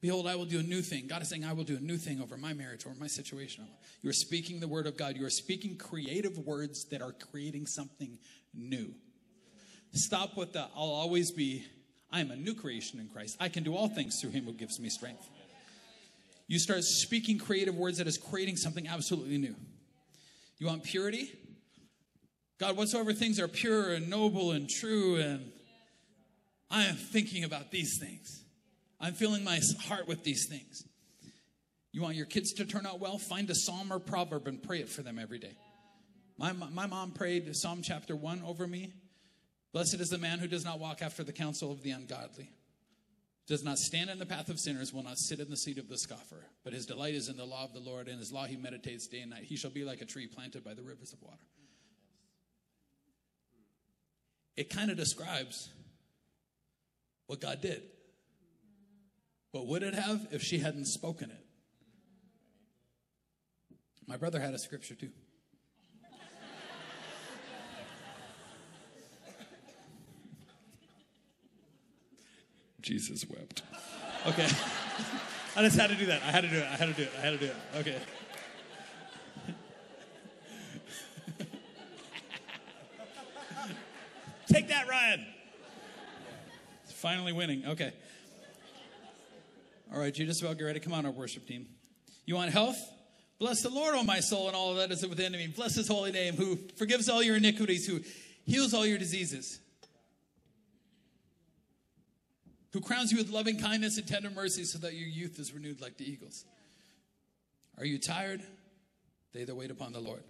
Behold, 0.00 0.26
I 0.26 0.34
will 0.34 0.46
do 0.46 0.58
a 0.58 0.64
new 0.64 0.82
thing. 0.82 1.06
God 1.06 1.22
is 1.22 1.28
saying, 1.28 1.44
I 1.44 1.52
will 1.52 1.64
do 1.64 1.76
a 1.76 1.80
new 1.80 1.96
thing 1.96 2.20
over 2.20 2.36
my 2.36 2.52
marriage, 2.54 2.86
over 2.86 2.96
my 2.98 3.06
situation. 3.06 3.66
You 4.02 4.10
are 4.10 4.14
speaking 4.14 4.58
the 4.58 4.66
word 4.66 4.86
of 4.86 4.96
God. 4.96 5.16
You 5.16 5.24
are 5.26 5.30
speaking 5.30 5.76
creative 5.76 6.38
words 6.38 6.86
that 6.86 7.02
are 7.02 7.12
creating 7.12 7.66
something 7.66 8.18
new. 8.52 8.94
Stop 9.92 10.36
with 10.36 10.54
the, 10.54 10.60
I'll 10.60 10.90
always 10.90 11.30
be, 11.30 11.64
I 12.10 12.20
am 12.20 12.30
a 12.30 12.36
new 12.36 12.54
creation 12.54 12.98
in 12.98 13.08
Christ. 13.08 13.36
I 13.40 13.48
can 13.48 13.62
do 13.62 13.76
all 13.76 13.88
things 13.88 14.20
through 14.20 14.30
him 14.30 14.44
who 14.44 14.52
gives 14.52 14.80
me 14.80 14.88
strength. 14.88 15.28
You 16.46 16.58
start 16.58 16.84
speaking 16.84 17.38
creative 17.38 17.76
words 17.76 17.98
that 17.98 18.06
is 18.06 18.18
creating 18.18 18.56
something 18.56 18.88
absolutely 18.88 19.38
new. 19.38 19.54
You 20.58 20.66
want 20.66 20.84
purity? 20.84 21.30
God, 22.58 22.76
whatsoever 22.76 23.12
things 23.12 23.40
are 23.40 23.48
pure 23.48 23.92
and 23.92 24.08
noble 24.08 24.52
and 24.52 24.68
true, 24.68 25.16
and 25.16 25.50
I 26.70 26.84
am 26.84 26.96
thinking 26.96 27.44
about 27.44 27.70
these 27.70 27.98
things. 27.98 28.44
I'm 29.00 29.14
filling 29.14 29.44
my 29.44 29.60
heart 29.80 30.06
with 30.06 30.24
these 30.24 30.46
things. 30.48 30.84
You 31.92 32.00
want 32.00 32.16
your 32.16 32.26
kids 32.26 32.52
to 32.54 32.64
turn 32.64 32.86
out 32.86 33.00
well? 33.00 33.18
Find 33.18 33.50
a 33.50 33.54
psalm 33.54 33.92
or 33.92 33.98
proverb 33.98 34.46
and 34.46 34.62
pray 34.62 34.80
it 34.80 34.88
for 34.88 35.02
them 35.02 35.18
every 35.18 35.38
day. 35.38 35.56
My, 36.38 36.52
my 36.52 36.86
mom 36.86 37.10
prayed 37.10 37.54
Psalm 37.54 37.82
chapter 37.82 38.16
1 38.16 38.42
over 38.46 38.66
me. 38.66 38.92
Blessed 39.72 39.94
is 39.94 40.10
the 40.10 40.18
man 40.18 40.38
who 40.38 40.48
does 40.48 40.64
not 40.64 40.78
walk 40.78 41.02
after 41.02 41.24
the 41.24 41.32
counsel 41.32 41.72
of 41.72 41.82
the 41.82 41.90
ungodly, 41.90 42.50
does 43.46 43.64
not 43.64 43.78
stand 43.78 44.10
in 44.10 44.18
the 44.18 44.26
path 44.26 44.48
of 44.48 44.60
sinners, 44.60 44.92
will 44.92 45.02
not 45.02 45.18
sit 45.18 45.40
in 45.40 45.48
the 45.50 45.56
seat 45.56 45.78
of 45.78 45.88
the 45.88 45.98
scoffer. 45.98 46.44
But 46.62 46.74
his 46.74 46.86
delight 46.86 47.14
is 47.14 47.28
in 47.28 47.36
the 47.36 47.44
law 47.44 47.64
of 47.64 47.72
the 47.72 47.80
Lord, 47.80 48.08
and 48.08 48.18
his 48.18 48.32
law 48.32 48.44
he 48.44 48.56
meditates 48.56 49.06
day 49.06 49.20
and 49.20 49.30
night. 49.30 49.44
He 49.44 49.56
shall 49.56 49.70
be 49.70 49.84
like 49.84 50.02
a 50.02 50.06
tree 50.06 50.26
planted 50.26 50.62
by 50.62 50.74
the 50.74 50.82
rivers 50.82 51.12
of 51.12 51.22
water 51.22 51.42
it 54.56 54.70
kind 54.70 54.90
of 54.90 54.96
describes 54.96 55.70
what 57.26 57.40
God 57.40 57.60
did. 57.60 57.82
What 59.52 59.66
would 59.66 59.82
it 59.82 59.94
have 59.94 60.28
if 60.30 60.42
she 60.42 60.58
hadn't 60.58 60.86
spoken 60.86 61.30
it? 61.30 61.44
My 64.06 64.16
brother 64.16 64.40
had 64.40 64.54
a 64.54 64.58
scripture 64.58 64.94
too. 64.94 65.10
Jesus 72.82 73.24
wept. 73.28 73.62
Okay. 74.26 74.48
I 75.56 75.62
just 75.62 75.78
had 75.78 75.90
to 75.90 75.96
do 75.96 76.06
that. 76.06 76.22
I 76.22 76.30
had 76.30 76.42
to 76.42 76.48
do 76.48 76.56
it. 76.56 76.66
I 76.70 76.76
had 76.76 76.88
to 76.88 76.94
do 76.94 77.02
it. 77.02 77.12
I 77.16 77.20
had 77.20 77.38
to 77.38 77.38
do 77.38 77.46
it. 77.46 77.56
Okay. 77.76 77.96
lion. 85.12 85.26
It's 86.84 86.92
finally 86.92 87.32
winning. 87.32 87.66
Okay. 87.66 87.92
All 89.92 90.00
right, 90.00 90.14
just 90.14 90.42
about 90.42 90.58
get 90.58 90.64
ready. 90.64 90.80
Come 90.80 90.94
on, 90.94 91.04
our 91.04 91.12
worship 91.12 91.46
team. 91.46 91.66
You 92.24 92.36
want 92.36 92.50
health? 92.50 92.78
Bless 93.38 93.62
the 93.62 93.68
Lord, 93.68 93.94
O 93.94 94.02
my 94.04 94.20
soul, 94.20 94.46
and 94.46 94.56
all 94.56 94.74
that 94.74 94.90
is 94.90 95.06
within 95.06 95.32
me. 95.32 95.48
Bless 95.48 95.74
his 95.74 95.88
holy 95.88 96.12
name, 96.12 96.34
who 96.34 96.58
forgives 96.76 97.08
all 97.08 97.22
your 97.22 97.36
iniquities, 97.36 97.86
who 97.86 98.00
heals 98.44 98.72
all 98.72 98.86
your 98.86 98.98
diseases, 98.98 99.60
who 102.72 102.80
crowns 102.80 103.12
you 103.12 103.18
with 103.18 103.30
loving 103.30 103.58
kindness 103.58 103.98
and 103.98 104.06
tender 104.06 104.30
mercy, 104.30 104.64
so 104.64 104.78
that 104.78 104.94
your 104.94 105.08
youth 105.08 105.38
is 105.38 105.52
renewed 105.52 105.80
like 105.80 105.96
the 105.98 106.10
eagles. 106.10 106.44
Are 107.78 107.84
you 107.84 107.98
tired? 107.98 108.42
They 109.32 109.44
that 109.44 109.54
wait 109.54 109.70
upon 109.70 109.92
the 109.92 110.00
Lord 110.00 110.22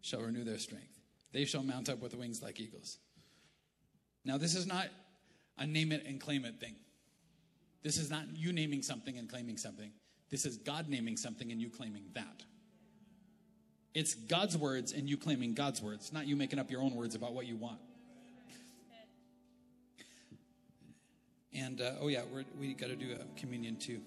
shall 0.00 0.20
renew 0.20 0.44
their 0.44 0.58
strength. 0.58 1.00
They 1.32 1.44
shall 1.44 1.62
mount 1.62 1.88
up 1.88 2.00
with 2.00 2.14
wings 2.14 2.42
like 2.42 2.60
eagles. 2.60 2.98
Now, 4.24 4.38
this 4.38 4.54
is 4.54 4.66
not 4.66 4.86
a 5.58 5.66
name 5.66 5.92
it 5.92 6.04
and 6.06 6.20
claim 6.20 6.44
it 6.44 6.60
thing. 6.60 6.74
This 7.82 7.98
is 7.98 8.10
not 8.10 8.24
you 8.34 8.52
naming 8.52 8.82
something 8.82 9.18
and 9.18 9.28
claiming 9.28 9.56
something. 9.56 9.90
This 10.30 10.46
is 10.46 10.56
God 10.56 10.88
naming 10.88 11.16
something 11.16 11.52
and 11.52 11.60
you 11.60 11.68
claiming 11.68 12.04
that. 12.14 12.42
It's 13.94 14.14
God's 14.14 14.56
words 14.56 14.92
and 14.92 15.08
you 15.08 15.16
claiming 15.16 15.54
God's 15.54 15.80
words, 15.80 16.12
not 16.12 16.26
you 16.26 16.34
making 16.34 16.58
up 16.58 16.70
your 16.70 16.82
own 16.82 16.94
words 16.94 17.14
about 17.14 17.34
what 17.34 17.46
you 17.46 17.56
want. 17.56 17.78
And 21.74 21.82
uh, 21.82 21.90
oh, 22.00 22.06
yeah, 22.06 22.22
we're, 22.32 22.44
we 22.60 22.72
got 22.72 22.90
to 22.90 22.94
do 22.94 23.06
a 23.14 23.40
communion 23.40 23.74
too. 23.74 24.00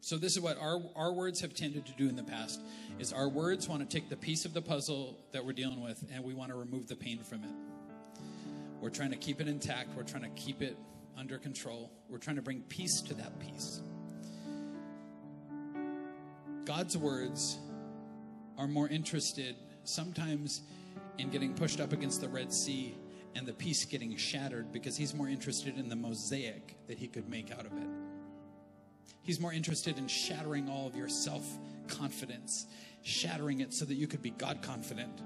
So 0.00 0.16
this 0.16 0.32
is 0.32 0.40
what 0.40 0.58
our, 0.58 0.80
our 0.96 1.12
words 1.12 1.40
have 1.40 1.54
tended 1.54 1.86
to 1.86 1.92
do 1.92 2.08
in 2.08 2.16
the 2.16 2.24
past 2.24 2.60
is 2.98 3.12
our 3.12 3.28
words 3.28 3.68
want 3.68 3.88
to 3.88 3.96
take 3.96 4.08
the 4.08 4.16
piece 4.16 4.44
of 4.44 4.52
the 4.52 4.60
puzzle 4.60 5.20
that 5.30 5.44
we're 5.44 5.52
dealing 5.52 5.80
with 5.80 6.04
and 6.12 6.24
we 6.24 6.34
want 6.34 6.50
to 6.50 6.56
remove 6.56 6.88
the 6.88 6.96
pain 6.96 7.20
from 7.22 7.44
it. 7.44 7.50
We're 8.80 8.90
trying 8.90 9.10
to 9.10 9.16
keep 9.16 9.40
it 9.40 9.46
intact. 9.46 9.90
We're 9.96 10.02
trying 10.02 10.24
to 10.24 10.28
keep 10.30 10.62
it 10.62 10.76
under 11.16 11.38
control. 11.38 11.92
We're 12.08 12.18
trying 12.18 12.36
to 12.36 12.42
bring 12.42 12.62
peace 12.62 13.00
to 13.02 13.14
that 13.14 13.38
piece. 13.38 13.80
God's 16.64 16.96
words 16.96 17.58
are 18.58 18.66
more 18.66 18.88
interested 18.88 19.54
sometimes 19.84 20.62
in 21.18 21.30
getting 21.30 21.54
pushed 21.54 21.80
up 21.80 21.92
against 21.92 22.20
the 22.20 22.28
Red 22.28 22.52
Sea 22.52 22.96
and 23.36 23.46
the 23.46 23.52
piece 23.52 23.84
getting 23.84 24.16
shattered 24.16 24.72
because 24.72 24.96
he's 24.96 25.14
more 25.14 25.28
interested 25.28 25.76
in 25.78 25.88
the 25.90 25.96
mosaic 25.96 26.74
that 26.86 26.98
he 26.98 27.06
could 27.06 27.28
make 27.28 27.52
out 27.52 27.66
of 27.66 27.72
it. 27.72 27.88
He's 29.22 29.38
more 29.38 29.52
interested 29.52 29.98
in 29.98 30.08
shattering 30.08 30.70
all 30.70 30.86
of 30.86 30.96
your 30.96 31.08
self 31.08 31.44
confidence, 31.88 32.66
shattering 33.02 33.60
it 33.60 33.74
so 33.74 33.84
that 33.84 33.94
you 33.94 34.06
could 34.06 34.22
be 34.22 34.30
God 34.30 34.62
confident, 34.62 35.20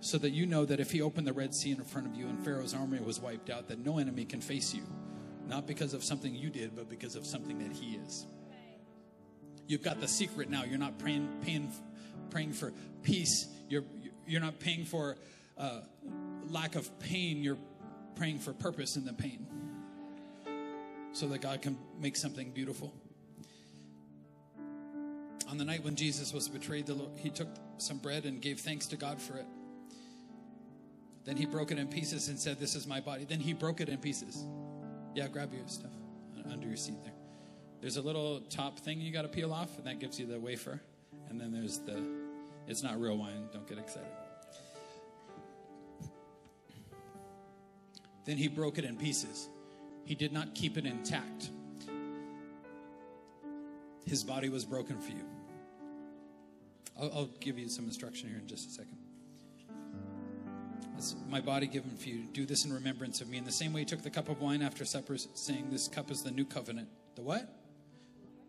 so 0.00 0.18
that 0.18 0.30
you 0.30 0.46
know 0.46 0.64
that 0.64 0.80
if 0.80 0.90
He 0.90 1.00
opened 1.00 1.26
the 1.26 1.32
Red 1.32 1.54
Sea 1.54 1.70
in 1.70 1.82
front 1.82 2.06
of 2.06 2.14
you 2.14 2.26
and 2.26 2.44
Pharaoh's 2.44 2.74
army 2.74 3.00
was 3.00 3.20
wiped 3.20 3.48
out, 3.48 3.68
that 3.68 3.78
no 3.78 3.98
enemy 3.98 4.24
can 4.24 4.40
face 4.40 4.74
you, 4.74 4.82
not 5.48 5.66
because 5.66 5.94
of 5.94 6.04
something 6.04 6.34
you 6.34 6.50
did, 6.50 6.76
but 6.76 6.88
because 6.90 7.16
of 7.16 7.24
something 7.24 7.58
that 7.60 7.72
He 7.72 7.96
is. 7.96 8.26
You've 9.66 9.82
got 9.82 10.00
the 10.00 10.08
secret 10.08 10.50
now. 10.50 10.64
You're 10.64 10.78
not 10.78 10.98
praying, 10.98 11.28
paying, 11.42 11.72
praying 12.30 12.52
for 12.52 12.72
peace. 13.02 13.46
You're, 13.68 13.84
you're 14.26 14.40
not 14.40 14.60
paying 14.60 14.84
for 14.84 15.16
uh, 15.56 15.80
lack 16.50 16.74
of 16.74 16.98
pain. 16.98 17.42
You're 17.42 17.58
praying 18.14 18.38
for 18.38 18.52
purpose 18.52 18.96
in 18.96 19.04
the 19.04 19.12
pain 19.12 19.46
so 21.12 21.26
that 21.28 21.40
God 21.40 21.62
can 21.62 21.78
make 22.00 22.16
something 22.16 22.50
beautiful. 22.50 22.92
On 25.48 25.58
the 25.58 25.64
night 25.64 25.84
when 25.84 25.94
Jesus 25.94 26.32
was 26.32 26.48
betrayed, 26.48 26.86
the 26.86 26.94
Lord, 26.94 27.10
he 27.16 27.30
took 27.30 27.48
some 27.78 27.98
bread 27.98 28.24
and 28.24 28.40
gave 28.40 28.60
thanks 28.60 28.86
to 28.88 28.96
God 28.96 29.20
for 29.20 29.36
it. 29.36 29.46
Then 31.24 31.36
he 31.36 31.46
broke 31.46 31.70
it 31.72 31.78
in 31.78 31.88
pieces 31.88 32.28
and 32.28 32.38
said, 32.38 32.58
This 32.58 32.74
is 32.74 32.86
my 32.86 33.00
body. 33.00 33.24
Then 33.24 33.40
he 33.40 33.52
broke 33.52 33.80
it 33.80 33.88
in 33.88 33.98
pieces. 33.98 34.44
Yeah, 35.14 35.28
grab 35.28 35.52
your 35.52 35.66
stuff 35.66 35.90
under 36.50 36.66
your 36.66 36.76
seat 36.76 37.02
there. 37.02 37.12
There's 37.80 37.96
a 37.96 38.02
little 38.02 38.40
top 38.48 38.78
thing 38.78 39.00
you 39.00 39.12
got 39.12 39.22
to 39.22 39.28
peel 39.28 39.52
off, 39.52 39.76
and 39.78 39.86
that 39.86 39.98
gives 39.98 40.18
you 40.18 40.26
the 40.26 40.38
wafer. 40.38 40.80
And 41.28 41.40
then 41.40 41.52
there's 41.52 41.78
the, 41.78 42.02
it's 42.66 42.82
not 42.82 43.00
real 43.00 43.16
wine. 43.16 43.48
Don't 43.52 43.68
get 43.68 43.78
excited. 43.78 44.08
Then 48.26 48.36
he 48.36 48.48
broke 48.48 48.76
it 48.76 48.84
in 48.84 48.96
pieces. 48.96 49.48
He 50.04 50.14
did 50.14 50.32
not 50.32 50.54
keep 50.54 50.76
it 50.76 50.84
intact. 50.84 51.50
His 54.04 54.22
body 54.22 54.48
was 54.48 54.64
broken 54.64 55.00
for 55.00 55.10
you. 55.10 55.24
I'll, 57.00 57.12
I'll 57.12 57.30
give 57.40 57.58
you 57.58 57.68
some 57.68 57.86
instruction 57.86 58.28
here 58.28 58.38
in 58.38 58.46
just 58.46 58.68
a 58.68 58.72
second. 58.72 58.98
It's 60.96 61.14
my 61.28 61.40
body 61.40 61.66
given 61.66 61.90
for 61.96 62.08
you. 62.08 62.24
Do 62.32 62.46
this 62.46 62.64
in 62.64 62.72
remembrance 62.72 63.20
of 63.20 63.28
me. 63.28 63.36
In 63.36 63.44
the 63.44 63.52
same 63.52 63.72
way, 63.72 63.80
he 63.80 63.84
took 63.84 64.02
the 64.02 64.10
cup 64.10 64.28
of 64.28 64.40
wine 64.40 64.62
after 64.62 64.84
supper, 64.84 65.16
saying, 65.18 65.68
This 65.70 65.88
cup 65.88 66.10
is 66.10 66.22
the 66.22 66.30
new 66.30 66.44
covenant. 66.44 66.88
The 67.16 67.22
what? 67.22 67.48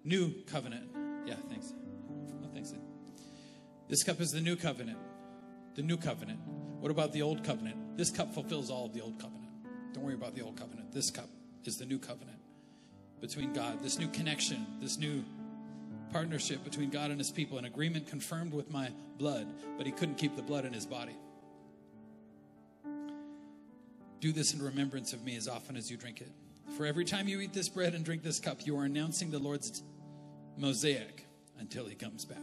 New 0.03 0.34
covenant. 0.45 0.89
Yeah, 1.25 1.36
thanks. 1.49 1.73
Oh, 2.43 2.49
thanks. 2.53 2.73
This 3.89 4.03
cup 4.03 4.21
is 4.21 4.32
the 4.32 4.41
new 4.41 4.55
covenant. 4.55 4.97
The 5.75 5.82
new 5.82 5.97
covenant. 5.97 6.39
What 6.80 6.91
about 6.91 7.11
the 7.11 7.21
old 7.21 7.43
covenant? 7.43 7.97
This 7.97 8.11
cup 8.11 8.34
fulfills 8.34 8.69
all 8.69 8.86
of 8.86 8.93
the 8.93 9.01
old 9.01 9.19
covenant. 9.19 9.46
Don't 9.97 10.05
worry 10.05 10.13
about 10.13 10.35
the 10.35 10.43
old 10.43 10.57
covenant. 10.57 10.93
This 10.93 11.09
cup 11.09 11.27
is 11.65 11.77
the 11.77 11.85
new 11.87 11.97
covenant 11.97 12.37
between 13.19 13.51
God, 13.51 13.81
this 13.81 13.97
new 13.97 14.07
connection, 14.07 14.63
this 14.79 14.99
new 14.99 15.25
partnership 16.11 16.63
between 16.63 16.91
God 16.91 17.09
and 17.09 17.19
his 17.19 17.31
people, 17.31 17.57
an 17.57 17.65
agreement 17.65 18.05
confirmed 18.07 18.53
with 18.53 18.69
my 18.69 18.91
blood, 19.17 19.47
but 19.75 19.87
he 19.87 19.91
couldn't 19.91 20.19
keep 20.19 20.35
the 20.35 20.43
blood 20.43 20.65
in 20.65 20.73
his 20.73 20.85
body. 20.85 21.15
Do 24.19 24.31
this 24.31 24.53
in 24.53 24.61
remembrance 24.61 25.13
of 25.13 25.25
me 25.25 25.35
as 25.35 25.47
often 25.47 25.75
as 25.75 25.89
you 25.89 25.97
drink 25.97 26.21
it. 26.21 26.29
For 26.77 26.85
every 26.85 27.03
time 27.03 27.27
you 27.27 27.41
eat 27.41 27.53
this 27.53 27.67
bread 27.67 27.95
and 27.95 28.05
drink 28.05 28.21
this 28.21 28.39
cup, 28.39 28.67
you 28.67 28.77
are 28.77 28.83
announcing 28.83 29.31
the 29.31 29.39
Lord's 29.39 29.81
mosaic 30.57 31.25
until 31.57 31.87
he 31.87 31.95
comes 31.95 32.23
back. 32.23 32.37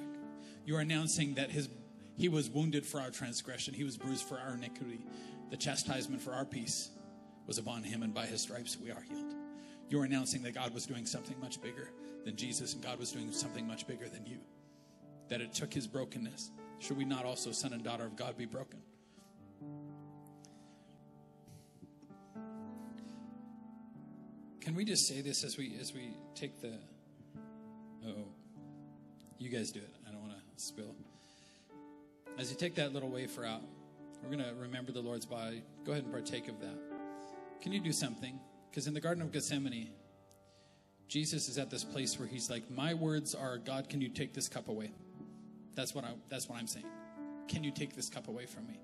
You 0.67 0.75
are 0.75 0.81
announcing 0.81 1.35
that 1.35 1.53
his 1.53 1.69
he 2.17 2.29
was 2.29 2.51
wounded 2.51 2.85
for 2.85 3.01
our 3.01 3.11
transgression, 3.11 3.75
he 3.75 3.85
was 3.85 3.97
bruised 3.97 4.25
for 4.25 4.41
our 4.41 4.55
iniquity. 4.55 4.99
The 5.51 5.57
chastisement 5.57 6.21
for 6.21 6.33
our 6.33 6.45
peace 6.45 6.91
was 7.47 7.59
upon 7.59 7.83
him, 7.83 8.03
and 8.03 8.15
by 8.15 8.27
his 8.27 8.43
stripes 8.43 8.77
we 8.83 8.91
are 8.91 9.03
healed. 9.09 9.35
You 9.89 10.01
are 10.01 10.05
announcing 10.05 10.43
that 10.43 10.55
God 10.55 10.73
was 10.73 10.87
doing 10.87 11.07
something 11.07 11.39
much 11.41 11.61
bigger 11.61 11.91
than 12.25 12.37
Jesus, 12.37 12.75
and 12.75 12.83
God 12.83 12.99
was 12.99 13.13
doing 13.13 13.31
something 13.33 13.67
much 13.67 13.87
bigger 13.87 14.09
than 14.09 14.27
you. 14.27 14.39
That 15.29 15.41
it 15.41 15.53
took 15.53 15.73
his 15.73 15.87
brokenness. 15.87 16.51
Should 16.79 16.97
we 16.97 17.05
not 17.05 17.25
also, 17.25 17.53
son 17.53 17.73
and 17.73 17.83
daughter 17.83 18.05
of 18.05 18.17
God, 18.17 18.37
be 18.37 18.47
broken? 18.47 18.81
Can 24.61 24.75
we 24.75 24.85
just 24.85 25.07
say 25.07 25.21
this 25.21 25.45
as 25.45 25.59
we 25.59 25.77
as 25.79 25.93
we 25.93 26.17
take 26.35 26.63
the 26.63 26.73
oh 28.07 28.29
you 29.39 29.51
guys 29.51 29.71
do 29.71 29.81
it. 29.81 29.95
I 30.09 30.11
don't 30.11 30.21
want 30.21 30.33
to 30.33 30.63
spill. 30.63 30.95
As 32.39 32.51
you 32.51 32.57
take 32.57 32.75
that 32.77 32.93
little 32.93 33.11
wafer 33.11 33.45
out, 33.45 33.63
we're 34.23 34.35
going 34.35 34.43
to 34.43 34.55
remember 34.59 34.91
the 34.91 35.03
Lord's 35.03 35.27
body. 35.27 35.63
Go 35.85 35.93
ahead 35.93 36.05
and 36.05 36.13
partake 36.13 36.49
of 36.49 36.59
that. 36.61 36.94
Can 37.65 37.73
you 37.73 37.81
do 37.81 37.93
something? 37.93 38.39
Because 38.69 38.87
in 38.87 38.93
the 38.93 39.01
Garden 39.01 39.23
of 39.23 39.33
Gethsemane, 39.33 39.89
Jesus 41.09 41.49
is 41.49 41.57
at 41.57 41.71
this 41.71 41.83
place 41.83 42.19
where 42.19 42.29
he's 42.29 42.51
like, 42.51 42.71
"My 42.71 42.93
words 42.93 43.35
are, 43.35 43.57
God, 43.57 43.89
can 43.89 44.03
you 44.03 44.11
take 44.11 44.35
this 44.35 44.51
cup 44.51 44.69
away?" 44.69 44.93
That's 45.75 45.95
what 45.95 46.05
I 46.05 46.15
that's 46.29 46.47
what 46.47 46.59
I'm 46.59 46.67
saying. 46.67 46.85
Can 47.49 47.65
you 47.65 47.71
take 47.71 47.95
this 47.95 48.11
cup 48.11 48.29
away 48.29 48.45
from 48.45 48.67
me? 48.67 48.79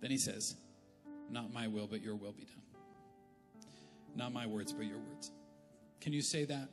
Then 0.00 0.10
he 0.10 0.16
says, 0.16 0.56
"Not 1.28 1.52
my 1.52 1.68
will, 1.68 1.86
but 1.86 2.00
your 2.00 2.14
will 2.14 2.32
be 2.32 2.46
done." 2.46 2.62
Not 4.16 4.32
my 4.32 4.46
words, 4.46 4.72
but 4.72 4.86
your 4.86 4.98
words. 4.98 5.30
Can 6.00 6.14
you 6.14 6.22
say 6.22 6.46
that? 6.46 6.70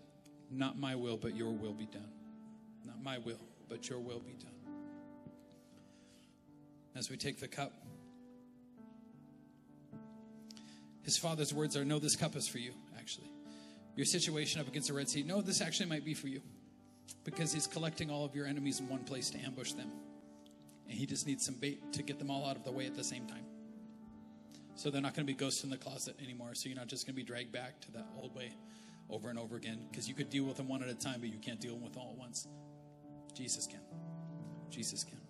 Not 0.49 0.77
my 0.77 0.95
will, 0.95 1.17
but 1.17 1.35
your 1.35 1.51
will 1.51 1.73
be 1.73 1.88
done. 1.88 2.13
Not 2.85 3.03
my 3.03 3.17
will, 3.17 3.45
but 3.67 3.89
your 3.89 3.99
will 3.99 4.21
be 4.21 4.35
done. 4.35 4.55
As 6.95 7.09
we 7.09 7.17
take 7.17 7.41
the 7.41 7.49
cup, 7.49 7.73
his 11.08 11.18
father's 11.18 11.53
words 11.53 11.78
are 11.78 11.86
No, 11.86 11.99
this 11.99 12.18
cup 12.18 12.36
is 12.36 12.49
for 12.49 12.58
you, 12.58 12.74
actually. 12.99 13.32
Your 13.95 14.05
situation 14.05 14.60
up 14.60 14.68
against 14.68 14.89
the 14.89 14.93
Red 14.93 15.08
Sea, 15.08 15.24
no, 15.24 15.41
this 15.41 15.62
actually 15.62 15.86
might 15.86 16.03
be 16.03 16.14
for 16.14 16.28
you. 16.28 16.41
Because 17.24 17.53
he's 17.53 17.66
collecting 17.66 18.12
all 18.12 18.26
of 18.26 18.36
your 18.36 18.45
enemies 18.45 18.82
in 18.82 18.89
one 18.89 19.05
place 19.05 19.30
to 19.30 19.39
ambush 19.39 19.72
them. 19.72 19.89
And 20.89 20.97
he 20.97 21.05
just 21.05 21.26
needs 21.26 21.45
some 21.45 21.55
bait 21.55 21.93
to 21.93 22.03
get 22.03 22.20
them 22.20 22.30
all 22.30 22.45
out 22.45 22.58
of 22.58 22.66
the 22.66 22.72
way 22.74 22.86
at 22.88 22.93
the 22.93 23.05
same 23.05 23.26
time. 23.26 23.45
So 24.76 24.91
they're 24.91 25.01
not 25.01 25.14
going 25.14 25.26
to 25.26 25.34
be 25.34 25.38
ghosts 25.38 25.64
in 25.64 25.70
the 25.70 25.78
closet 25.78 26.18
anymore. 26.22 26.49
So 26.55 26.68
you're 26.68 26.78
not 26.78 26.88
just 26.88 27.05
going 27.05 27.16
to 27.16 27.22
be 27.22 27.26
dragged 27.26 27.53
back 27.53 27.80
to 27.84 27.91
that 27.93 28.08
old 28.22 28.36
way 28.36 28.51
over 29.10 29.30
and 29.30 29.39
over 29.39 29.55
again. 29.55 29.88
Because 29.89 30.10
you 30.10 30.14
could 30.14 30.30
deal 30.30 30.43
with 30.43 30.58
them 30.58 30.68
one 30.68 30.84
at 30.84 30.89
a 30.89 30.93
time, 30.93 31.22
but 31.22 31.32
you 31.32 31.39
can't 31.39 31.62
deal 31.62 31.76
with 31.76 31.93
them 31.93 32.01
all 32.01 32.12
at 32.12 32.18
once. 32.18 32.49
Jesus 33.34 33.66
can. 33.66 33.80
Jesus 34.70 35.05
can. 35.05 35.26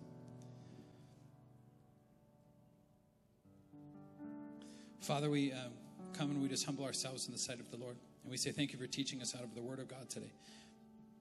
Father, 5.00 5.30
we 5.30 5.52
um, 5.52 5.72
come 6.12 6.30
and 6.30 6.42
we 6.42 6.48
just 6.48 6.66
humble 6.66 6.84
ourselves 6.84 7.26
in 7.26 7.32
the 7.32 7.38
sight 7.38 7.60
of 7.60 7.70
the 7.70 7.76
Lord. 7.76 7.96
And 8.22 8.30
we 8.30 8.36
say, 8.36 8.50
Thank 8.50 8.72
you 8.72 8.78
for 8.78 8.86
teaching 8.86 9.20
us 9.22 9.34
out 9.34 9.42
of 9.42 9.54
the 9.54 9.62
Word 9.62 9.78
of 9.78 9.88
God 9.88 10.08
today. 10.08 10.32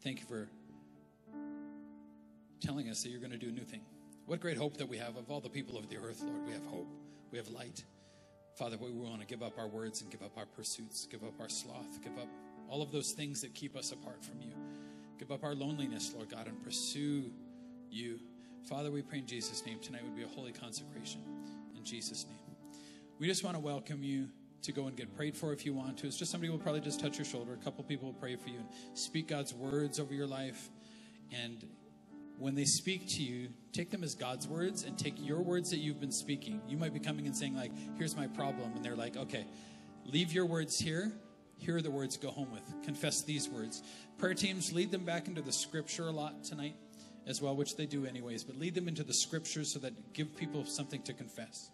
Thank 0.03 0.19
you 0.19 0.25
for 0.25 0.49
telling 2.59 2.89
us 2.89 3.03
that 3.03 3.09
you're 3.09 3.19
going 3.19 3.31
to 3.31 3.37
do 3.37 3.49
a 3.49 3.51
new 3.51 3.63
thing. 3.63 3.81
What 4.25 4.41
great 4.41 4.57
hope 4.57 4.77
that 4.77 4.89
we 4.89 4.97
have 4.97 5.15
of 5.15 5.29
all 5.29 5.39
the 5.39 5.49
people 5.49 5.77
of 5.77 5.89
the 5.89 5.97
earth, 5.97 6.21
Lord. 6.21 6.45
We 6.45 6.53
have 6.53 6.65
hope, 6.65 6.87
we 7.31 7.37
have 7.37 7.47
light. 7.49 7.83
Father, 8.55 8.75
we 8.77 8.89
want 8.91 9.21
to 9.21 9.27
give 9.27 9.43
up 9.43 9.57
our 9.59 9.67
words 9.67 10.01
and 10.01 10.09
give 10.09 10.23
up 10.23 10.35
our 10.37 10.47
pursuits, 10.47 11.07
give 11.09 11.23
up 11.23 11.39
our 11.39 11.47
sloth, 11.47 12.01
give 12.01 12.17
up 12.17 12.27
all 12.67 12.81
of 12.81 12.91
those 12.91 13.11
things 13.11 13.41
that 13.41 13.53
keep 13.53 13.75
us 13.75 13.91
apart 13.91 14.23
from 14.23 14.41
you. 14.41 14.51
Give 15.19 15.31
up 15.31 15.43
our 15.43 15.55
loneliness, 15.55 16.11
Lord 16.15 16.29
God, 16.29 16.47
and 16.47 16.61
pursue 16.63 17.31
you. 17.89 18.19
Father, 18.67 18.91
we 18.91 19.01
pray 19.01 19.19
in 19.19 19.27
Jesus' 19.27 19.65
name 19.65 19.79
tonight 19.79 20.03
would 20.03 20.15
be 20.15 20.23
a 20.23 20.27
holy 20.27 20.51
consecration. 20.51 21.21
In 21.75 21.83
Jesus' 21.83 22.25
name. 22.25 22.46
We 23.19 23.25
just 23.25 23.43
want 23.43 23.55
to 23.55 23.59
welcome 23.59 24.03
you 24.03 24.29
to 24.61 24.71
go 24.71 24.85
and 24.85 24.95
get 24.95 25.15
prayed 25.15 25.35
for 25.35 25.51
if 25.51 25.65
you 25.65 25.73
want 25.73 25.97
to. 25.97 26.07
It's 26.07 26.17
just 26.17 26.29
somebody 26.29 26.51
will 26.51 26.59
probably 26.59 26.81
just 26.81 26.99
touch 26.99 27.17
your 27.17 27.25
shoulder. 27.25 27.53
A 27.53 27.63
couple 27.63 27.83
people 27.83 28.07
will 28.07 28.19
pray 28.19 28.35
for 28.35 28.49
you 28.49 28.59
and 28.59 28.67
speak 28.93 29.29
God's 29.29 29.55
words 29.55 29.99
over 29.99 30.13
your 30.13 30.27
life. 30.27 30.69
And 31.31 31.65
when 32.37 32.53
they 32.53 32.65
speak 32.65 33.07
to 33.09 33.23
you, 33.23 33.49
take 33.73 33.89
them 33.89 34.03
as 34.03 34.13
God's 34.13 34.47
words 34.47 34.83
and 34.83 34.99
take 34.99 35.15
your 35.17 35.41
words 35.41 35.71
that 35.71 35.77
you've 35.77 35.99
been 35.99 36.11
speaking. 36.11 36.61
You 36.67 36.77
might 36.77 36.93
be 36.93 36.99
coming 36.99 37.25
and 37.25 37.35
saying, 37.35 37.55
like, 37.55 37.71
here's 37.97 38.15
my 38.15 38.27
problem. 38.27 38.73
And 38.75 38.85
they're 38.85 38.95
like, 38.95 39.17
okay, 39.17 39.47
leave 40.05 40.31
your 40.31 40.45
words 40.45 40.77
here. 40.77 41.11
Here 41.57 41.77
are 41.77 41.81
the 41.81 41.89
words 41.89 42.17
go 42.17 42.29
home 42.29 42.51
with. 42.51 42.83
Confess 42.83 43.23
these 43.23 43.49
words. 43.49 43.81
Prayer 44.19 44.35
teams, 44.35 44.73
lead 44.73 44.91
them 44.91 45.05
back 45.05 45.27
into 45.27 45.41
the 45.41 45.51
scripture 45.51 46.07
a 46.07 46.11
lot 46.11 46.43
tonight 46.43 46.75
as 47.25 47.41
well, 47.41 47.55
which 47.55 47.75
they 47.77 47.87
do 47.87 48.05
anyways, 48.05 48.43
but 48.43 48.59
lead 48.59 48.75
them 48.75 48.87
into 48.87 49.03
the 49.03 49.13
scriptures 49.13 49.73
so 49.73 49.79
that 49.79 50.13
give 50.13 50.37
people 50.37 50.65
something 50.65 51.01
to 51.01 51.13
confess. 51.13 51.71